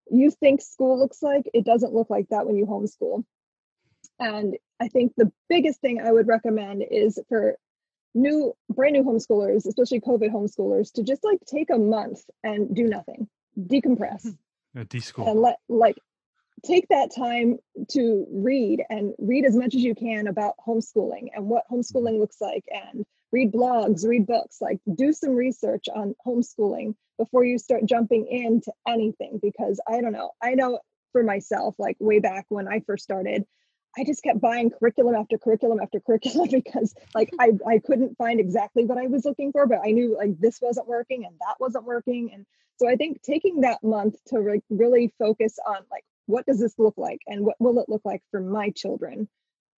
you 0.10 0.30
think 0.30 0.62
school 0.62 1.00
looks 1.00 1.24
like. 1.24 1.50
It 1.54 1.66
doesn't 1.66 1.94
look 1.94 2.10
like 2.10 2.28
that 2.30 2.46
when 2.46 2.56
you 2.56 2.66
homeschool. 2.66 3.24
And 4.20 4.58
I 4.80 4.88
think 4.90 5.14
the 5.18 5.32
biggest 5.50 5.82
thing 5.82 6.00
I 6.00 6.12
would 6.12 6.28
recommend 6.28 6.84
is 6.90 7.20
for 7.28 7.58
new 8.16 8.54
brand 8.70 8.94
new 8.94 9.04
homeschoolers 9.04 9.66
especially 9.68 10.00
covid 10.00 10.32
homeschoolers 10.32 10.92
to 10.94 11.04
just 11.04 11.24
like 11.24 11.40
take 11.46 11.70
a 11.70 11.78
month 11.78 12.22
and 12.44 12.74
do 12.74 12.84
nothing 12.84 13.28
decompress 13.60 14.26
deschool 14.78 15.30
and 15.30 15.42
let 15.42 15.58
like 15.68 15.98
take 16.64 16.88
that 16.90 17.14
time 17.16 17.58
to 17.90 18.26
read 18.32 18.84
and 18.90 19.14
read 19.18 19.46
as 19.46 19.56
much 19.56 19.76
as 19.76 19.84
you 19.84 19.96
can 19.96 20.28
about 20.28 20.56
homeschooling 20.66 21.30
and 21.34 21.46
what 21.46 21.64
homeschooling 21.72 22.20
looks 22.20 22.40
like 22.40 22.64
and 22.72 23.06
read 23.32 23.52
blogs 23.52 24.08
read 24.08 24.26
books 24.26 24.58
like 24.62 24.80
do 24.96 25.12
some 25.12 25.36
research 25.36 25.86
on 25.94 26.16
homeschooling 26.26 26.96
before 27.18 27.44
you 27.44 27.58
start 27.58 27.86
jumping 27.86 28.26
into 28.28 28.72
anything 28.88 29.40
because 29.42 29.80
i 29.88 30.00
don't 30.02 30.14
know 30.14 30.32
i 30.42 30.54
know 30.54 30.80
for 31.12 31.24
myself 31.24 31.76
like 31.78 31.98
way 32.00 32.20
back 32.20 32.46
when 32.50 32.68
i 32.68 32.80
first 32.88 33.04
started 33.04 33.46
I 33.98 34.04
just 34.04 34.24
kept 34.24 34.42
buying 34.42 34.72
curriculum 34.72 35.16
after 35.16 35.38
curriculum 35.38 35.80
after 35.82 36.00
curriculum 36.00 36.50
because 36.52 36.94
like 37.14 37.30
I, 37.40 37.52
I 37.68 37.80
couldn't 37.80 38.18
find 38.18 38.40
exactly 38.40 38.86
what 38.86 38.98
I 38.98 39.08
was 39.08 39.26
looking 39.26 39.52
for, 39.52 39.68
but 39.68 39.80
I 39.86 39.92
knew 39.92 40.18
like 40.18 40.38
this 40.40 40.60
wasn't 40.62 40.88
working 40.88 41.26
and 41.26 41.36
that 41.40 41.56
wasn't 41.60 41.86
working. 41.86 42.32
And 42.34 42.46
so 42.78 42.90
I 42.90 42.96
think 42.96 43.22
taking 43.22 43.62
that 43.62 43.84
month 43.84 44.16
to 44.28 44.40
re- 44.40 44.62
really 44.70 45.14
focus 45.18 45.58
on 45.66 45.78
like 45.90 46.04
what 46.26 46.46
does 46.46 46.60
this 46.60 46.76
look 46.78 46.96
like 46.98 47.22
and 47.28 47.46
what 47.46 47.56
will 47.60 47.80
it 47.80 47.90
look 47.90 48.02
like 48.06 48.22
for 48.32 48.40
my 48.40 48.70
children 48.72 49.28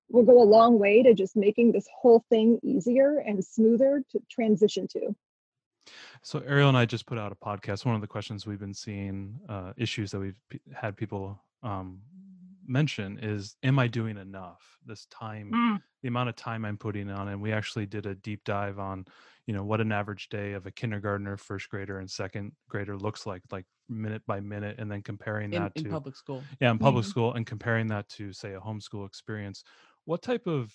will 0.08 0.24
go 0.24 0.40
a 0.40 0.44
long 0.44 0.78
way 0.78 1.02
to 1.02 1.14
just 1.14 1.36
making 1.36 1.72
this 1.72 1.88
whole 2.00 2.24
thing 2.30 2.58
easier 2.62 3.18
and 3.18 3.44
smoother 3.44 4.02
to 4.10 4.20
transition 4.30 4.86
to. 4.88 5.14
So 6.22 6.40
Ariel 6.40 6.68
and 6.68 6.78
I 6.78 6.84
just 6.84 7.06
put 7.06 7.18
out 7.18 7.32
a 7.32 7.34
podcast. 7.34 7.84
One 7.84 7.94
of 7.94 8.00
the 8.00 8.06
questions 8.06 8.46
we've 8.46 8.58
been 8.58 8.74
seeing, 8.74 9.38
uh, 9.48 9.72
issues 9.76 10.10
that 10.10 10.20
we've 10.20 10.40
p- 10.48 10.60
had 10.74 10.96
people 10.96 11.40
um, 11.62 12.00
mention 12.68 13.18
is 13.20 13.56
am 13.62 13.78
i 13.78 13.86
doing 13.86 14.16
enough? 14.16 14.78
This 14.84 15.06
time 15.06 15.50
mm. 15.52 15.82
the 16.02 16.08
amount 16.08 16.28
of 16.28 16.36
time 16.36 16.64
i'm 16.64 16.78
putting 16.78 17.10
on 17.10 17.28
and 17.28 17.40
we 17.40 17.52
actually 17.52 17.86
did 17.86 18.06
a 18.06 18.14
deep 18.14 18.44
dive 18.44 18.78
on 18.78 19.04
you 19.46 19.54
know 19.54 19.64
what 19.64 19.80
an 19.80 19.92
average 19.92 20.28
day 20.28 20.52
of 20.52 20.66
a 20.66 20.70
kindergartner 20.70 21.36
first 21.36 21.68
grader 21.68 21.98
and 21.98 22.10
second 22.10 22.52
grader 22.68 22.96
looks 22.96 23.26
like 23.26 23.42
like 23.50 23.64
minute 23.88 24.22
by 24.26 24.40
minute 24.40 24.76
and 24.78 24.90
then 24.90 25.02
comparing 25.02 25.52
in, 25.52 25.62
that 25.62 25.74
to 25.74 25.84
in 25.84 25.90
public 25.90 26.16
school. 26.16 26.42
Yeah 26.60 26.70
in 26.70 26.78
public 26.78 27.04
mm-hmm. 27.04 27.10
school 27.10 27.34
and 27.34 27.46
comparing 27.46 27.86
that 27.88 28.08
to 28.10 28.32
say 28.32 28.54
a 28.54 28.60
homeschool 28.60 29.06
experience. 29.06 29.64
What 30.04 30.22
type 30.22 30.46
of 30.46 30.74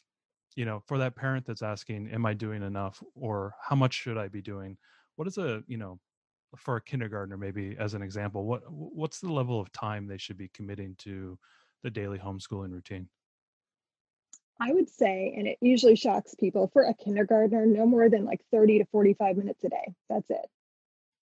you 0.55 0.65
know 0.65 0.81
for 0.85 0.97
that 0.97 1.15
parent 1.15 1.45
that's 1.45 1.61
asking 1.61 2.09
am 2.11 2.25
i 2.25 2.33
doing 2.33 2.63
enough? 2.63 3.01
or 3.15 3.53
how 3.61 3.75
much 3.75 3.93
should 3.93 4.17
i 4.17 4.27
be 4.27 4.41
doing? 4.41 4.77
What 5.15 5.27
is 5.27 5.37
a 5.37 5.63
you 5.67 5.77
know 5.77 5.99
for 6.57 6.75
a 6.75 6.81
kindergartner 6.81 7.37
maybe 7.37 7.77
as 7.79 7.93
an 7.93 8.01
example 8.01 8.43
what 8.43 8.61
what's 8.69 9.21
the 9.21 9.31
level 9.31 9.61
of 9.61 9.71
time 9.71 10.05
they 10.05 10.17
should 10.17 10.37
be 10.37 10.49
committing 10.49 10.93
to 10.97 11.39
the 11.83 11.91
daily 11.91 12.19
homeschooling 12.19 12.71
routine? 12.71 13.09
I 14.59 14.73
would 14.73 14.89
say, 14.89 15.33
and 15.35 15.47
it 15.47 15.57
usually 15.59 15.95
shocks 15.95 16.35
people, 16.35 16.69
for 16.71 16.83
a 16.83 16.93
kindergartner, 16.93 17.65
no 17.65 17.87
more 17.87 18.09
than 18.09 18.25
like 18.25 18.41
30 18.51 18.79
to 18.79 18.85
45 18.85 19.37
minutes 19.37 19.63
a 19.63 19.69
day. 19.69 19.95
That's 20.07 20.29
it. 20.29 20.45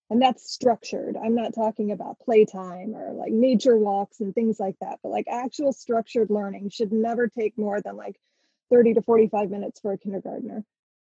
And 0.09 0.21
that's 0.21 0.51
structured. 0.51 1.15
I'm 1.15 1.35
not 1.35 1.53
talking 1.53 1.91
about 1.91 2.19
playtime 2.19 2.95
or 2.95 3.13
like 3.13 3.31
nature 3.31 3.77
walks 3.77 4.19
and 4.19 4.33
things 4.33 4.59
like 4.59 4.75
that, 4.81 4.99
but 5.01 5.09
like 5.09 5.27
actual 5.29 5.71
structured 5.71 6.29
learning 6.29 6.69
should 6.69 6.91
never 6.91 7.27
take 7.27 7.57
more 7.57 7.79
than 7.79 7.95
like 7.95 8.19
30 8.71 8.95
to 8.95 9.01
45 9.03 9.51
minutes 9.51 9.79
for 9.79 9.93
a 9.93 9.97
kindergartner. 9.97 10.65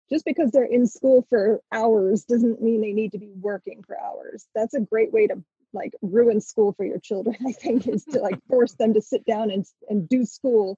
Just 0.10 0.24
because 0.24 0.52
they're 0.52 0.64
in 0.64 0.88
school 0.88 1.26
for 1.30 1.62
hours 1.72 2.26
doesn't 2.26 2.62
mean 2.62 2.82
they 2.82 2.94
need 2.94 3.14
to 3.14 3.20
be 3.20 3.32
working 3.34 3.84
for 3.84 4.00
hours. 4.00 4.46
That's 4.54 4.74
a 4.74 4.82
great 4.82 5.12
way 5.12 5.28
to 5.28 5.44
like 5.74 5.94
ruin 6.02 6.42
school 6.42 6.74
for 6.74 6.86
your 6.86 7.00
children 7.00 7.36
i 7.48 7.52
think 7.52 7.88
is 7.88 8.06
to 8.06 8.20
like 8.20 8.40
force 8.50 8.74
them 8.74 8.94
to 8.94 9.02
sit 9.02 9.26
down 9.26 9.52
and, 9.52 9.66
and 9.90 10.08
do 10.08 10.26
school 10.26 10.78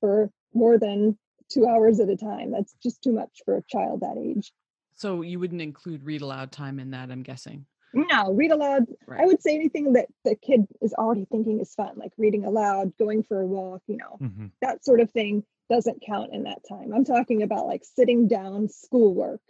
for 0.00 0.30
more 0.52 0.78
than 0.78 1.18
two 1.50 1.66
hours 1.66 2.00
at 2.00 2.08
a 2.08 2.16
time. 2.16 2.50
That's 2.50 2.74
just 2.82 3.02
too 3.02 3.12
much 3.12 3.42
for 3.44 3.56
a 3.56 3.62
child 3.68 4.00
that 4.00 4.16
age. 4.18 4.52
So 4.96 5.22
you 5.22 5.38
wouldn't 5.38 5.62
include 5.62 6.04
read 6.04 6.22
aloud 6.22 6.52
time 6.52 6.78
in 6.78 6.92
that 6.92 7.10
i'm 7.10 7.22
guessing? 7.22 7.66
No 7.92 8.32
read 8.32 8.50
aloud. 8.50 8.86
Right. 9.06 9.20
i 9.20 9.24
would 9.24 9.42
say 9.42 9.54
anything 9.54 9.94
that 9.94 10.06
the 10.24 10.36
kid 10.36 10.66
is 10.80 10.94
already 10.94 11.26
thinking 11.30 11.60
is 11.60 11.74
fun 11.74 11.92
like 11.96 12.12
reading 12.16 12.44
aloud 12.44 12.92
going 12.98 13.22
for 13.22 13.40
a 13.40 13.46
walk 13.46 13.82
you 13.86 13.96
know 13.96 14.18
mm-hmm. 14.20 14.46
that 14.62 14.84
sort 14.84 15.00
of 15.00 15.10
thing 15.10 15.44
doesn't 15.70 16.02
count 16.06 16.34
in 16.34 16.42
that 16.42 16.60
time. 16.68 16.92
I'm 16.94 17.06
talking 17.06 17.42
about 17.42 17.66
like 17.66 17.82
sitting 17.84 18.28
down 18.28 18.68
schoolwork. 18.68 19.40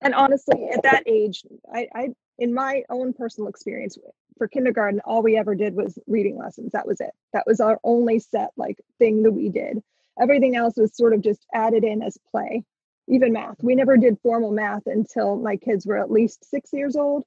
And 0.00 0.14
honestly 0.14 0.68
at 0.74 0.82
that 0.82 1.04
age 1.06 1.44
I, 1.72 1.88
I 1.94 2.08
in 2.38 2.52
my 2.52 2.82
own 2.90 3.12
personal 3.14 3.48
experience 3.48 3.96
for 4.38 4.48
kindergarten, 4.48 5.00
all 5.04 5.22
we 5.22 5.36
ever 5.36 5.54
did 5.54 5.74
was 5.74 5.98
reading 6.06 6.36
lessons. 6.38 6.72
That 6.72 6.86
was 6.86 7.00
it. 7.00 7.12
That 7.32 7.46
was 7.46 7.60
our 7.60 7.78
only 7.84 8.18
set 8.18 8.50
like 8.56 8.80
thing 8.98 9.22
that 9.22 9.32
we 9.32 9.48
did. 9.48 9.82
Everything 10.20 10.56
else 10.56 10.76
was 10.76 10.94
sort 10.96 11.14
of 11.14 11.22
just 11.22 11.46
added 11.54 11.84
in 11.84 12.02
as 12.02 12.18
play. 12.30 12.64
Even 13.08 13.32
math. 13.32 13.62
We 13.62 13.74
never 13.74 13.96
did 13.96 14.18
formal 14.22 14.52
math 14.52 14.86
until 14.86 15.36
my 15.36 15.56
kids 15.56 15.86
were 15.86 15.98
at 15.98 16.10
least 16.10 16.48
six 16.48 16.72
years 16.72 16.94
old. 16.94 17.24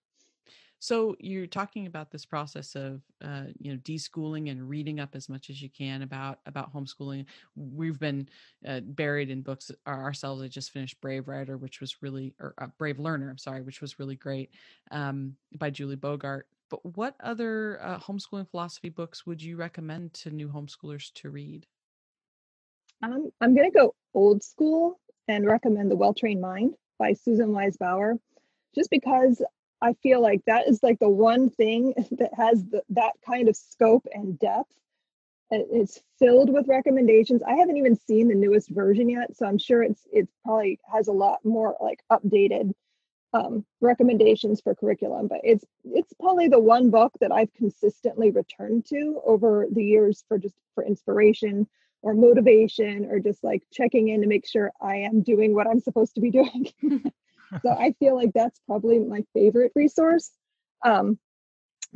So 0.80 1.16
you're 1.20 1.48
talking 1.48 1.88
about 1.88 2.12
this 2.12 2.26
process 2.26 2.76
of 2.76 3.02
uh, 3.24 3.46
you 3.60 3.74
know 3.74 3.80
deschooling 3.80 4.52
and 4.52 4.70
reading 4.70 5.00
up 5.00 5.16
as 5.16 5.30
much 5.30 5.50
as 5.50 5.62
you 5.62 5.70
can 5.70 6.02
about 6.02 6.40
about 6.46 6.74
homeschooling. 6.74 7.26
We've 7.56 8.00
been 8.00 8.30
uh, 8.68 8.82
buried 8.82 9.30
in 9.30 9.42
books 9.42 9.72
ourselves. 9.88 10.44
I 10.44 10.48
just 10.48 10.72
finished 10.72 11.02
Brave 11.02 11.28
Writer, 11.28 11.58
which 11.58 11.82
was 11.82 12.04
really 12.04 12.36
or 12.40 12.54
uh, 12.60 12.68
Brave 12.78 13.00
Learner. 13.00 13.30
I'm 13.30 13.38
sorry, 13.38 13.62
which 13.62 13.82
was 13.82 14.00
really 14.00 14.16
great 14.16 14.52
um, 14.92 15.36
by 15.58 15.70
Julie 15.72 15.96
Bogart. 15.96 16.48
But 16.70 16.98
what 16.98 17.16
other 17.20 17.80
uh, 17.82 18.00
homeschooling 18.00 18.50
philosophy 18.50 18.90
books 18.90 19.26
would 19.26 19.42
you 19.42 19.56
recommend 19.56 20.14
to 20.16 20.32
new 20.32 20.50
homeschoolers 20.50 21.14
to 21.16 21.30
read? 21.30 21.68
Um, 23.04 23.30
I'm 23.42 23.56
going 23.56 23.72
to 23.72 23.78
go 23.78 23.96
old 24.14 24.44
school 24.44 25.00
and 25.28 25.46
recommend 25.46 25.92
The 25.92 25.96
Well 25.96 26.14
Trained 26.14 26.42
Mind 26.42 26.76
by 26.98 27.14
Susan 27.14 27.52
Wise 27.52 27.78
Bauer, 27.78 28.16
just 28.74 28.90
because 28.90 29.42
I 29.82 29.94
feel 30.02 30.22
like 30.22 30.42
that 30.46 30.68
is 30.68 30.82
like 30.82 31.00
the 31.00 31.10
one 31.10 31.50
thing 31.50 31.94
that 32.12 32.32
has 32.36 32.64
the, 32.66 32.82
that 32.90 33.14
kind 33.26 33.48
of 33.48 33.56
scope 33.56 34.08
and 34.12 34.40
depth. 34.40 34.72
It's 35.52 36.02
filled 36.18 36.52
with 36.52 36.68
recommendations. 36.68 37.44
I 37.44 37.56
haven't 37.56 37.78
even 37.78 37.96
seen 37.96 38.28
the 38.28 38.36
newest 38.36 38.70
version 38.70 39.08
yet, 39.10 39.38
so 39.38 39.46
I'm 39.46 39.60
sure 39.60 39.84
it's 39.84 40.02
it 40.12 40.28
probably 40.44 40.80
has 40.92 41.08
a 41.08 41.14
lot 41.14 41.46
more 41.46 41.78
like 41.80 42.00
updated 42.12 42.72
um, 43.36 43.66
recommendations 43.82 44.62
for 44.62 44.74
curriculum. 44.76 45.28
But 45.28 45.42
it's 45.44 45.66
it's 45.84 46.14
probably 46.20 46.48
the 46.48 46.60
one 46.60 46.90
book 46.90 47.14
that 47.20 47.32
I've 47.32 47.54
consistently 47.54 48.32
returned 48.32 48.86
to 48.88 49.22
over 49.26 49.68
the 49.70 49.84
years 49.84 50.24
for 50.28 50.38
just 50.38 50.56
for 50.74 50.86
inspiration 50.86 51.68
or 52.02 52.14
motivation 52.14 53.06
or 53.12 53.20
just 53.20 53.44
like 53.44 53.64
checking 53.74 54.08
in 54.10 54.22
to 54.22 54.28
make 54.28 54.48
sure 54.48 54.72
I 54.82 54.98
am 54.98 55.22
doing 55.22 55.54
what 55.54 55.68
I'm 55.68 55.82
supposed 55.82 56.16
to 56.16 56.22
be 56.22 56.32
doing. 56.32 56.72
so 57.62 57.70
I 57.70 57.94
feel 58.00 58.16
like 58.16 58.32
that's 58.34 58.60
probably 58.68 59.00
my 59.00 59.24
favorite 59.34 59.74
resource. 59.76 60.32
Um, 60.84 61.20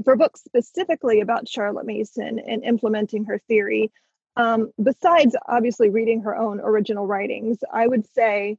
for 0.04 0.16
books 0.16 0.42
specifically 0.44 1.22
about 1.22 1.48
Charlotte 1.48 1.86
Mason 1.86 2.40
and 2.40 2.64
implementing 2.64 3.26
her 3.26 3.40
theory, 3.48 3.92
um, 4.36 4.72
besides 4.82 5.36
obviously 5.48 5.90
reading 5.90 6.22
her 6.22 6.36
own 6.36 6.60
original 6.60 7.06
writings, 7.06 7.60
I 7.72 7.86
would 7.86 8.06
say 8.14 8.58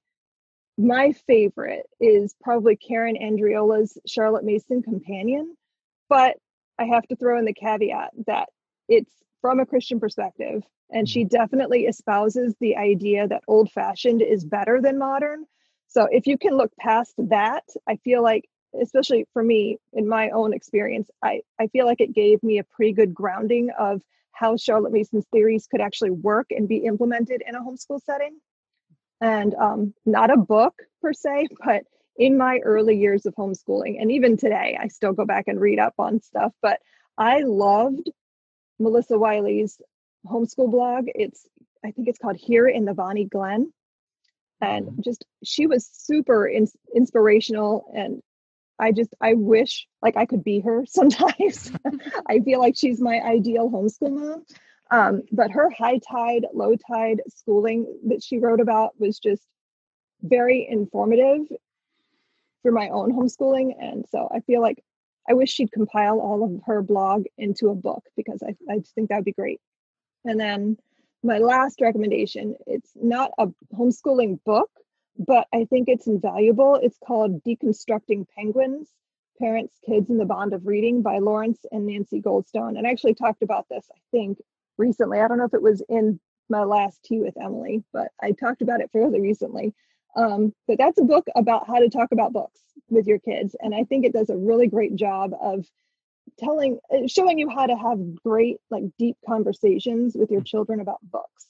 my 0.81 1.12
favorite 1.27 1.87
is 2.01 2.35
probably 2.40 2.77
Karen 2.77 3.16
Andreola's 3.16 3.99
Charlotte 4.07 4.45
Mason 4.45 4.83
Companion. 4.83 5.55
But 6.09 6.37
I 6.78 6.87
have 6.87 7.07
to 7.09 7.16
throw 7.16 7.39
in 7.39 7.45
the 7.45 7.53
caveat 7.53 8.11
that 8.26 8.49
it's 8.89 9.12
from 9.43 9.61
a 9.61 9.66
Christian 9.66 10.01
perspective, 10.01 10.62
and 10.91 11.09
she 11.09 11.20
mm-hmm. 11.20 11.37
definitely 11.37 11.87
espouses 11.87 12.55
the 12.61 12.76
idea 12.76 13.28
that 13.28 13.43
old 13.47 13.70
fashioned 13.70 14.22
is 14.22 14.45
better 14.45 14.81
than 14.81 14.99
modern. 14.99 15.45
So 15.89 16.09
if 16.11 16.26
you 16.26 16.39
can 16.39 16.57
look 16.57 16.72
past 16.78 17.14
that, 17.18 17.64
I 17.87 17.97
feel 17.97 18.22
like, 18.22 18.49
especially 18.81 19.26
for 19.33 19.43
me 19.43 19.78
in 19.93 20.09
my 20.09 20.31
own 20.31 20.55
experience, 20.55 21.11
I, 21.22 21.43
I 21.61 21.66
feel 21.68 21.85
like 21.85 22.01
it 22.01 22.14
gave 22.14 22.43
me 22.43 22.59
a 22.59 22.64
pretty 22.64 22.93
good 22.93 23.12
grounding 23.12 23.70
of 23.78 24.01
how 24.33 24.57
Charlotte 24.57 24.93
Mason's 24.93 25.26
theories 25.33 25.66
could 25.70 25.81
actually 25.81 26.11
work 26.11 26.47
and 26.51 26.68
be 26.68 26.78
implemented 26.78 27.43
in 27.47 27.55
a 27.55 27.61
homeschool 27.61 28.01
setting. 28.03 28.39
And 29.21 29.55
um, 29.55 29.95
not 30.07 30.31
a 30.31 30.37
book 30.37 30.75
per 31.03 31.12
se, 31.12 31.49
but 31.64 31.85
in 32.16 32.39
my 32.39 32.59
early 32.64 32.97
years 32.97 33.27
of 33.27 33.35
homeschooling, 33.35 34.01
and 34.01 34.11
even 34.12 34.37
today, 34.37 34.79
I 34.81 34.89
still 34.89 35.12
go 35.12 35.25
back 35.25 35.47
and 35.47 35.61
read 35.61 35.79
up 35.79 35.95
on 35.99 36.21
stuff. 36.21 36.53
But 36.62 36.81
I 37.18 37.41
loved 37.41 38.11
Melissa 38.79 39.18
Wiley's 39.18 39.81
homeschool 40.27 40.71
blog. 40.71 41.05
It's 41.14 41.47
I 41.85 41.93
think 41.93 42.09
it's 42.09 42.18
called 42.18 42.37
Here 42.37 42.66
in 42.66 42.85
the 42.85 42.95
Bonny 42.95 43.25
Glen. 43.25 43.73
And 44.61 44.87
mm-hmm. 44.87 45.01
just 45.03 45.25
she 45.43 45.66
was 45.66 45.89
super 45.91 46.47
in, 46.47 46.66
inspirational 46.95 47.91
and 47.95 48.23
I 48.79 48.93
just 48.93 49.14
I 49.21 49.35
wish 49.35 49.87
like 50.03 50.16
I 50.16 50.27
could 50.27 50.43
be 50.43 50.61
her 50.61 50.85
sometimes. 50.89 51.73
I 52.29 52.41
feel 52.41 52.61
like 52.61 52.77
she's 52.77 53.01
my 53.01 53.21
ideal 53.21 53.71
homeschool 53.71 54.12
mom. 54.12 54.45
Um, 54.91 55.22
but 55.30 55.53
her 55.53 55.70
high 55.70 55.99
tide, 55.99 56.47
low 56.53 56.74
tide 56.76 57.22
schooling 57.28 57.86
that 58.09 58.22
she 58.22 58.38
wrote 58.38 58.61
about 58.61 58.99
was 58.99 59.18
just 59.18 59.43
very 60.22 60.66
informative 60.68 61.47
for 62.62 62.72
my 62.72 62.88
own 62.88 63.12
homeschooling. 63.12 63.72
And 63.78 64.05
so 64.11 64.28
I 64.34 64.41
feel 64.41 64.61
like 64.61 64.82
I 65.28 65.34
wish 65.34 65.51
she'd 65.51 65.72
compile 65.72 66.18
all 66.18 66.43
of 66.43 66.61
her 66.66 66.82
blog 66.82 67.24
into 67.38 67.68
a 67.68 67.74
book 67.74 68.03
because 68.16 68.43
I, 68.43 68.57
I 68.70 68.78
just 68.78 68.95
think 68.95 69.09
that 69.09 69.16
would 69.16 69.24
be 69.24 69.32
great. 69.32 69.61
And 70.24 70.38
then 70.38 70.76
my 71.22 71.38
last 71.38 71.80
recommendation, 71.80 72.57
it's 72.66 72.91
not 72.97 73.30
a 73.38 73.49
homeschooling 73.74 74.43
book, 74.45 74.70
but 75.16 75.47
I 75.53 75.66
think 75.66 75.88
it's 75.88 76.07
invaluable. 76.07 76.80
It's 76.82 76.99
called 77.07 77.45
Deconstructing 77.45 78.26
Penguins 78.36 78.88
Parents, 79.41 79.74
Kids, 79.86 80.11
and 80.11 80.20
the 80.20 80.26
Bond 80.26 80.53
of 80.53 80.66
Reading 80.66 81.01
by 81.01 81.18
Lawrence 81.18 81.64
and 81.72 81.86
Nancy 81.86 82.20
Goldstone. 82.20 82.76
And 82.76 82.86
I 82.86 82.91
actually 82.91 83.14
talked 83.14 83.43
about 83.43 83.66
this, 83.70 83.86
I 83.91 83.99
think, 84.11 84.38
recently. 84.81 85.20
I 85.20 85.28
don't 85.28 85.39
know 85.39 85.45
if 85.45 85.55
it 85.55 85.62
was 85.62 85.83
in 85.89 86.18
my 86.49 86.64
last 86.64 87.05
tea 87.05 87.20
with 87.20 87.37
Emily, 87.41 87.85
but 87.93 88.09
I 88.20 88.33
talked 88.33 88.62
about 88.62 88.81
it 88.81 88.91
fairly 88.93 89.20
recently. 89.20 89.74
Um, 90.16 90.53
but 90.66 90.78
that's 90.78 90.99
a 90.99 91.05
book 91.05 91.26
about 91.37 91.68
how 91.68 91.78
to 91.78 91.89
talk 91.89 92.11
about 92.11 92.33
books 92.33 92.61
with 92.89 93.07
your 93.07 93.20
kids. 93.20 93.55
And 93.61 93.72
I 93.74 93.85
think 93.85 94.05
it 94.05 94.12
does 94.12 94.31
a 94.31 94.37
really 94.37 94.66
great 94.66 94.97
job 94.97 95.33
of 95.41 95.64
telling, 96.41 96.81
uh, 96.93 97.07
showing 97.07 97.39
you 97.39 97.49
how 97.49 97.66
to 97.66 97.76
have 97.76 98.22
great, 98.24 98.57
like 98.70 98.83
deep 98.99 99.16
conversations 99.24 100.16
with 100.16 100.31
your 100.33 100.43
children 100.43 100.81
about 100.81 100.99
books. 101.03 101.47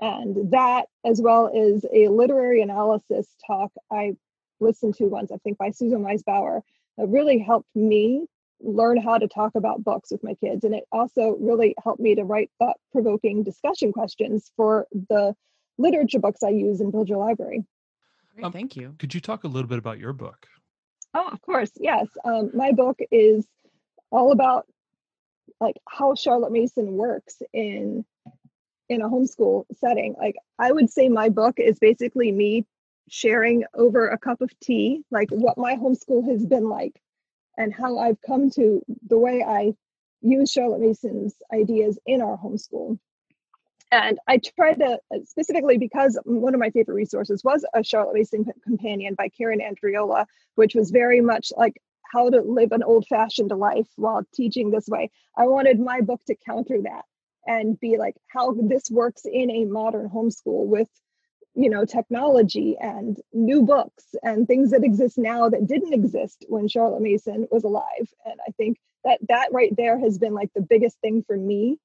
And 0.00 0.52
that, 0.52 0.86
as 1.04 1.20
well 1.20 1.48
as 1.48 1.84
a 1.92 2.08
literary 2.08 2.62
analysis 2.62 3.28
talk 3.46 3.70
I 3.92 4.16
listened 4.58 4.94
to 4.94 5.04
once, 5.04 5.30
I 5.30 5.36
think 5.38 5.58
by 5.58 5.72
Susan 5.72 6.02
Wise 6.02 6.22
Bauer, 6.22 6.62
that 6.96 7.06
really 7.06 7.38
helped 7.38 7.68
me 7.74 8.24
learn 8.62 9.00
how 9.00 9.18
to 9.18 9.28
talk 9.28 9.52
about 9.54 9.82
books 9.82 10.10
with 10.10 10.22
my 10.22 10.34
kids. 10.34 10.64
And 10.64 10.74
it 10.74 10.84
also 10.92 11.36
really 11.40 11.74
helped 11.82 12.00
me 12.00 12.14
to 12.14 12.24
write 12.24 12.50
thought 12.58 12.76
provoking 12.92 13.42
discussion 13.42 13.92
questions 13.92 14.50
for 14.56 14.86
the 14.92 15.34
literature 15.78 16.18
books 16.18 16.42
I 16.42 16.50
use 16.50 16.80
in 16.80 16.90
Build 16.90 17.08
Your 17.08 17.18
Library. 17.18 17.64
Great, 18.34 18.44
um, 18.44 18.52
thank 18.52 18.76
you. 18.76 18.94
Could 18.98 19.14
you 19.14 19.20
talk 19.20 19.44
a 19.44 19.48
little 19.48 19.68
bit 19.68 19.78
about 19.78 19.98
your 19.98 20.12
book? 20.12 20.46
Oh, 21.14 21.28
of 21.32 21.40
course. 21.42 21.70
Yes. 21.76 22.06
Um, 22.24 22.50
my 22.54 22.72
book 22.72 22.98
is 23.10 23.46
all 24.10 24.32
about 24.32 24.66
like 25.60 25.76
how 25.88 26.14
Charlotte 26.14 26.52
Mason 26.52 26.92
works 26.92 27.42
in 27.52 28.04
in 28.88 29.02
a 29.02 29.08
homeschool 29.08 29.64
setting. 29.78 30.14
Like 30.18 30.36
I 30.58 30.72
would 30.72 30.90
say 30.90 31.08
my 31.08 31.28
book 31.28 31.56
is 31.58 31.78
basically 31.78 32.32
me 32.32 32.66
sharing 33.08 33.64
over 33.74 34.08
a 34.08 34.18
cup 34.18 34.40
of 34.40 34.50
tea, 34.60 35.02
like 35.10 35.30
what 35.30 35.58
my 35.58 35.76
homeschool 35.76 36.28
has 36.30 36.44
been 36.44 36.68
like 36.68 37.00
and 37.56 37.74
how 37.74 37.98
I've 37.98 38.20
come 38.26 38.50
to 38.50 38.82
the 39.06 39.18
way 39.18 39.42
I 39.42 39.72
use 40.22 40.50
Charlotte 40.50 40.80
Mason's 40.80 41.34
ideas 41.52 41.98
in 42.06 42.20
our 42.22 42.36
homeschool. 42.36 42.98
And 43.92 44.18
I 44.28 44.38
tried 44.38 44.74
to 44.74 44.98
uh, 45.12 45.18
specifically 45.24 45.76
because 45.76 46.18
one 46.24 46.54
of 46.54 46.60
my 46.60 46.70
favorite 46.70 46.94
resources 46.94 47.42
was 47.42 47.64
a 47.74 47.82
Charlotte 47.82 48.14
Mason 48.14 48.44
companion 48.62 49.14
by 49.14 49.28
Karen 49.28 49.60
Andreola, 49.60 50.26
which 50.54 50.74
was 50.74 50.90
very 50.90 51.20
much 51.20 51.52
like 51.56 51.80
how 52.12 52.30
to 52.30 52.40
live 52.40 52.72
an 52.72 52.82
old 52.82 53.06
fashioned 53.08 53.50
life 53.50 53.88
while 53.96 54.24
teaching 54.32 54.70
this 54.70 54.88
way. 54.88 55.10
I 55.36 55.46
wanted 55.46 55.80
my 55.80 56.00
book 56.00 56.20
to 56.26 56.36
counter 56.46 56.78
that 56.82 57.04
and 57.46 57.78
be 57.80 57.96
like 57.98 58.16
how 58.28 58.52
this 58.52 58.90
works 58.90 59.22
in 59.24 59.50
a 59.50 59.64
modern 59.64 60.08
homeschool 60.08 60.66
with 60.66 60.88
you 61.54 61.68
know 61.68 61.84
technology 61.84 62.76
and 62.80 63.20
new 63.32 63.62
books 63.62 64.04
and 64.22 64.46
things 64.46 64.70
that 64.70 64.84
exist 64.84 65.18
now 65.18 65.48
that 65.48 65.66
didn't 65.66 65.92
exist 65.92 66.44
when 66.48 66.68
charlotte 66.68 67.02
mason 67.02 67.46
was 67.50 67.64
alive 67.64 68.08
and 68.24 68.38
i 68.46 68.50
think 68.52 68.78
that 69.04 69.18
that 69.28 69.48
right 69.52 69.74
there 69.76 69.98
has 69.98 70.18
been 70.18 70.34
like 70.34 70.50
the 70.54 70.62
biggest 70.62 70.98
thing 71.00 71.24
for 71.26 71.36
me 71.36 71.76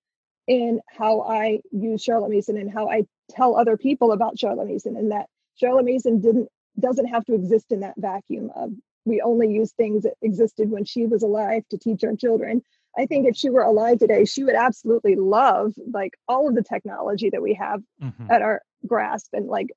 in 0.48 0.80
how 0.88 1.22
i 1.22 1.60
use 1.72 2.04
charlotte 2.04 2.30
mason 2.30 2.58
and 2.58 2.72
how 2.72 2.90
i 2.90 3.04
tell 3.32 3.58
other 3.58 3.78
people 3.78 4.12
about 4.12 4.38
charlotte 4.38 4.68
mason 4.68 4.96
and 4.96 5.12
that 5.12 5.28
charlotte 5.56 5.86
mason 5.86 6.22
didn't 6.22 6.48
doesn't 6.80 7.08
have 7.08 7.26
to 7.26 7.34
exist 7.34 7.72
in 7.72 7.80
that 7.80 7.96
vacuum 7.98 8.52
of 8.56 8.72
we 9.06 9.22
only 9.22 9.52
use 9.52 9.72
things 9.72 10.04
that 10.04 10.14
existed 10.22 10.70
when 10.70 10.84
she 10.84 11.06
was 11.06 11.24
alive 11.24 11.64
to 11.70 11.78
teach 11.78 12.04
our 12.04 12.16
children 12.16 12.62
I 12.98 13.06
think 13.06 13.28
if 13.28 13.36
she 13.36 13.50
were 13.50 13.62
alive 13.62 14.00
today, 14.00 14.26
she 14.26 14.44
would 14.44 14.56
absolutely 14.56 15.16
love 15.16 15.74
like 15.92 16.14
all 16.28 16.48
of 16.48 16.56
the 16.56 16.64
technology 16.64 17.30
that 17.30 17.42
we 17.42 17.54
have 17.56 17.82
mm-hmm. 18.02 18.32
at 18.32 18.42
our 18.42 18.62
grasp 18.88 19.34
and 19.34 19.48
like 19.48 19.70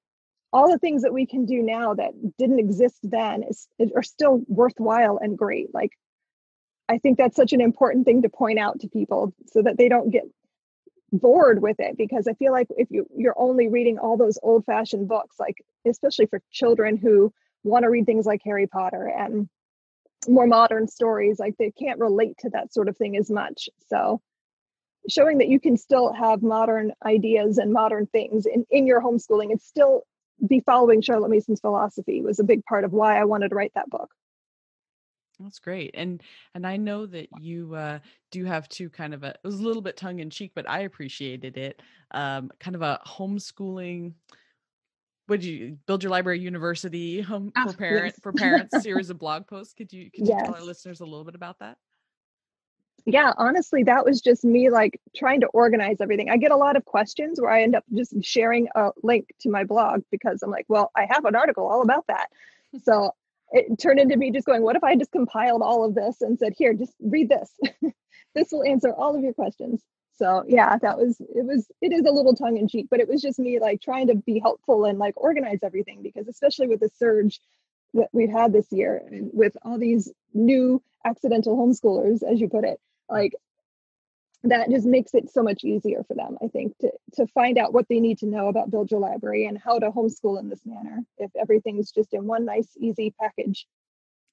all 0.53 0.71
the 0.71 0.79
things 0.79 1.03
that 1.03 1.13
we 1.13 1.27
can 1.27 1.45
do 1.45 1.63
now 1.63 1.95
that 1.95 2.13
didn't 2.39 2.59
exist 2.59 2.99
then 3.03 3.43
is, 3.43 3.69
are 3.95 4.03
still 4.03 4.43
worthwhile 4.49 5.19
and 5.19 5.37
great. 5.37 5.75
Like 5.75 5.93
I 6.89 6.99
think 6.99 7.19
that's 7.19 7.37
such 7.37 7.53
an 7.53 7.61
important 7.61 8.07
thing 8.07 8.23
to 8.23 8.29
point 8.29 8.59
out 8.59 8.81
to 8.81 8.89
people 8.89 9.35
so 9.47 9.63
that 9.63 9.77
they 9.77 9.89
don't 9.89 10.11
get 10.11 10.25
bored 11.13 11.63
with 11.63 11.77
it 11.81 11.97
because 11.97 12.27
I 12.29 12.35
feel 12.35 12.53
like 12.53 12.69
if 12.71 12.89
you 12.91 13.07
you're 13.17 13.39
only 13.39 13.69
reading 13.69 13.99
all 13.99 14.17
those 14.17 14.39
old 14.43 14.65
fashioned 14.67 15.09
books 15.09 15.37
like 15.39 15.65
especially 15.87 16.27
for 16.27 16.43
children 16.51 16.99
who 16.99 17.33
want 17.65 17.85
to 17.85 17.89
read 17.89 18.05
things 18.05 18.27
like 18.27 18.43
Harry 18.45 18.67
Potter 18.67 19.07
and 19.07 19.49
more 20.29 20.47
modern 20.47 20.87
stories 20.87 21.39
like 21.39 21.55
they 21.59 21.71
can't 21.71 21.99
relate 21.99 22.37
to 22.41 22.51
that 22.51 22.75
sort 22.75 22.89
of 22.89 22.97
thing 22.97 23.17
as 23.17 23.31
much 23.31 23.71
so 23.89 24.21
showing 25.09 25.39
that 25.39 25.49
you 25.49 25.61
can 25.61 25.77
still 25.77 26.13
have 26.13 26.43
modern 26.43 26.93
ideas 27.05 27.59
and 27.59 27.73
modern 27.73 28.07
things 28.07 28.47
in, 28.47 28.67
in 28.71 28.87
your 28.87 29.01
homeschooling 29.01 29.51
and 29.51 29.61
still 29.61 30.03
be 30.47 30.61
following 30.61 31.01
charlotte 31.01 31.31
mason's 31.31 31.61
philosophy 31.61 32.23
was 32.23 32.39
a 32.39 32.45
big 32.45 32.65
part 32.65 32.85
of 32.85 32.93
why 32.93 33.19
i 33.19 33.25
wanted 33.25 33.49
to 33.49 33.55
write 33.55 33.73
that 33.75 33.91
book 33.91 34.11
that's 35.41 35.59
great 35.59 35.91
and 35.95 36.23
and 36.55 36.67
i 36.67 36.77
know 36.77 37.07
that 37.07 37.29
you 37.41 37.75
uh 37.75 37.99
do 38.31 38.45
have 38.45 38.69
two 38.69 38.89
kind 38.89 39.15
of 39.15 39.23
a 39.23 39.31
it 39.31 39.41
was 39.45 39.59
a 39.59 39.63
little 39.63 39.83
bit 39.83 39.97
tongue 39.97 40.21
in 40.21 40.31
cheek 40.31 40.53
but 40.55 40.69
i 40.69 40.81
appreciated 40.81 41.57
it 41.57 41.83
um 42.13 42.51
kind 42.61 42.77
of 42.77 42.83
a 42.83 43.01
homeschooling 43.07 44.13
would 45.29 45.45
you 45.45 45.77
build 45.87 46.03
your 46.03 46.11
library 46.11 46.41
university 46.41 47.21
home 47.21 47.53
for 47.65 47.73
parent 47.73 48.15
yes. 48.15 48.21
for 48.23 48.33
parents 48.33 48.75
series 48.83 49.11
of 49.11 49.19
blog 49.19 49.47
posts 49.47 49.75
could 49.75 49.93
you 49.93 50.11
could 50.11 50.27
you 50.27 50.35
yes. 50.35 50.45
tell 50.45 50.55
our 50.55 50.63
listeners 50.63 51.01
a 51.01 51.05
little 51.05 51.25
bit 51.25 51.35
about 51.35 51.59
that 51.59 51.79
yeah 53.07 53.33
honestly 53.37 53.83
that 53.83 54.05
was 54.05 54.21
just 54.21 54.45
me 54.45 54.71
like 54.71 55.01
trying 55.17 55.41
to 55.41 55.47
organize 55.49 56.01
everything. 56.01 56.31
I 56.31 56.37
get 56.37 56.51
a 56.51 56.57
lot 56.57 56.77
of 56.77 56.85
questions 56.85 57.41
where 57.41 57.51
i 57.51 57.63
end 57.63 57.75
up 57.75 57.85
just 57.95 58.15
sharing 58.23 58.69
a 58.75 58.91
link 59.03 59.29
to 59.41 59.51
my 59.51 59.65
blog 59.65 60.03
because 60.11 60.43
i'm 60.43 60.51
like 60.51 60.67
well 60.69 60.91
i 60.97 61.07
have 61.09 61.25
an 61.25 61.35
article 61.35 61.67
all 61.67 61.83
about 61.83 62.07
that. 62.09 62.29
So 62.83 63.13
it 63.51 63.79
turned 63.79 63.99
into 64.01 64.17
me 64.17 64.31
just 64.31 64.47
going 64.47 64.63
what 64.63 64.77
if 64.77 64.85
i 64.85 64.95
just 64.97 65.13
compiled 65.13 65.63
all 65.63 65.85
of 65.85 65.95
this 65.95 66.21
and 66.21 66.39
said 66.39 66.53
here 66.57 66.75
just 66.75 66.95
read 67.01 67.29
this 67.29 67.51
this 68.35 68.49
will 68.53 68.65
answer 68.65 68.93
all 68.93 69.17
of 69.17 69.23
your 69.23 69.35
questions. 69.35 69.83
So 70.17 70.45
yeah 70.47 70.77
that 70.79 70.99
was 70.99 71.21
it 71.21 71.45
was 71.47 71.67
it 71.81 71.93
is 71.93 72.05
a 72.05 72.11
little 72.13 72.35
tongue 72.35 72.57
in 72.59 72.69
cheek 72.69 72.89
but 72.91 73.01
it 73.01 73.09
was 73.09 73.23
just 73.23 73.39
me 73.39 73.61
like 73.61 73.81
trying 73.81 74.09
to 74.09 74.17
be 74.17 74.39
helpful 74.41 74.85
and 74.85 74.99
like 74.99 75.15
organize 75.17 75.61
everything 75.63 76.03
because 76.03 76.29
especially 76.29 76.67
with 76.69 76.81
the 76.81 76.91
surge 76.99 77.41
that 77.95 78.09
we've 78.13 78.31
had 78.31 78.53
this 78.53 78.67
year 78.71 79.01
and 79.11 79.31
with 79.33 79.57
all 79.63 79.79
these 79.79 80.13
new 80.35 80.83
accidental 81.05 81.57
homeschoolers 81.57 82.23
as 82.23 82.41
you 82.41 82.49
put 82.49 82.65
it 82.65 82.81
like 83.09 83.33
that 84.45 84.71
just 84.71 84.87
makes 84.87 85.15
it 85.15 85.31
so 85.31 85.43
much 85.43 85.65
easier 85.65 86.05
for 86.07 86.15
them 86.15 86.37
i 86.43 86.49
think 86.49 86.77
to 86.79 86.91
to 87.15 87.27
find 87.29 87.59
out 87.59 87.73
what 87.73 87.87
they 87.89 88.01
need 88.01 88.19
to 88.19 88.27
know 88.27 88.49
about 88.49 88.71
build 88.71 88.91
your 88.91 89.01
library 89.01 89.47
and 89.47 89.59
how 89.59 89.79
to 89.79 89.91
homeschool 89.91 90.39
in 90.39 90.49
this 90.49 90.61
manner 90.65 91.01
if 91.19 91.31
everything's 91.41 91.91
just 91.91 92.15
in 92.15 92.27
one 92.27 92.45
nice 92.45 92.69
easy 92.79 93.13
package 93.21 93.67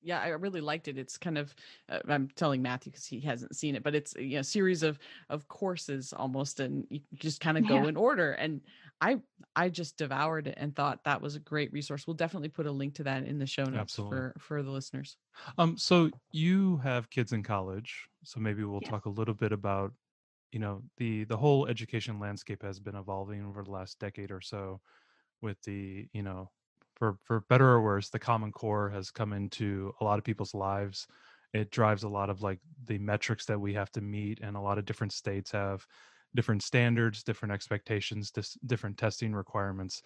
yeah 0.05 0.21
i 0.21 0.29
really 0.29 0.61
liked 0.61 0.87
it 0.87 0.97
it's 0.97 1.17
kind 1.17 1.37
of 1.37 1.53
uh, 1.89 1.99
i'm 2.07 2.29
telling 2.35 2.61
matthew 2.61 2.91
because 2.91 3.05
he 3.05 3.19
hasn't 3.19 3.55
seen 3.55 3.75
it 3.75 3.83
but 3.83 3.95
it's 3.95 4.15
you 4.17 4.35
know, 4.35 4.39
a 4.39 4.43
series 4.43 4.83
of 4.83 4.99
of 5.29 5.47
courses 5.47 6.13
almost 6.13 6.59
and 6.59 6.85
you 6.89 7.01
just 7.15 7.41
kind 7.41 7.57
of 7.57 7.63
yeah. 7.63 7.69
go 7.69 7.87
in 7.87 7.97
order 7.97 8.33
and 8.33 8.61
i 9.01 9.19
i 9.55 9.67
just 9.67 9.97
devoured 9.97 10.47
it 10.47 10.55
and 10.57 10.75
thought 10.75 11.03
that 11.03 11.21
was 11.21 11.35
a 11.35 11.39
great 11.39 11.73
resource 11.73 12.07
we'll 12.07 12.13
definitely 12.13 12.49
put 12.49 12.67
a 12.67 12.71
link 12.71 12.93
to 12.93 13.03
that 13.03 13.23
in 13.25 13.37
the 13.37 13.47
show 13.47 13.63
notes 13.63 13.79
Absolutely. 13.79 14.17
for 14.17 14.35
for 14.39 14.63
the 14.63 14.71
listeners 14.71 15.17
um 15.57 15.77
so 15.77 16.09
you 16.31 16.77
have 16.77 17.09
kids 17.09 17.33
in 17.33 17.43
college 17.43 18.07
so 18.23 18.39
maybe 18.39 18.63
we'll 18.63 18.79
yeah. 18.83 18.91
talk 18.91 19.05
a 19.05 19.09
little 19.09 19.33
bit 19.33 19.51
about 19.51 19.91
you 20.51 20.59
know 20.59 20.81
the 20.97 21.25
the 21.25 21.35
whole 21.35 21.67
education 21.67 22.19
landscape 22.19 22.61
has 22.61 22.79
been 22.79 22.95
evolving 22.95 23.45
over 23.45 23.63
the 23.63 23.71
last 23.71 23.99
decade 23.99 24.31
or 24.31 24.39
so 24.39 24.79
with 25.41 25.61
the 25.63 26.07
you 26.13 26.23
know 26.23 26.49
for 26.95 27.17
for 27.23 27.41
better 27.41 27.67
or 27.69 27.81
worse 27.81 28.09
the 28.09 28.19
common 28.19 28.51
core 28.51 28.89
has 28.89 29.11
come 29.11 29.33
into 29.33 29.93
a 30.01 30.03
lot 30.03 30.17
of 30.19 30.25
people's 30.25 30.53
lives. 30.53 31.07
It 31.53 31.71
drives 31.71 32.03
a 32.03 32.09
lot 32.09 32.29
of 32.29 32.41
like 32.41 32.59
the 32.85 32.97
metrics 32.99 33.45
that 33.45 33.59
we 33.59 33.73
have 33.73 33.91
to 33.93 34.01
meet 34.01 34.39
and 34.41 34.57
a 34.57 34.61
lot 34.61 34.77
of 34.77 34.85
different 34.85 35.13
states 35.13 35.51
have 35.51 35.85
different 36.35 36.63
standards 36.63 37.23
different 37.23 37.53
expectations 37.53 38.31
dis- 38.31 38.57
different 38.65 38.97
testing 38.97 39.33
requirements. 39.33 40.01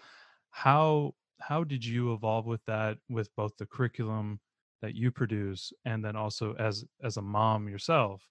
How 0.52 1.14
how 1.42 1.64
did 1.64 1.86
you 1.86 2.14
evolve 2.14 2.46
with 2.46 2.64
that 2.66 2.98
with 3.10 3.34
both 3.36 3.58
the 3.58 3.66
curriculum 3.66 4.40
that 4.82 4.96
you 4.96 5.12
produce 5.12 5.72
and 5.86 6.04
then 6.04 6.16
also 6.16 6.54
as 6.56 6.86
as 7.04 7.18
a 7.18 7.22
mom 7.22 7.68
yourself 7.70 8.28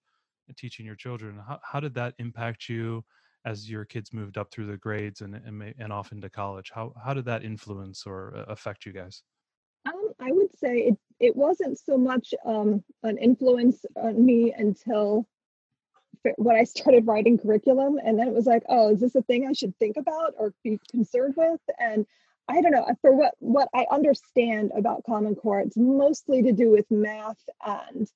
teaching 0.56 0.86
your 0.86 0.94
children. 0.96 1.38
How 1.46 1.61
how 1.62 1.80
did 1.80 1.94
that 1.94 2.14
impact 2.18 2.68
you 2.68 3.04
as 3.45 3.70
your 3.70 3.84
kids 3.84 4.12
moved 4.12 4.39
up 4.39 4.51
through 4.51 4.66
the 4.66 4.76
grades 4.76 5.20
and 5.20 5.34
and, 5.34 5.74
and 5.78 5.93
off 5.93 6.12
into 6.12 6.28
college? 6.28 6.70
How 6.74 6.93
how 7.03 7.14
did 7.14 7.24
that 7.26 7.45
influence 7.45 8.05
or 8.07 8.34
uh, 8.36 8.53
affect 8.53 8.86
you 8.86 8.93
guys? 8.93 9.22
Um, 9.86 10.12
I 10.20 10.30
would 10.32 10.57
say 10.59 10.78
it 10.78 10.99
it 11.20 11.36
wasn't 11.36 11.78
so 11.78 11.97
much 11.97 12.34
um, 12.45 12.84
an 13.03 13.18
influence 13.18 13.84
on 13.97 14.24
me 14.24 14.55
until 14.57 15.26
when 16.36 16.57
I 16.57 16.64
started 16.64 17.07
writing 17.07 17.39
curriculum, 17.39 17.99
and 18.05 18.18
then 18.18 18.28
it 18.28 18.34
was 18.34 18.47
like, 18.47 18.62
oh, 18.68 18.91
is 18.91 19.01
this 19.01 19.14
a 19.14 19.22
thing 19.22 19.47
I 19.47 19.53
should 19.53 19.76
think 19.78 19.97
about 19.97 20.34
or 20.39 20.53
be 20.64 20.80
concerned 20.91 21.34
with? 21.36 21.61
And 21.78 22.07
I 22.49 22.61
don't 22.62 22.72
know 22.72 22.86
for 23.03 23.14
what 23.14 23.34
what 23.41 23.68
I 23.74 23.86
understand 23.91 24.72
about 24.76 25.05
Common 25.05 25.34
Core, 25.34 25.61
it's 25.61 25.76
mostly 25.76 26.43
to 26.43 26.53
do 26.53 26.70
with 26.70 26.91
math 26.91 27.43
and 27.64 28.09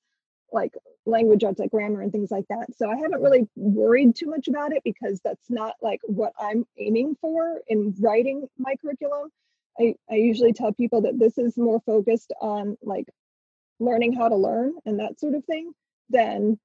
like 0.53 0.73
language 1.05 1.43
arts 1.43 1.59
like 1.59 1.71
grammar 1.71 2.01
and 2.01 2.11
things 2.11 2.31
like 2.31 2.45
that. 2.49 2.67
So 2.77 2.89
I 2.89 2.95
haven't 2.95 3.21
really 3.21 3.47
worried 3.55 4.15
too 4.15 4.27
much 4.27 4.47
about 4.47 4.71
it 4.71 4.83
because 4.83 5.19
that's 5.23 5.49
not 5.49 5.75
like 5.81 5.99
what 6.03 6.33
I'm 6.39 6.65
aiming 6.77 7.17
for 7.19 7.59
in 7.67 7.93
writing 7.99 8.47
my 8.57 8.75
curriculum. 8.75 9.29
I, 9.79 9.95
I 10.09 10.15
usually 10.15 10.53
tell 10.53 10.71
people 10.71 11.01
that 11.01 11.19
this 11.19 11.37
is 11.37 11.57
more 11.57 11.81
focused 11.85 12.31
on 12.39 12.77
like 12.83 13.07
learning 13.79 14.13
how 14.13 14.29
to 14.29 14.35
learn 14.35 14.73
and 14.85 14.99
that 14.99 15.19
sort 15.19 15.33
of 15.33 15.43
thing 15.45 15.73
than 16.09 16.59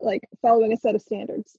like 0.00 0.22
following 0.42 0.72
a 0.72 0.76
set 0.76 0.94
of 0.94 1.02
standards. 1.02 1.56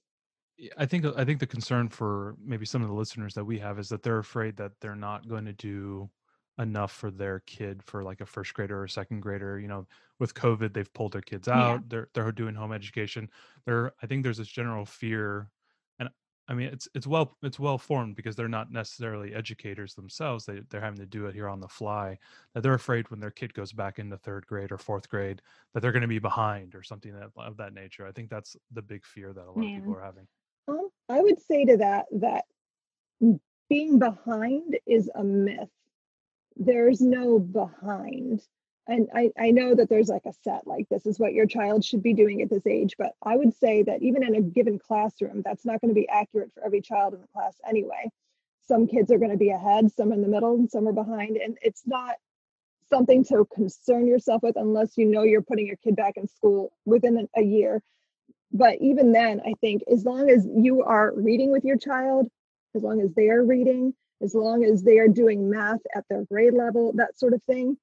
I 0.76 0.86
think 0.86 1.06
I 1.16 1.24
think 1.24 1.38
the 1.38 1.46
concern 1.46 1.88
for 1.88 2.34
maybe 2.44 2.66
some 2.66 2.82
of 2.82 2.88
the 2.88 2.94
listeners 2.94 3.32
that 3.34 3.44
we 3.44 3.60
have 3.60 3.78
is 3.78 3.88
that 3.90 4.02
they're 4.02 4.18
afraid 4.18 4.56
that 4.56 4.72
they're 4.80 4.96
not 4.96 5.28
going 5.28 5.44
to 5.44 5.52
do 5.52 6.10
enough 6.58 6.92
for 6.92 7.10
their 7.10 7.40
kid 7.40 7.82
for 7.82 8.02
like 8.02 8.20
a 8.20 8.26
first 8.26 8.52
grader 8.54 8.82
or 8.82 8.88
second 8.88 9.20
grader 9.20 9.58
you 9.60 9.68
know 9.68 9.86
with 10.18 10.34
covid 10.34 10.72
they've 10.72 10.92
pulled 10.92 11.12
their 11.12 11.22
kids 11.22 11.48
out 11.48 11.74
yeah. 11.74 11.78
they're 11.88 12.08
they're 12.14 12.32
doing 12.32 12.54
home 12.54 12.72
education. 12.72 13.28
There 13.64 13.92
i 14.02 14.06
think 14.06 14.22
there's 14.22 14.38
this 14.38 14.48
general 14.48 14.84
fear 14.84 15.50
and 16.00 16.08
i 16.48 16.54
mean 16.54 16.68
it's 16.68 16.88
it's 16.94 17.06
well 17.06 17.36
it's 17.42 17.60
well 17.60 17.78
formed 17.78 18.16
because 18.16 18.34
they're 18.34 18.48
not 18.48 18.72
necessarily 18.72 19.34
educators 19.34 19.94
themselves 19.94 20.46
they, 20.46 20.60
they're 20.68 20.80
having 20.80 20.98
to 20.98 21.06
do 21.06 21.26
it 21.26 21.34
here 21.34 21.48
on 21.48 21.60
the 21.60 21.68
fly 21.68 22.18
that 22.54 22.62
they're 22.62 22.74
afraid 22.74 23.08
when 23.10 23.20
their 23.20 23.30
kid 23.30 23.54
goes 23.54 23.72
back 23.72 23.98
into 24.00 24.16
third 24.16 24.44
grade 24.46 24.72
or 24.72 24.78
fourth 24.78 25.08
grade 25.08 25.40
that 25.74 25.80
they're 25.80 25.92
going 25.92 26.02
to 26.02 26.08
be 26.08 26.18
behind 26.18 26.74
or 26.74 26.82
something 26.82 27.12
that, 27.12 27.30
of 27.36 27.56
that 27.56 27.72
nature 27.72 28.06
i 28.06 28.12
think 28.12 28.28
that's 28.28 28.56
the 28.72 28.82
big 28.82 29.04
fear 29.04 29.32
that 29.32 29.44
a 29.44 29.50
lot 29.52 29.58
of 29.58 29.62
people 29.62 29.94
are 29.94 30.02
having. 30.02 30.26
Um, 30.66 30.88
i 31.08 31.20
would 31.20 31.40
say 31.40 31.64
to 31.66 31.76
that 31.76 32.06
that 32.12 32.44
being 33.68 33.98
behind 33.98 34.78
is 34.86 35.10
a 35.14 35.22
myth 35.22 35.68
there's 36.58 37.00
no 37.00 37.38
behind. 37.38 38.42
And 38.86 39.08
I, 39.14 39.30
I 39.38 39.50
know 39.50 39.74
that 39.74 39.88
there's 39.88 40.08
like 40.08 40.24
a 40.26 40.32
set 40.42 40.66
like 40.66 40.88
this 40.88 41.06
is 41.06 41.18
what 41.18 41.34
your 41.34 41.46
child 41.46 41.84
should 41.84 42.02
be 42.02 42.14
doing 42.14 42.40
at 42.40 42.48
this 42.48 42.66
age 42.66 42.94
but 42.98 43.12
i 43.22 43.36
would 43.36 43.54
say 43.54 43.82
that 43.82 44.02
even 44.02 44.22
in 44.22 44.34
a 44.34 44.40
given 44.40 44.78
classroom 44.78 45.42
that's 45.44 45.66
not 45.66 45.78
going 45.82 45.90
to 45.90 45.94
be 45.94 46.08
accurate 46.08 46.50
for 46.54 46.64
every 46.64 46.80
child 46.80 47.12
in 47.14 47.20
the 47.20 47.26
class 47.28 47.54
anyway. 47.68 48.10
Some 48.66 48.86
kids 48.86 49.10
are 49.10 49.18
going 49.18 49.30
to 49.30 49.36
be 49.36 49.50
ahead 49.50 49.92
some 49.92 50.12
in 50.12 50.22
the 50.22 50.28
middle 50.28 50.54
and 50.54 50.70
some 50.70 50.88
are 50.88 50.92
behind 50.92 51.36
and 51.36 51.58
it's 51.60 51.82
not 51.86 52.16
something 52.88 53.22
to 53.24 53.46
concern 53.54 54.06
yourself 54.06 54.42
with 54.42 54.56
unless 54.56 54.96
you 54.96 55.04
know 55.04 55.22
you're 55.22 55.42
putting 55.42 55.66
your 55.66 55.76
kid 55.76 55.94
back 55.94 56.16
in 56.16 56.26
school 56.26 56.72
within 56.86 57.28
a 57.36 57.42
year. 57.42 57.82
But 58.50 58.80
even 58.80 59.12
then 59.12 59.42
i 59.44 59.52
think 59.60 59.82
as 59.92 60.06
long 60.06 60.30
as 60.30 60.46
you 60.46 60.82
are 60.82 61.12
reading 61.14 61.52
with 61.52 61.64
your 61.64 61.76
child 61.76 62.28
as 62.74 62.82
long 62.82 63.02
as 63.02 63.12
they 63.12 63.28
are 63.28 63.44
reading 63.44 63.92
as 64.22 64.34
long 64.34 64.64
as 64.64 64.82
they 64.82 64.98
are 64.98 65.08
doing 65.08 65.50
math 65.50 65.80
at 65.94 66.04
their 66.08 66.24
grade 66.24 66.54
level, 66.54 66.92
that 66.94 67.18
sort 67.18 67.34
of 67.34 67.42
thing, 67.44 67.76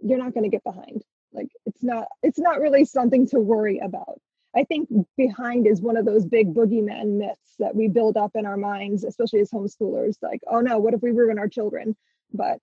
you're 0.00 0.18
not 0.18 0.34
going 0.34 0.44
to 0.44 0.50
get 0.50 0.64
behind. 0.64 1.02
Like 1.32 1.48
it's 1.66 1.82
not 1.82 2.08
it's 2.22 2.38
not 2.38 2.60
really 2.60 2.84
something 2.84 3.26
to 3.28 3.40
worry 3.40 3.78
about. 3.78 4.20
I 4.54 4.64
think 4.64 4.88
behind 5.16 5.66
is 5.66 5.80
one 5.80 5.96
of 5.96 6.04
those 6.04 6.26
big 6.26 6.52
boogeyman 6.52 7.18
myths 7.18 7.54
that 7.58 7.74
we 7.74 7.88
build 7.88 8.16
up 8.16 8.32
in 8.34 8.44
our 8.44 8.58
minds, 8.58 9.02
especially 9.02 9.40
as 9.40 9.50
homeschoolers. 9.50 10.16
Like, 10.22 10.40
oh 10.46 10.60
no, 10.60 10.78
what 10.78 10.94
if 10.94 11.02
we 11.02 11.10
ruin 11.10 11.38
our 11.38 11.48
children? 11.48 11.96
But 12.34 12.58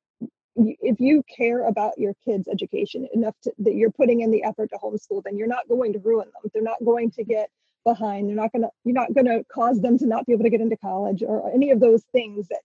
if 0.55 0.99
you 0.99 1.23
care 1.23 1.67
about 1.67 1.97
your 1.97 2.13
kids' 2.25 2.47
education 2.47 3.07
enough 3.13 3.35
to, 3.43 3.53
that 3.59 3.75
you're 3.75 3.91
putting 3.91 4.21
in 4.21 4.31
the 4.31 4.43
effort 4.43 4.69
to 4.71 4.77
homeschool, 4.77 5.23
then 5.23 5.37
you're 5.37 5.47
not 5.47 5.67
going 5.67 5.93
to 5.93 5.99
ruin 5.99 6.27
them. 6.27 6.51
They're 6.53 6.61
not 6.61 6.83
going 6.83 7.11
to 7.11 7.23
get 7.23 7.49
behind. 7.85 8.27
They're 8.29 8.35
not 8.35 8.51
going 8.51 8.63
to. 8.63 8.69
You're 8.83 8.93
not 8.93 9.13
going 9.13 9.27
to 9.27 9.43
cause 9.51 9.81
them 9.81 9.97
to 9.99 10.05
not 10.05 10.25
be 10.25 10.33
able 10.33 10.43
to 10.43 10.49
get 10.49 10.61
into 10.61 10.77
college 10.77 11.23
or 11.23 11.51
any 11.51 11.71
of 11.71 11.79
those 11.79 12.03
things 12.11 12.47
that 12.49 12.61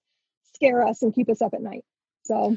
scare 0.54 0.86
us 0.86 1.02
and 1.02 1.14
keep 1.14 1.28
us 1.28 1.42
up 1.42 1.54
at 1.54 1.62
night. 1.62 1.84
So 2.22 2.56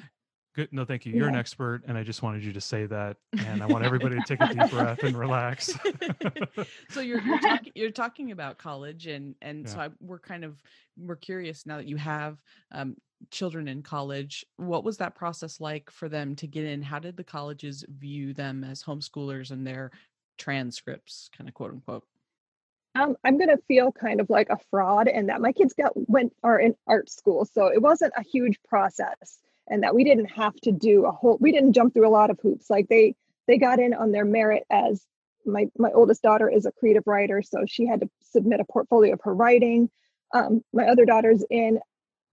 Good. 0.57 0.69
No, 0.73 0.85
thank 0.85 1.05
you. 1.05 1.13
You're 1.13 1.25
yeah. 1.25 1.33
an 1.33 1.35
expert, 1.35 1.83
and 1.87 1.95
I 1.95 2.01
just 2.01 2.23
wanted 2.23 2.43
you 2.43 2.51
to 2.51 2.59
say 2.59 2.87
that, 2.87 3.17
and 3.45 3.61
I 3.61 3.67
want 3.67 3.85
everybody 3.85 4.15
to 4.15 4.23
take 4.23 4.41
a 4.41 4.51
deep 4.51 4.71
breath 4.71 5.03
and 5.03 5.15
relax. 5.15 5.71
so 6.89 6.99
you're 6.99 7.21
you're, 7.21 7.39
talk, 7.39 7.61
you're, 7.75 7.91
talking 7.91 8.31
about 8.31 8.57
college, 8.57 9.05
and 9.05 9.35
and 9.43 9.67
yeah. 9.67 9.71
so 9.71 9.79
I, 9.79 9.89
we're 10.01 10.17
kind 10.17 10.43
of 10.43 10.59
we're 10.97 11.15
curious 11.15 11.67
now 11.67 11.77
that 11.77 11.85
you 11.85 11.95
have 11.97 12.41
um, 12.71 12.95
children 13.29 13.67
in 13.67 13.83
college. 13.83 14.43
What 14.55 14.83
was 14.83 14.97
that 14.97 15.13
process 15.13 15.61
like 15.61 15.91
for 15.91 16.09
them 16.09 16.35
to 16.37 16.47
get 16.47 16.65
in? 16.65 16.81
How 16.81 16.97
did 16.97 17.17
the 17.17 17.23
colleges 17.23 17.85
view 17.87 18.33
them 18.33 18.63
as 18.63 18.81
homeschoolers 18.81 19.51
and 19.51 19.65
their 19.65 19.91
transcripts, 20.39 21.29
kind 21.37 21.47
of 21.47 21.53
quote 21.53 21.73
unquote? 21.73 22.03
Um, 22.97 23.15
I'm 23.23 23.37
going 23.37 23.49
to 23.49 23.61
feel 23.67 23.91
kind 23.91 24.19
of 24.19 24.29
like 24.29 24.49
a 24.49 24.57
fraud 24.71 25.07
and 25.07 25.29
that 25.29 25.41
my 25.41 25.51
kids 25.51 25.73
got 25.73 25.91
went 25.95 26.33
are 26.43 26.59
in 26.59 26.75
art 26.87 27.09
school. 27.09 27.45
So 27.45 27.67
it 27.67 27.81
wasn't 27.81 28.13
a 28.17 28.23
huge 28.23 28.59
process 28.67 29.37
and 29.67 29.83
that 29.83 29.93
we 29.93 30.03
didn't 30.03 30.31
have 30.31 30.55
to 30.61 30.71
do 30.71 31.05
a 31.05 31.11
whole, 31.11 31.37
we 31.39 31.51
didn't 31.51 31.73
jump 31.73 31.93
through 31.93 32.07
a 32.07 32.09
lot 32.09 32.29
of 32.29 32.39
hoops. 32.41 32.69
Like 32.69 32.87
they, 32.87 33.15
they 33.47 33.57
got 33.57 33.79
in 33.79 33.93
on 33.93 34.11
their 34.11 34.25
merit 34.25 34.63
as 34.69 35.05
my, 35.45 35.67
my 35.77 35.91
oldest 35.91 36.23
daughter 36.23 36.49
is 36.49 36.65
a 36.65 36.71
creative 36.71 37.03
writer. 37.05 37.41
So 37.41 37.65
she 37.67 37.85
had 37.85 38.01
to 38.01 38.09
submit 38.31 38.59
a 38.59 38.65
portfolio 38.65 39.13
of 39.13 39.21
her 39.23 39.33
writing. 39.33 39.89
Um, 40.33 40.61
my 40.73 40.85
other 40.87 41.05
daughter's 41.05 41.43
in 41.49 41.79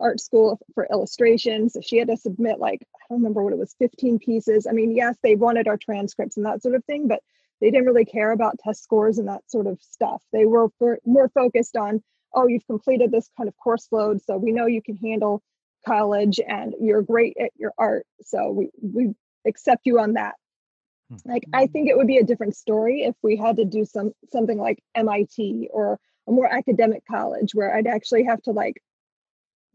art 0.01 0.21
school 0.21 0.59
for 0.75 0.89
illustration. 0.91 1.69
So 1.69 1.81
she 1.81 1.99
had 1.99 2.09
to 2.09 2.17
submit 2.17 2.59
like, 2.59 2.81
I 2.95 2.99
don't 3.09 3.19
remember 3.19 3.43
what 3.43 3.53
it 3.53 3.59
was, 3.59 3.75
15 3.79 4.19
pieces. 4.19 4.67
I 4.67 4.73
mean, 4.73 4.97
yes, 4.97 5.17
they 5.23 5.35
wanted 5.35 5.69
our 5.69 5.77
transcripts 5.77 6.37
and 6.37 6.47
that 6.47 6.63
sort 6.63 6.75
of 6.75 6.85
thing, 6.85 7.07
but 7.07 7.21
they 7.61 7.71
didn't 7.71 7.87
really 7.87 8.05
care 8.05 8.33
about 8.33 8.59
test 8.59 8.83
scores 8.83 9.19
and 9.19 9.29
that 9.29 9.49
sort 9.51 9.67
of 9.67 9.81
stuff. 9.81 10.23
They 10.33 10.45
were 10.45 10.69
for, 10.79 10.99
more 11.05 11.29
focused 11.29 11.77
on, 11.77 12.03
oh, 12.35 12.47
you've 12.47 12.67
completed 12.67 13.11
this 13.11 13.29
kind 13.37 13.49
of 13.49 13.57
course 13.57 13.89
load, 13.93 14.21
so 14.23 14.37
we 14.37 14.53
know 14.53 14.67
you 14.67 14.83
can 14.83 14.97
handle 14.97 15.43
college 15.87 16.41
and 16.47 16.75
you're 16.81 17.03
great 17.03 17.37
at 17.41 17.51
your 17.57 17.73
art, 17.79 18.07
so 18.23 18.51
we 18.51 18.71
we 18.83 19.15
accept 19.47 19.83
you 19.85 19.99
on 20.01 20.15
that. 20.15 20.35
Hmm. 21.11 21.31
Like 21.31 21.45
I 21.53 21.67
think 21.67 21.89
it 21.89 21.97
would 21.97 22.07
be 22.07 22.19
a 22.19 22.25
different 22.25 22.57
story 22.57 23.03
if 23.03 23.15
we 23.23 23.37
had 23.37 23.57
to 23.57 23.65
do 23.65 23.85
some 23.85 24.13
something 24.33 24.59
like 24.59 24.83
MIT 24.95 25.69
or 25.73 25.99
a 26.27 26.33
more 26.33 26.53
academic 26.53 27.03
college 27.07 27.55
where 27.55 27.75
I'd 27.75 27.87
actually 27.87 28.25
have 28.25 28.43
to 28.43 28.53
like 28.53 28.83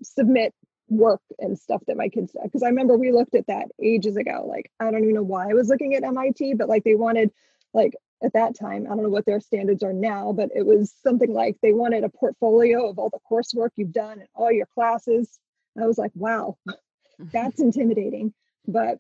submit 0.02 0.54
work 0.88 1.22
and 1.38 1.58
stuff 1.58 1.84
that 1.86 1.98
my 1.98 2.10
kids 2.10 2.36
because 2.44 2.64
I 2.64 2.70
remember 2.70 2.98
we 2.98 3.12
looked 3.12 3.36
at 3.36 3.48
that 3.48 3.68
ages 3.82 4.18
ago. 4.18 4.46
Like 4.48 4.72
I 4.80 4.90
don't 4.92 5.04
even 5.04 5.16
know 5.16 5.24
why 5.24 5.50
I 5.50 5.54
was 5.54 5.70
looking 5.70 5.94
at 5.96 6.04
MIT, 6.04 6.56
but 6.56 6.70
like 6.70 6.84
they 6.84 6.96
wanted 6.96 7.32
like 7.74 7.96
at 8.24 8.34
that 8.34 8.58
time 8.58 8.86
i 8.86 8.90
don't 8.90 9.04
know 9.04 9.10
what 9.10 9.26
their 9.26 9.40
standards 9.40 9.84
are 9.84 9.94
now 9.94 10.34
but 10.34 10.50
it 10.56 10.66
was 10.66 10.94
something 11.04 11.34
like 11.34 11.56
they 11.62 11.74
wanted 11.74 12.04
a 12.04 12.10
portfolio 12.10 12.90
of 12.90 13.00
all 13.00 13.10
the 13.10 13.20
coursework 13.30 13.70
you've 13.76 13.94
done 13.94 14.20
and 14.20 14.28
all 14.36 14.52
your 14.52 14.68
classes. 14.74 15.40
I 15.80 15.86
was 15.86 15.98
like 15.98 16.12
wow 16.16 16.58
mm-hmm. 16.68 17.26
that's 17.32 17.60
intimidating. 17.60 18.34
But 18.68 19.00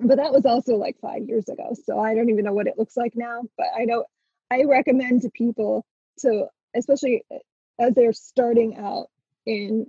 but 0.00 0.16
that 0.16 0.32
was 0.32 0.44
also 0.46 0.76
like 0.76 0.96
five 1.00 1.22
years 1.28 1.48
ago 1.48 1.74
so 1.84 1.98
i 1.98 2.14
don't 2.14 2.30
even 2.30 2.44
know 2.44 2.52
what 2.52 2.66
it 2.66 2.78
looks 2.78 2.96
like 2.96 3.12
now 3.14 3.42
but 3.56 3.66
i 3.76 3.84
know 3.84 4.04
i 4.50 4.64
recommend 4.64 5.22
to 5.22 5.30
people 5.30 5.84
to 6.18 6.46
especially 6.74 7.22
uh, 7.32 7.38
as 7.78 7.94
they're 7.94 8.12
starting 8.12 8.76
out 8.76 9.08
in 9.46 9.86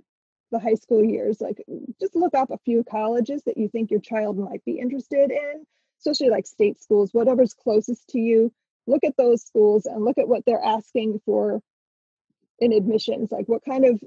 the 0.50 0.58
high 0.58 0.74
school 0.74 1.02
years 1.02 1.40
like 1.40 1.62
just 2.00 2.14
look 2.14 2.34
up 2.34 2.50
a 2.50 2.58
few 2.64 2.84
colleges 2.84 3.42
that 3.46 3.56
you 3.56 3.68
think 3.68 3.90
your 3.90 4.00
child 4.00 4.38
might 4.38 4.64
be 4.64 4.78
interested 4.78 5.30
in 5.30 5.64
especially 6.04 6.30
like 6.30 6.46
state 6.46 6.80
schools, 6.82 7.10
whatever's 7.12 7.54
closest 7.54 8.08
to 8.08 8.18
you, 8.18 8.52
look 8.86 9.04
at 9.04 9.16
those 9.16 9.42
schools 9.42 9.86
and 9.86 10.04
look 10.04 10.18
at 10.18 10.28
what 10.28 10.44
they're 10.44 10.62
asking 10.62 11.20
for 11.24 11.60
in 12.58 12.72
admissions. 12.72 13.30
Like, 13.30 13.48
what 13.48 13.64
kind 13.64 13.84
of 13.84 14.00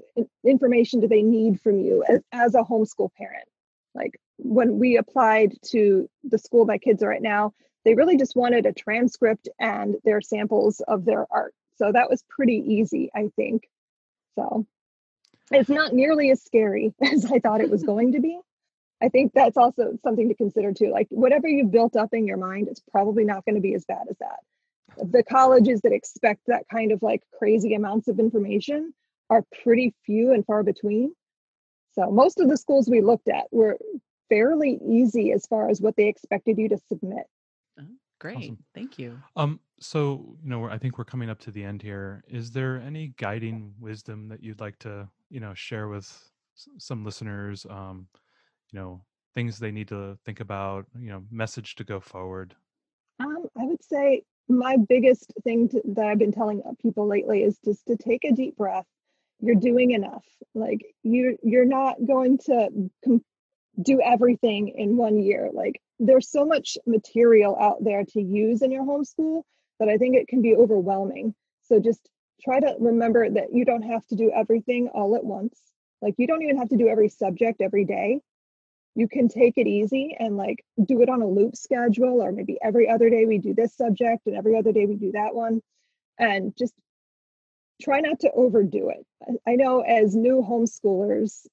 information 0.44 1.00
do 1.00 1.08
they 1.08 1.22
need 1.22 1.60
from 1.60 1.78
you 1.80 2.04
as, 2.06 2.20
as 2.32 2.54
a 2.54 2.62
homeschool 2.62 3.10
parent? 3.16 3.48
Like, 3.94 4.20
when 4.38 4.78
we 4.78 4.98
applied 4.98 5.54
to 5.70 6.08
the 6.24 6.38
school 6.38 6.66
my 6.66 6.78
kids 6.78 7.02
are 7.02 7.12
at 7.12 7.22
now, 7.22 7.52
they 7.84 7.94
really 7.94 8.16
just 8.16 8.36
wanted 8.36 8.66
a 8.66 8.72
transcript 8.72 9.48
and 9.58 9.96
their 10.04 10.20
samples 10.20 10.80
of 10.86 11.04
their 11.04 11.26
art. 11.30 11.54
So 11.76 11.92
that 11.92 12.10
was 12.10 12.22
pretty 12.28 12.62
easy, 12.66 13.10
I 13.14 13.28
think. 13.36 13.68
So 14.34 14.66
it's 15.50 15.70
not 15.70 15.94
nearly 15.94 16.30
as 16.30 16.42
scary 16.42 16.94
as 17.02 17.30
I 17.30 17.38
thought 17.38 17.60
it 17.60 17.70
was 17.70 17.82
going 17.84 18.12
to 18.12 18.20
be. 18.20 18.38
I 19.02 19.08
think 19.08 19.32
that's 19.34 19.56
also 19.56 19.98
something 20.02 20.28
to 20.28 20.34
consider 20.34 20.72
too. 20.72 20.90
Like 20.90 21.06
whatever 21.10 21.48
you've 21.48 21.70
built 21.70 21.96
up 21.96 22.14
in 22.14 22.26
your 22.26 22.38
mind, 22.38 22.68
it's 22.68 22.80
probably 22.90 23.24
not 23.24 23.44
going 23.44 23.56
to 23.56 23.60
be 23.60 23.74
as 23.74 23.84
bad 23.84 24.06
as 24.08 24.16
that. 24.18 25.10
The 25.10 25.22
colleges 25.22 25.82
that 25.82 25.92
expect 25.92 26.40
that 26.46 26.64
kind 26.72 26.92
of 26.92 27.02
like 27.02 27.22
crazy 27.38 27.74
amounts 27.74 28.08
of 28.08 28.18
information 28.18 28.94
are 29.28 29.44
pretty 29.62 29.94
few 30.06 30.32
and 30.32 30.46
far 30.46 30.62
between. 30.62 31.12
So 31.94 32.10
most 32.10 32.40
of 32.40 32.48
the 32.48 32.56
schools 32.56 32.88
we 32.88 33.00
looked 33.02 33.28
at 33.28 33.46
were 33.50 33.78
fairly 34.28 34.78
easy 34.86 35.32
as 35.32 35.46
far 35.46 35.68
as 35.68 35.80
what 35.80 35.96
they 35.96 36.08
expected 36.08 36.58
you 36.58 36.68
to 36.70 36.78
submit. 36.88 37.24
Oh, 37.78 37.84
great. 38.18 38.38
Awesome. 38.38 38.58
Thank 38.74 38.98
you. 38.98 39.20
Um, 39.34 39.60
so 39.78 40.36
you 40.42 40.48
know, 40.48 40.64
I 40.64 40.78
think 40.78 40.96
we're 40.96 41.04
coming 41.04 41.28
up 41.28 41.38
to 41.40 41.50
the 41.50 41.62
end 41.62 41.82
here. 41.82 42.24
Is 42.28 42.50
there 42.50 42.80
any 42.80 43.12
guiding 43.18 43.74
wisdom 43.78 44.28
that 44.28 44.42
you'd 44.42 44.60
like 44.60 44.78
to, 44.80 45.08
you 45.28 45.40
know, 45.40 45.52
share 45.52 45.88
with 45.88 46.30
some 46.78 47.04
listeners? 47.04 47.66
Um, 47.68 48.06
know, 48.76 49.02
things 49.34 49.58
they 49.58 49.72
need 49.72 49.88
to 49.88 50.16
think 50.24 50.40
about. 50.40 50.86
You 50.98 51.10
know, 51.10 51.24
message 51.30 51.74
to 51.76 51.84
go 51.84 51.98
forward. 52.00 52.54
Um, 53.18 53.46
I 53.58 53.64
would 53.64 53.82
say 53.82 54.22
my 54.48 54.76
biggest 54.76 55.32
thing 55.42 55.68
to, 55.70 55.82
that 55.94 56.06
I've 56.06 56.18
been 56.18 56.32
telling 56.32 56.62
people 56.80 57.08
lately 57.08 57.42
is 57.42 57.58
just 57.64 57.86
to 57.86 57.96
take 57.96 58.24
a 58.24 58.32
deep 58.32 58.56
breath. 58.56 58.86
You're 59.40 59.56
doing 59.56 59.90
enough. 59.90 60.24
Like 60.54 60.80
you, 61.02 61.36
you're 61.42 61.66
not 61.66 61.96
going 62.06 62.38
to 62.46 62.90
com- 63.04 63.24
do 63.80 64.00
everything 64.00 64.68
in 64.68 64.96
one 64.96 65.18
year. 65.18 65.50
Like 65.52 65.80
there's 65.98 66.30
so 66.30 66.44
much 66.44 66.78
material 66.86 67.56
out 67.58 67.82
there 67.82 68.04
to 68.04 68.20
use 68.20 68.62
in 68.62 68.70
your 68.70 68.84
homeschool 68.84 69.42
that 69.78 69.88
I 69.88 69.98
think 69.98 70.16
it 70.16 70.28
can 70.28 70.42
be 70.42 70.54
overwhelming. 70.54 71.34
So 71.64 71.80
just 71.80 72.08
try 72.42 72.60
to 72.60 72.76
remember 72.78 73.28
that 73.28 73.52
you 73.52 73.64
don't 73.64 73.82
have 73.82 74.06
to 74.06 74.16
do 74.16 74.30
everything 74.34 74.88
all 74.94 75.16
at 75.16 75.24
once. 75.24 75.58
Like 76.00 76.14
you 76.18 76.26
don't 76.26 76.42
even 76.42 76.58
have 76.58 76.68
to 76.68 76.76
do 76.76 76.88
every 76.88 77.08
subject 77.08 77.60
every 77.60 77.84
day. 77.84 78.20
You 78.96 79.08
can 79.08 79.28
take 79.28 79.58
it 79.58 79.66
easy 79.66 80.16
and 80.18 80.38
like 80.38 80.64
do 80.82 81.02
it 81.02 81.10
on 81.10 81.20
a 81.20 81.28
loop 81.28 81.54
schedule, 81.54 82.22
or 82.22 82.32
maybe 82.32 82.56
every 82.62 82.88
other 82.88 83.10
day 83.10 83.26
we 83.26 83.36
do 83.36 83.52
this 83.52 83.76
subject 83.76 84.26
and 84.26 84.34
every 84.34 84.56
other 84.56 84.72
day 84.72 84.86
we 84.86 84.94
do 84.94 85.12
that 85.12 85.34
one. 85.34 85.60
And 86.18 86.56
just 86.56 86.72
try 87.82 88.00
not 88.00 88.20
to 88.20 88.30
overdo 88.32 88.88
it. 88.88 89.06
I 89.46 89.56
know 89.56 89.80
as 89.80 90.16
new 90.16 90.42
homeschoolers, 90.42 91.46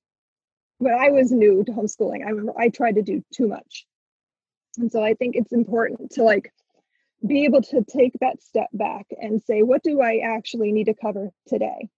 when 0.77 0.93
I 0.93 1.09
was 1.09 1.33
new 1.33 1.65
to 1.65 1.71
homeschooling, 1.73 2.25
I 2.25 2.29
remember 2.29 2.53
I 2.57 2.69
tried 2.69 2.95
to 2.95 3.01
do 3.01 3.21
too 3.33 3.49
much. 3.49 3.85
And 4.77 4.89
so 4.89 5.03
I 5.03 5.13
think 5.13 5.35
it's 5.35 5.51
important 5.51 6.11
to 6.11 6.23
like 6.23 6.53
be 7.27 7.43
able 7.43 7.61
to 7.61 7.83
take 7.83 8.13
that 8.21 8.41
step 8.41 8.69
back 8.71 9.07
and 9.21 9.43
say, 9.43 9.63
what 9.63 9.83
do 9.83 9.99
I 9.99 10.21
actually 10.23 10.71
need 10.71 10.85
to 10.85 10.93
cover 10.93 11.29
today? 11.47 11.89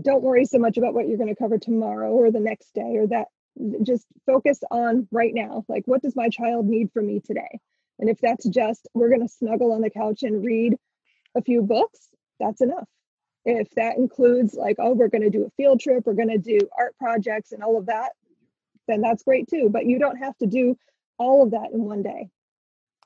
Don't 0.00 0.22
worry 0.22 0.44
so 0.44 0.58
much 0.58 0.76
about 0.76 0.94
what 0.94 1.08
you're 1.08 1.18
going 1.18 1.34
to 1.34 1.34
cover 1.34 1.58
tomorrow 1.58 2.12
or 2.12 2.30
the 2.30 2.38
next 2.38 2.72
day 2.72 2.96
or 2.96 3.08
that. 3.08 3.26
Just 3.82 4.06
focus 4.26 4.60
on 4.70 5.06
right 5.10 5.32
now. 5.34 5.64
Like, 5.68 5.84
what 5.86 6.02
does 6.02 6.16
my 6.16 6.28
child 6.28 6.66
need 6.66 6.90
from 6.92 7.06
me 7.06 7.20
today? 7.20 7.60
And 7.98 8.10
if 8.10 8.18
that's 8.20 8.48
just 8.48 8.88
we're 8.94 9.08
going 9.08 9.22
to 9.22 9.28
snuggle 9.28 9.72
on 9.72 9.80
the 9.80 9.90
couch 9.90 10.22
and 10.22 10.44
read 10.44 10.76
a 11.36 11.42
few 11.42 11.62
books, 11.62 12.08
that's 12.40 12.60
enough. 12.60 12.88
If 13.44 13.70
that 13.76 13.96
includes, 13.96 14.54
like, 14.54 14.76
oh, 14.78 14.94
we're 14.94 15.08
going 15.08 15.22
to 15.22 15.30
do 15.30 15.44
a 15.44 15.50
field 15.56 15.80
trip, 15.80 16.04
we're 16.06 16.14
going 16.14 16.30
to 16.30 16.38
do 16.38 16.58
art 16.76 16.96
projects 16.98 17.52
and 17.52 17.62
all 17.62 17.78
of 17.78 17.86
that, 17.86 18.12
then 18.88 19.00
that's 19.00 19.22
great 19.22 19.48
too. 19.48 19.68
But 19.70 19.86
you 19.86 19.98
don't 19.98 20.16
have 20.16 20.36
to 20.38 20.46
do 20.46 20.76
all 21.18 21.42
of 21.42 21.50
that 21.52 21.70
in 21.72 21.84
one 21.84 22.02
day. 22.02 22.30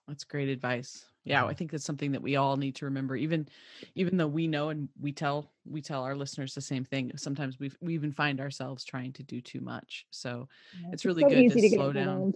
That's 0.06 0.24
great 0.24 0.48
advice. 0.48 1.04
Yeah, 1.28 1.44
I 1.46 1.54
think 1.54 1.70
that's 1.70 1.84
something 1.84 2.12
that 2.12 2.22
we 2.22 2.36
all 2.36 2.56
need 2.56 2.76
to 2.76 2.86
remember. 2.86 3.16
Even, 3.16 3.48
even 3.94 4.16
though 4.16 4.28
we 4.28 4.46
know 4.46 4.70
and 4.70 4.88
we 5.00 5.12
tell 5.12 5.50
we 5.64 5.82
tell 5.82 6.02
our 6.02 6.16
listeners 6.16 6.54
the 6.54 6.60
same 6.60 6.84
thing. 6.84 7.12
Sometimes 7.16 7.58
we 7.58 7.70
we 7.80 7.94
even 7.94 8.12
find 8.12 8.40
ourselves 8.40 8.84
trying 8.84 9.12
to 9.14 9.22
do 9.22 9.40
too 9.40 9.60
much. 9.60 10.06
So 10.10 10.48
yeah, 10.80 10.88
it's 10.92 11.04
really 11.04 11.22
so 11.22 11.28
good 11.28 11.52
to, 11.52 11.60
to 11.60 11.68
slow 11.70 11.92
down. 11.92 12.34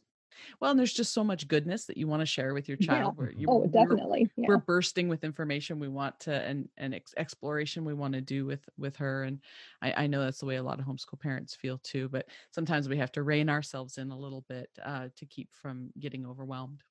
Well, 0.61 0.70
and 0.70 0.78
there's 0.78 0.93
just 0.93 1.12
so 1.12 1.24
much 1.24 1.49
goodness 1.49 1.84
that 1.86 1.97
you 1.97 2.07
want 2.07 2.20
to 2.20 2.26
share 2.26 2.55
with 2.55 2.68
your 2.68 2.76
child. 2.76 3.16
Yeah. 3.18 3.26
You, 3.36 3.47
oh, 3.49 3.66
definitely. 3.66 4.30
We're, 4.36 4.43
yeah. 4.43 4.49
we're, 4.49 4.59
bursting 4.59 5.09
with 5.09 5.24
information 5.24 5.78
we 5.78 5.88
want 5.88 6.18
to 6.20 6.32
and 6.32 6.68
and 6.76 6.95
ex- 6.95 7.14
exploration 7.16 7.84
we 7.84 7.95
want 7.95 8.14
to 8.14 8.20
do 8.20 8.47
with 8.47 8.68
with 8.78 8.97
her. 8.97 9.24
And 9.24 9.40
I, 9.80 10.05
I 10.05 10.07
know 10.07 10.22
that's 10.22 10.40
the 10.40 10.47
way 10.47 10.57
a 10.57 10.62
lot 10.62 10.80
of 10.80 10.86
homeschool 10.86 11.20
parents 11.20 11.55
feel 11.55 11.78
too. 11.78 12.09
But 12.09 12.26
sometimes 12.51 12.88
we 12.88 12.99
have 12.99 13.12
to 13.12 13.22
rein 13.22 13.49
ourselves 13.49 13.99
in 13.99 14.11
a 14.11 14.18
little 14.18 14.45
bit 14.49 14.70
uh, 14.84 15.09
to 15.16 15.26
keep 15.26 15.55
from 15.55 15.90
getting 15.99 16.26
overwhelmed. 16.26 16.82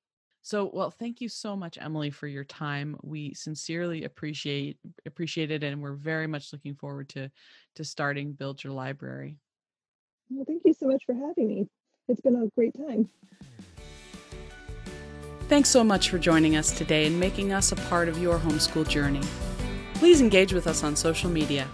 So, 0.43 0.71
well, 0.73 0.89
thank 0.89 1.21
you 1.21 1.29
so 1.29 1.55
much, 1.55 1.77
Emily, 1.79 2.09
for 2.09 2.27
your 2.27 2.43
time. 2.43 2.97
We 3.03 3.33
sincerely 3.33 4.03
appreciate 4.05 4.77
appreciate 5.05 5.51
it, 5.51 5.63
and 5.63 5.81
we're 5.81 5.93
very 5.93 6.27
much 6.27 6.51
looking 6.51 6.75
forward 6.75 7.09
to 7.09 7.29
to 7.75 7.83
starting 7.83 8.33
Build 8.33 8.63
Your 8.63 8.73
Library. 8.73 9.37
Well, 10.29 10.45
thank 10.45 10.63
you 10.65 10.73
so 10.73 10.87
much 10.87 11.03
for 11.05 11.13
having 11.13 11.47
me. 11.47 11.67
It's 12.07 12.21
been 12.21 12.35
a 12.35 12.47
great 12.55 12.75
time. 12.75 13.09
Thanks 15.47 15.69
so 15.69 15.83
much 15.83 16.09
for 16.09 16.17
joining 16.17 16.55
us 16.55 16.71
today 16.71 17.05
and 17.05 17.19
making 17.19 17.51
us 17.51 17.71
a 17.71 17.75
part 17.75 18.07
of 18.07 18.17
your 18.17 18.39
homeschool 18.39 18.87
journey. 18.87 19.21
Please 19.95 20.21
engage 20.21 20.53
with 20.53 20.65
us 20.65 20.83
on 20.83 20.95
social 20.95 21.29
media. 21.29 21.67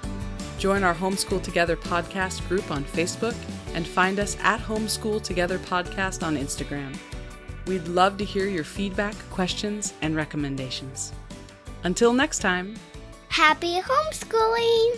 Join 0.58 0.84
our 0.84 0.96
Homeschool 0.96 1.44
Together 1.44 1.78
podcast 1.78 2.46
group 2.48 2.72
on 2.72 2.84
Facebook 2.84 3.36
and 3.76 3.88
find 3.88 4.20
us 4.20 4.36
at 4.42 4.60
Homeschool 4.60 5.22
Together 5.22 5.60
Podcast 5.60 6.26
on 6.26 6.36
Instagram. 6.36 6.98
We'd 7.68 7.88
love 7.90 8.18
to 8.20 8.24
hear 8.24 8.48
your 8.48 8.64
feedback, 8.64 9.14
questions, 9.30 9.94
and 10.02 10.16
recommendations. 10.16 11.12
Until 11.84 12.14
next 12.14 12.40
time, 12.40 12.76
happy 13.28 13.82
homeschooling! 13.82 14.98